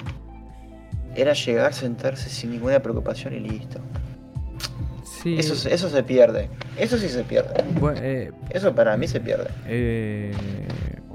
[1.14, 3.78] era llegar, sentarse sin ninguna preocupación y listo.
[5.22, 5.36] Sí.
[5.38, 6.48] Eso, se- eso se pierde.
[6.78, 7.62] Eso sí se pierde.
[7.80, 9.48] Bueno, eh, Eso para mí se pierde.
[9.66, 10.32] eh,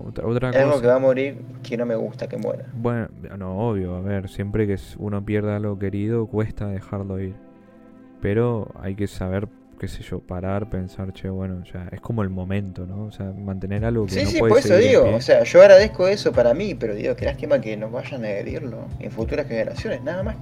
[0.08, 0.82] otra, otra Es algo cosa.
[0.82, 2.66] que va a morir que no me gusta que muera.
[2.76, 3.08] Bueno,
[3.38, 7.34] no, obvio, a ver, siempre que uno pierda algo querido, cuesta dejarlo ir.
[8.22, 9.48] Pero hay que saber,
[9.80, 13.06] qué sé yo, parar, pensar, che, bueno, ya es como el momento, ¿no?
[13.06, 15.16] O sea, mantener algo que Sí, no sí, puede por eso digo.
[15.16, 18.28] O sea, yo agradezco eso para mí, pero digo, qué lástima que nos vayan a
[18.28, 20.36] agredirlo en futuras generaciones, nada más.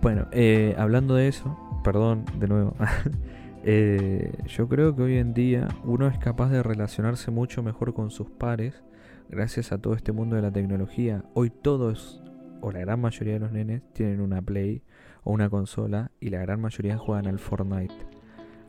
[0.00, 2.74] Bueno, eh, hablando de eso, perdón, de nuevo.
[3.64, 8.10] eh, yo creo que hoy en día uno es capaz de relacionarse mucho mejor con
[8.10, 8.82] sus pares
[9.28, 11.24] gracias a todo este mundo de la tecnología.
[11.34, 12.22] Hoy todos,
[12.60, 14.82] o la gran mayoría de los nenes, tienen una Play
[15.24, 17.94] o una consola y la gran mayoría juegan al Fortnite.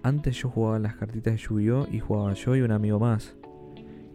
[0.04, 1.88] Antes yo jugaba las cartitas de Yu-Gi-Oh!
[1.92, 3.36] y jugaba yo y un amigo más.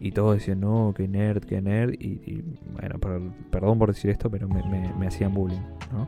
[0.01, 1.93] Y todos decían, no, que nerd, que nerd.
[1.99, 5.59] Y, y, bueno, per- perdón por decir esto, pero me, me- me hacían bullying,
[5.91, 6.07] ¿no?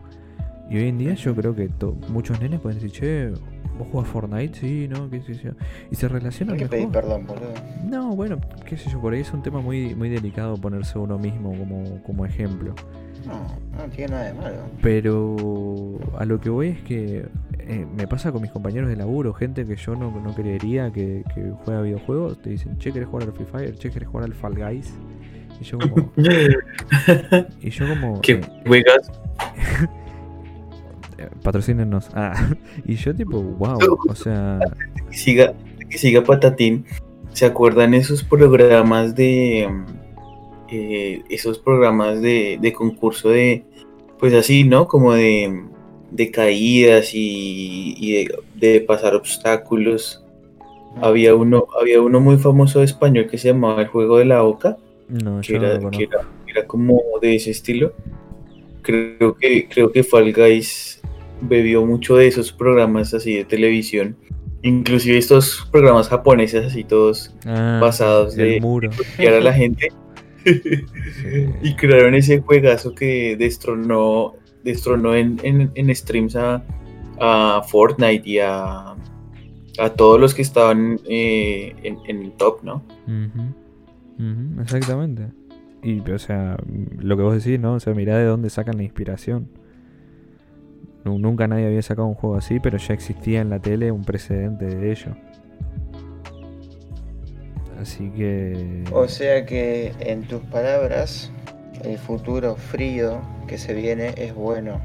[0.71, 1.69] Y hoy en día yo creo que
[2.07, 3.29] muchos nenes pueden decir, che,
[3.77, 4.57] ¿vos jugás Fortnite?
[4.57, 5.09] Sí, ¿no?
[5.09, 5.51] ¿Qué sé yo?
[5.91, 7.53] Y se relacionan hay que pedir perdón, boludo.
[7.83, 11.19] No, bueno, qué sé yo, por ahí es un tema muy, muy delicado ponerse uno
[11.19, 12.73] mismo como, como ejemplo.
[13.27, 13.43] No,
[13.77, 14.57] no tiene nada de malo.
[14.81, 17.25] Pero a lo que voy es que
[17.59, 21.25] eh, me pasa con mis compañeros de laburo, gente que yo no, no creería que,
[21.35, 23.75] que juega videojuegos, te dicen, che, ¿querés jugar al Free Fire?
[23.77, 24.93] Che, ¿querés jugar al Fall Guys?
[25.59, 26.11] Y yo como...
[27.61, 28.21] y yo como...
[28.21, 29.11] que eh, juegas
[29.57, 29.87] eh,
[31.43, 32.09] patrocínenos.
[32.13, 32.49] Ah,
[32.85, 34.59] y yo tipo, wow, o sea...
[35.09, 35.53] que siga,
[35.89, 36.85] que siga Patatín.
[37.33, 39.85] ¿Se acuerdan esos programas de mm,
[40.69, 43.65] eh, esos programas de, de concurso de,
[44.19, 44.87] pues así, ¿no?
[44.87, 45.63] Como de,
[46.11, 50.23] de caídas y, y de, de pasar obstáculos.
[51.01, 54.77] Había uno, había uno muy famoso español que se llamaba El Juego de la Oca,
[55.07, 56.09] No, que no era, lo que
[56.47, 57.93] era como de ese estilo.
[58.81, 61.00] Creo que, creo que Fall Guys
[61.41, 64.15] bebió mucho de esos programas así de televisión.
[64.63, 68.89] Inclusive estos programas japoneses así todos Ah, basados de muro.
[68.95, 69.91] golpear a la gente.
[70.45, 70.61] Sí.
[71.63, 76.63] y crearon ese juegazo que destronó, destronó en, en, en streams a,
[77.19, 78.95] a Fortnite y a,
[79.79, 82.83] a todos los que estaban eh, en, en el top, ¿no?
[84.61, 85.27] Exactamente.
[85.83, 86.57] Y, o sea,
[86.99, 87.73] lo que vos decís, ¿no?
[87.73, 89.47] O sea, mirá de dónde sacan la inspiración.
[91.03, 94.03] Nu- Nunca nadie había sacado un juego así, pero ya existía en la tele un
[94.03, 95.15] precedente de ello.
[97.79, 98.83] Así que...
[98.91, 101.31] O sea que, en tus palabras,
[101.83, 104.79] el futuro frío que se viene es bueno.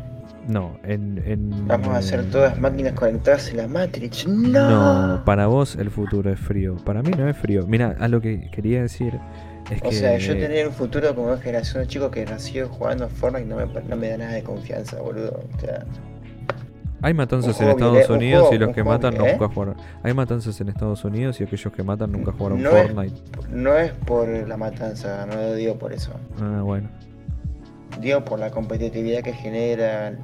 [0.48, 1.22] No, en...
[1.26, 4.26] en- Vamos a hacer todas máquinas conectadas en la Matrix.
[4.26, 5.16] ¡No!
[5.18, 6.76] No, para vos el futuro es frío.
[6.76, 7.66] Para mí no es frío.
[7.66, 9.18] Mira, a lo que quería decir
[9.70, 9.94] es O que...
[9.97, 13.47] sea, yo tener un futuro como una generación de chicos que nació jugando a Fortnite
[13.47, 15.40] no me, no me da nada de confianza, boludo.
[15.56, 15.84] O sea,
[17.02, 19.32] Hay matanzas en Estados Unidos y los que matan ¿eh?
[19.32, 19.76] nunca jugaron.
[20.02, 23.16] Hay matanzas en Estados Unidos y aquellos que matan nunca jugaron No es- Fortnite.
[23.51, 26.12] no es por la matanza, no lo digo por eso.
[26.40, 26.88] Ah, bueno.
[28.01, 30.18] Digo por la competitividad que generan.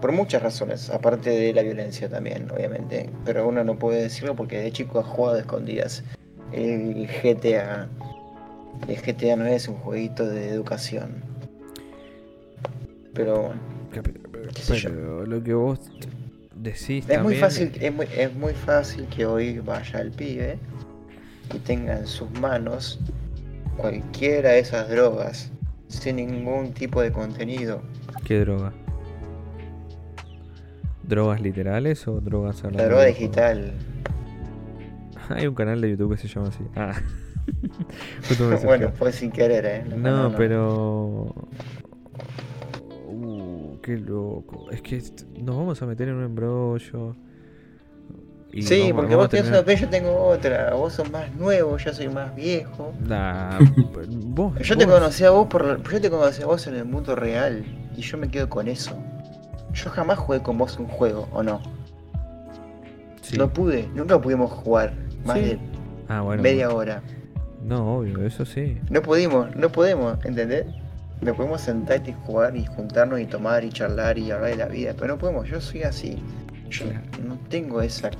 [0.00, 3.10] Por muchas razones, aparte de la violencia también, obviamente.
[3.24, 6.02] Pero uno no puede decirlo porque de chico ha jugado a escondidas.
[6.52, 7.88] El GTA.
[8.88, 11.22] El GTA no es un jueguito de educación.
[13.14, 13.60] Pero bueno,
[14.54, 14.90] qué sé yo.
[14.90, 15.80] Pero lo que vos
[16.54, 20.58] decís Es muy fácil, es muy, es muy fácil que hoy vaya el pibe
[21.54, 23.00] y tenga en sus manos
[23.76, 25.50] cualquiera de esas drogas
[25.88, 27.82] sin ningún tipo de contenido.
[28.24, 28.72] ¿Qué droga?
[31.02, 33.72] ¿Drogas literales o drogas hablando La droga digital.
[35.36, 36.64] Hay un canal de YouTube que se llama así.
[36.76, 36.92] Ah.
[38.64, 39.84] Bueno, fue sin querer, eh.
[39.96, 41.34] No, pero.
[43.08, 44.70] Uh, qué loco.
[44.70, 45.02] Es que
[45.42, 47.16] nos vamos a meter en un embrollo.
[48.52, 50.74] y Sí, vamos- porque vamos vos tenés terminar- una Play, yo tengo otra.
[50.74, 52.92] Vos sos más nuevo, yo soy más viejo.
[53.00, 53.58] Nah,
[54.08, 57.16] vos, Yo te conocí a vos por yo te conocí a vos en el mundo
[57.16, 57.64] real
[57.96, 58.96] y yo me quedo con eso.
[59.72, 61.60] Yo jamás jugué con vos un juego, ¿o no?
[63.22, 63.36] sí.
[63.38, 64.92] No pude, nunca pudimos jugar
[65.24, 65.44] más Sí.
[65.44, 65.58] de
[66.08, 66.42] Ah, bueno.
[66.42, 66.78] media bueno.
[66.78, 67.02] hora.
[67.64, 68.78] No, obvio, eso sí.
[68.90, 70.66] No pudimos, no podemos, ¿entendés?
[71.20, 74.66] No podemos sentar y jugar y juntarnos y tomar y charlar y hablar de la
[74.66, 76.22] vida, pero no podemos, yo soy así.
[76.70, 76.86] Yo
[77.26, 78.10] no tengo esa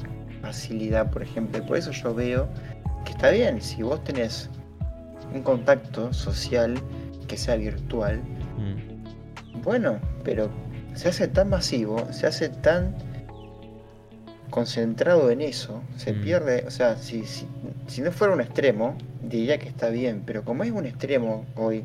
[0.43, 2.49] facilidad, por ejemplo, y por eso yo veo
[3.05, 4.51] que está bien, si vos tenés
[5.35, 6.75] un contacto social
[7.29, 8.21] que sea virtual,
[8.59, 9.63] Mm.
[9.63, 10.51] bueno, pero
[10.95, 12.95] se hace tan masivo, se hace tan
[14.51, 16.23] concentrado en eso, se Mm.
[16.23, 17.47] pierde, o sea, si, si,
[17.87, 21.85] si no fuera un extremo, diría que está bien, pero como es un extremo hoy,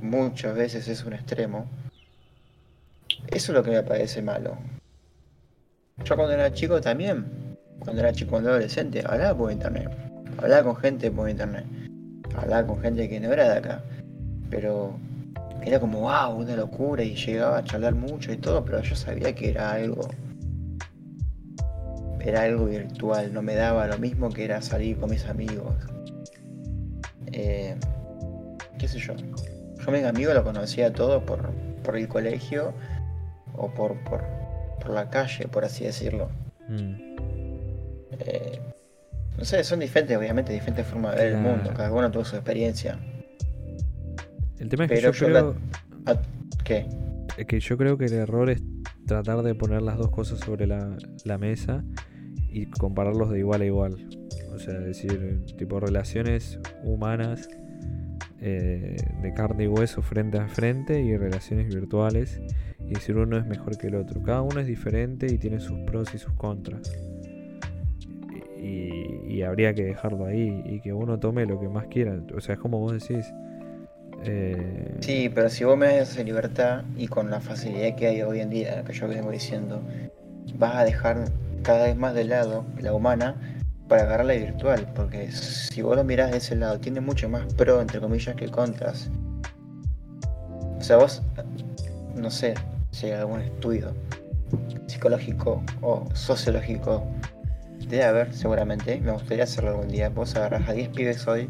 [0.00, 1.66] muchas veces es un extremo,
[3.28, 4.56] eso es lo que me parece malo.
[6.04, 7.24] Yo cuando era chico también,
[7.80, 9.88] cuando era chico, cuando era adolescente, hablaba por internet,
[10.38, 11.64] hablaba con gente por internet,
[12.36, 13.82] hablaba con gente que no era de acá,
[14.50, 14.96] pero
[15.62, 19.34] era como wow, una locura y llegaba a charlar mucho y todo, pero yo sabía
[19.34, 20.08] que era algo
[22.30, 25.74] era algo virtual, no me daba lo mismo que era salir con mis amigos.
[27.32, 27.76] Eh,
[28.78, 29.14] qué sé yo.
[29.14, 31.50] Yo mis amigos los conocía todos por,
[31.82, 32.72] por el colegio
[33.54, 34.22] o por, por,
[34.80, 36.30] por la calle, por así decirlo.
[36.68, 36.94] Mm.
[38.20, 38.60] Eh,
[39.36, 42.36] no sé, son diferentes, obviamente, diferentes formas de ver el mundo, cada uno tuvo su
[42.36, 42.98] experiencia.
[44.58, 45.54] El tema es que yo la- creo.
[46.06, 46.16] Ah,
[46.62, 46.86] ¿Qué?
[47.36, 48.62] es que yo creo que el error es
[49.06, 51.82] tratar de poner las dos cosas sobre la, la mesa
[52.54, 53.96] y compararlos de igual a igual.
[54.54, 57.48] O sea, decir, tipo relaciones humanas
[58.40, 62.40] eh, de carne y hueso frente a frente y relaciones virtuales
[62.78, 64.22] y decir uno es mejor que el otro.
[64.22, 66.96] Cada uno es diferente y tiene sus pros y sus contras.
[68.56, 72.18] Y, habría que dejarlo ahí y que uno tome lo que más quiera.
[72.34, 73.26] O sea, es como vos decís.
[74.24, 78.22] eh, Sí, pero si vos me das esa libertad y con la facilidad que hay
[78.22, 79.82] hoy en día, que yo vengo diciendo,
[80.56, 81.26] vas a dejar
[81.64, 83.34] cada vez más de lado la humana
[83.88, 87.52] para agarrar la virtual, porque si vos lo mirás de ese lado, tiene mucho más
[87.54, 89.10] pro, entre comillas, que contras.
[90.78, 91.22] O sea, vos,
[92.14, 92.54] no sé
[92.90, 93.92] si hay algún estudio
[94.86, 97.04] psicológico o sociológico,
[97.88, 100.08] debe haber seguramente, me gustaría hacerlo algún día.
[100.08, 101.48] Vos agarrás a 10 pibes hoy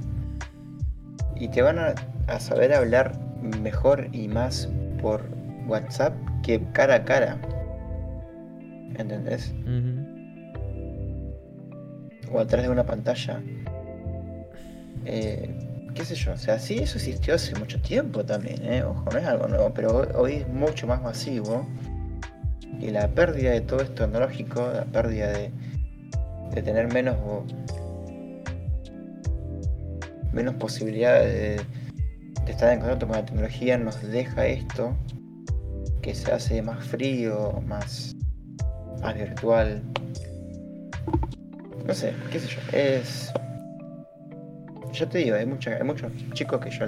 [1.37, 1.95] y te van a,
[2.29, 3.19] a saber hablar
[3.61, 4.69] mejor y más
[5.01, 5.23] por
[5.67, 7.39] WhatsApp que cara a cara.
[8.97, 9.55] ¿Entendés?
[9.63, 10.15] Ujú.
[12.33, 13.43] O atrás de una pantalla.
[15.05, 15.49] Eh,
[15.95, 18.83] qué sé yo, o sea, sí, eso existió hace mucho tiempo también, ¿eh?
[18.83, 21.67] Ojo, no es algo nuevo, pero hoy, es mucho más masivo.
[22.81, 25.51] Y la pérdida de todo esto tecnológico, la pérdida de,
[26.53, 27.17] de tener menos
[30.33, 31.65] menos posibilidades de,
[32.45, 34.97] de estar en contacto con la tecnología nos deja esto
[36.03, 38.14] que se hace más frío, más,
[39.05, 39.83] más virtual.
[41.87, 43.33] No sé, qué sé yo, es...
[44.93, 46.87] Yo te digo, hay, mucha- hay muchos chicos que yo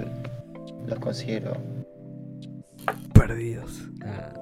[0.86, 1.52] los considero...
[3.12, 3.82] Perdidos.
[4.04, 4.32] Ah.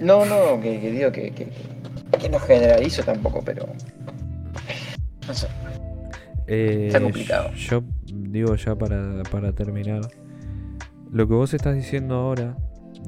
[0.00, 3.66] No, no, que, que digo que, que, que- que no generalizo tampoco, pero...
[5.26, 5.48] No sé.
[6.46, 7.50] Eh, Está complicado.
[7.54, 10.02] Yo digo ya para, para terminar.
[11.10, 12.56] Lo que vos estás diciendo ahora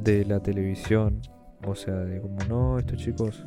[0.00, 1.20] de la televisión,
[1.66, 3.44] o sea, de como no, estos chicos,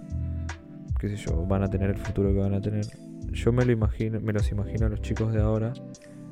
[1.00, 2.86] qué sé yo, van a tener el futuro que van a tener.
[3.32, 5.74] Yo me lo imagino, me los imagino a los chicos de ahora,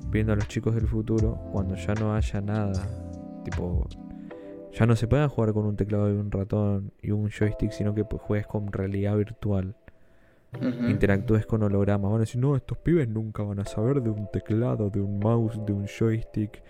[0.09, 2.87] viendo a los chicos del futuro, cuando ya no haya nada,
[3.43, 3.87] tipo,
[4.71, 7.93] ya no se pueda jugar con un teclado y un ratón y un joystick, sino
[7.93, 9.75] que pues, juegues con realidad virtual
[10.87, 12.11] interactúes con hologramas.
[12.11, 15.19] Van a decir, no, estos pibes nunca van a saber de un teclado, de un
[15.19, 16.61] mouse, de un joystick.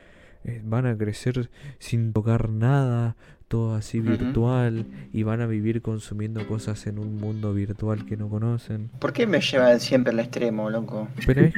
[0.46, 1.50] Eh, van a crecer
[1.80, 3.16] sin tocar nada,
[3.54, 8.28] todo así virtual, y van a vivir consumiendo cosas en un mundo virtual que no
[8.28, 8.90] conocen.
[8.98, 11.08] ¿Por qué me llevan siempre al extremo, loco?
[11.28, 11.52] Pero,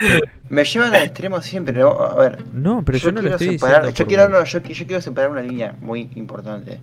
[0.48, 1.78] Me llevan al extremo siempre.
[1.82, 3.98] A ver, no, pero yo, no lo quiero estoy separar, diciendo.
[3.98, 6.78] yo quiero, no, yo, qui- yo quiero separar una línea muy importante.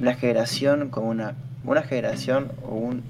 [0.00, 1.34] Una generación con una,
[1.64, 3.02] una generación o un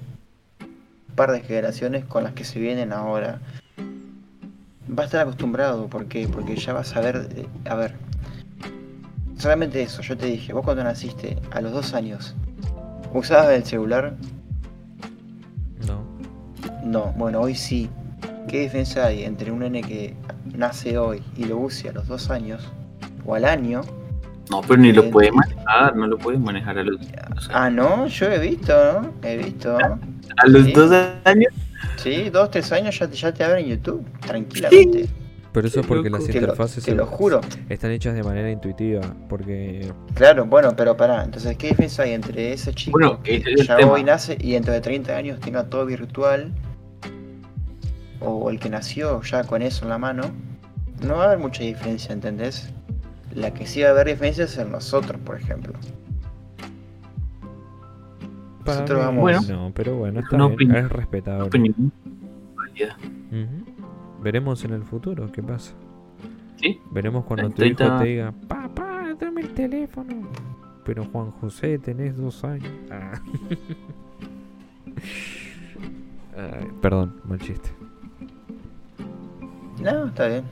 [1.15, 3.39] par de generaciones con las que se vienen ahora.
[4.99, 6.27] Va a estar acostumbrado, ¿por qué?
[6.27, 7.95] Porque ya vas a ver, eh, a ver,
[9.39, 12.35] solamente eso, yo te dije, vos cuando naciste, a los dos años,
[13.15, 14.15] ¿usabas el celular?
[15.87, 16.03] No.
[16.85, 17.89] No, bueno, hoy sí.
[18.49, 20.15] ¿Qué diferencia hay entre un nene que
[20.55, 22.67] nace hoy y lo use a los dos años
[23.27, 23.83] o al año?
[24.51, 27.29] No, pero ni lo Eh, puede manejar, no lo puede manejar a los, o sea,
[27.53, 29.13] Ah, no, yo he visto, ¿no?
[29.23, 29.77] He visto.
[29.77, 30.73] a los sí.
[30.73, 30.91] dos
[31.25, 31.53] años.
[31.97, 35.09] Sí, dos, tres años ya, te- ya te abren YouTube, tranquilamente.
[35.53, 36.19] Pero eso es Qué porque loco.
[36.23, 37.41] las Te lo, interfaces te lo son- juro.
[37.69, 39.01] están hechas de manera intuitiva.
[39.29, 41.25] Porque Claro, bueno, pero pará.
[41.25, 43.93] Entonces, ¿qué diferencia hay entre ese chico Bueno, que es ya tema.
[43.93, 46.53] hoy nace y dentro de 30 años tenga todo virtual?
[48.21, 50.23] O el que nació ya con eso en la mano.
[51.07, 52.71] No va a haber mucha diferencia, ¿entendés?
[53.35, 55.73] La que sí va a haber diferencia es en nosotros, por ejemplo.
[58.65, 59.41] para Nosotros mí- vamos- Bueno.
[59.49, 60.77] no, pero bueno, está bien, opinión.
[60.77, 61.45] es respetable.
[61.47, 61.75] opinión.
[63.31, 63.78] Ujú.
[64.23, 65.73] Veremos en el futuro qué pasa.
[66.57, 66.81] Sí.
[66.91, 70.29] Veremos cuando tu hijo 30 te diga, papá, dame el teléfono.
[70.85, 72.73] Pero Juan José, tenés dos años.
[72.91, 73.21] Ah.
[76.37, 77.71] Ay, perdón, mal chiste.
[79.81, 80.45] No, está bien.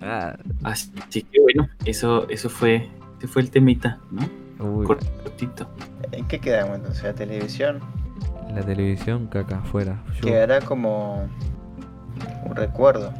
[0.00, 4.22] Ah, Así que bueno, eso, eso fue, ese fue el temita, ¿no?
[4.64, 5.68] uy, Cortito.
[6.12, 7.02] ¿En qué quedamos entonces?
[7.04, 7.80] La televisión
[8.54, 10.02] la televisión caca afuera.
[10.14, 11.26] Yo- quedará como
[12.44, 13.12] un recuerdo.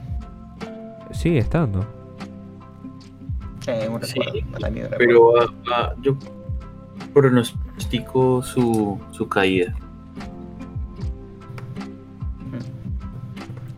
[1.13, 1.87] Sigue estando.
[3.67, 4.53] Eh, un Sí, recuerdo.
[4.53, 4.99] Para mí un recuerdo.
[4.99, 6.17] Pero ah, ah, yo
[7.13, 9.75] pronostico su, su caída.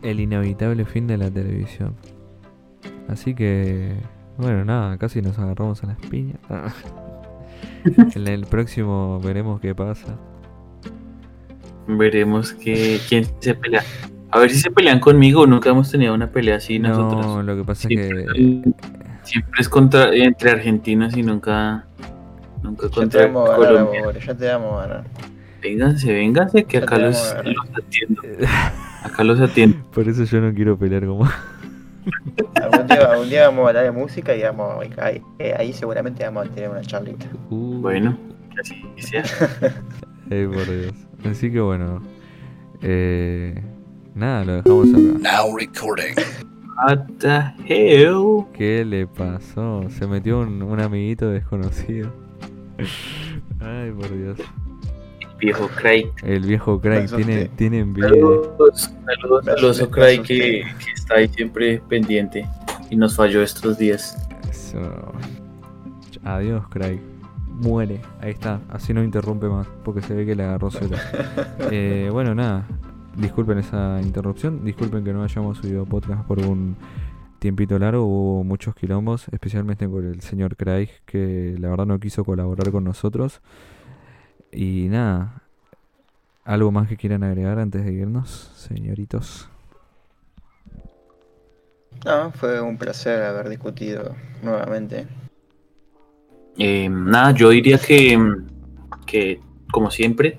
[0.02, 1.94] El inevitable fin de la televisión.
[3.08, 3.94] Así que,
[4.36, 6.38] bueno, nada, casi nos agarramos a las piñas.
[6.48, 6.72] Ah.
[8.14, 10.16] en el próximo veremos qué pasa.
[11.86, 13.82] Veremos que, quién se pelea.
[14.30, 15.46] A ver si se pelean conmigo.
[15.46, 17.44] Nunca hemos tenido una pelea así no, nosotros.
[17.44, 18.62] lo que pasa Siempre, es que
[19.22, 21.84] siempre es contra entre argentinos y nunca,
[22.62, 24.02] nunca Ya te contra ganar, Colombia.
[24.26, 25.04] ya te vamos a ganar.
[25.62, 27.46] Vénganse, vénganse, que Ya acá te los, ganar.
[27.54, 28.22] los atiendo.
[29.02, 29.76] Acá los atiendo.
[29.94, 31.28] por eso yo no quiero pelear como.
[32.54, 36.24] Algún día, algún día vamos a hablar de música y vamos, ahí, eh, ahí seguramente
[36.24, 37.26] vamos a tener una charlita.
[37.50, 38.16] Uh, Bueno,
[38.54, 39.22] que así sea.
[40.30, 40.92] Ay, por Dios.
[41.24, 42.02] Así que bueno.
[42.82, 43.60] Eh,
[44.14, 45.18] nada, lo dejamos acá.
[45.20, 46.14] Now recording.
[46.86, 48.46] What the hell?
[48.52, 49.82] ¿Qué le pasó?
[49.90, 52.12] Se metió un, un amiguito desconocido.
[53.60, 54.38] Ay, por Dios.
[55.38, 56.10] Viejo Craig.
[56.22, 58.08] El viejo Craig tiene, tiene envidia.
[58.08, 62.46] Saludos, saludos al oso Craig que, que está ahí siempre pendiente
[62.90, 64.16] y nos falló estos días.
[64.50, 64.80] Eso.
[66.24, 67.00] Adiós, Craig.
[67.46, 68.00] Muere.
[68.20, 68.60] Ahí está.
[68.68, 69.66] Así no interrumpe más.
[69.84, 70.96] Porque se ve que le agarró suelo.
[71.70, 72.66] Eh, bueno, nada.
[73.18, 74.64] Disculpen esa interrupción.
[74.64, 76.76] Disculpen que no hayamos subido podcast por un
[77.40, 82.24] tiempito largo hubo muchos quilombos, especialmente con el señor Craig, que la verdad no quiso
[82.24, 83.40] colaborar con nosotros.
[84.52, 85.42] Y nada,
[86.44, 89.48] ¿algo más que quieran agregar antes de irnos, señoritos?
[92.04, 95.08] No, fue un placer haber discutido nuevamente.
[96.56, 98.16] Eh, nada, yo diría que,
[99.06, 99.40] que,
[99.72, 100.38] como siempre,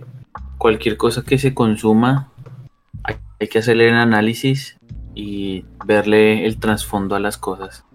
[0.58, 2.29] cualquier cosa que se consuma,
[3.40, 4.78] hay, que hacerle un análisis
[5.16, 7.86] y verle el trasfondo a las cosas,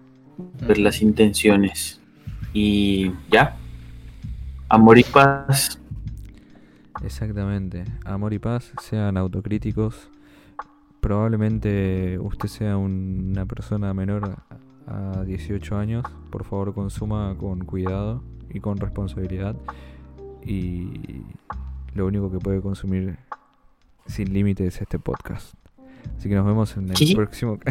[0.67, 2.01] ver las intenciones.
[2.53, 3.55] Y ya,
[4.69, 5.79] amor y paz.
[7.03, 10.09] Exactamente, amor y paz, sean autocríticos.
[11.01, 14.37] Probablemente usted sea un- una persona menor
[14.87, 16.03] a 18 años.
[16.31, 19.55] Por favor, consuma con cuidado y con responsabilidad.
[20.43, 21.21] Y
[21.93, 23.17] lo único que puede consumir
[24.05, 25.53] sin límite es este podcast.
[26.17, 27.59] Así que nos vemos en el próximo.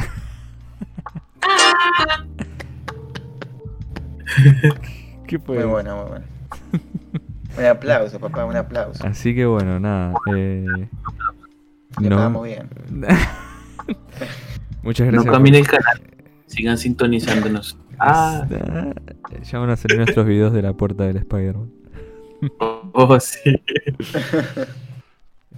[5.27, 5.57] ¿Qué fue?
[5.59, 6.25] Muy bueno, muy bueno.
[7.59, 9.07] un aplauso, papá, un aplauso.
[9.07, 10.15] Así que bueno, nada.
[10.35, 10.67] Eh,
[12.01, 12.69] Le no- pagamos bien.
[14.83, 15.33] Muchas No gracias.
[15.33, 16.03] cambien el canal,
[16.47, 17.79] sigan sintonizándonos.
[17.99, 18.45] Ah,
[19.51, 21.71] Ya van a salir nuestros videos de la puerta del Spider-Man.
[22.93, 23.63] oh, sí.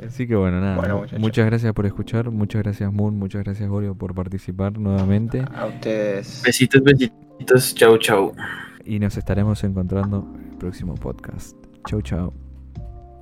[0.05, 0.77] Así que bueno, nada.
[0.77, 2.31] Bueno, muchas gracias por escuchar.
[2.31, 3.19] Muchas gracias, Moon.
[3.19, 5.45] Muchas gracias, Oreo, por participar nuevamente.
[5.55, 6.43] A ustedes.
[6.45, 8.33] Besitos, besitos, chau, chau.
[8.85, 11.57] Y nos estaremos encontrando en el próximo podcast.
[11.89, 12.33] Chau, chau.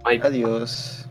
[0.05, 0.21] Bye.
[0.23, 1.09] Adiós.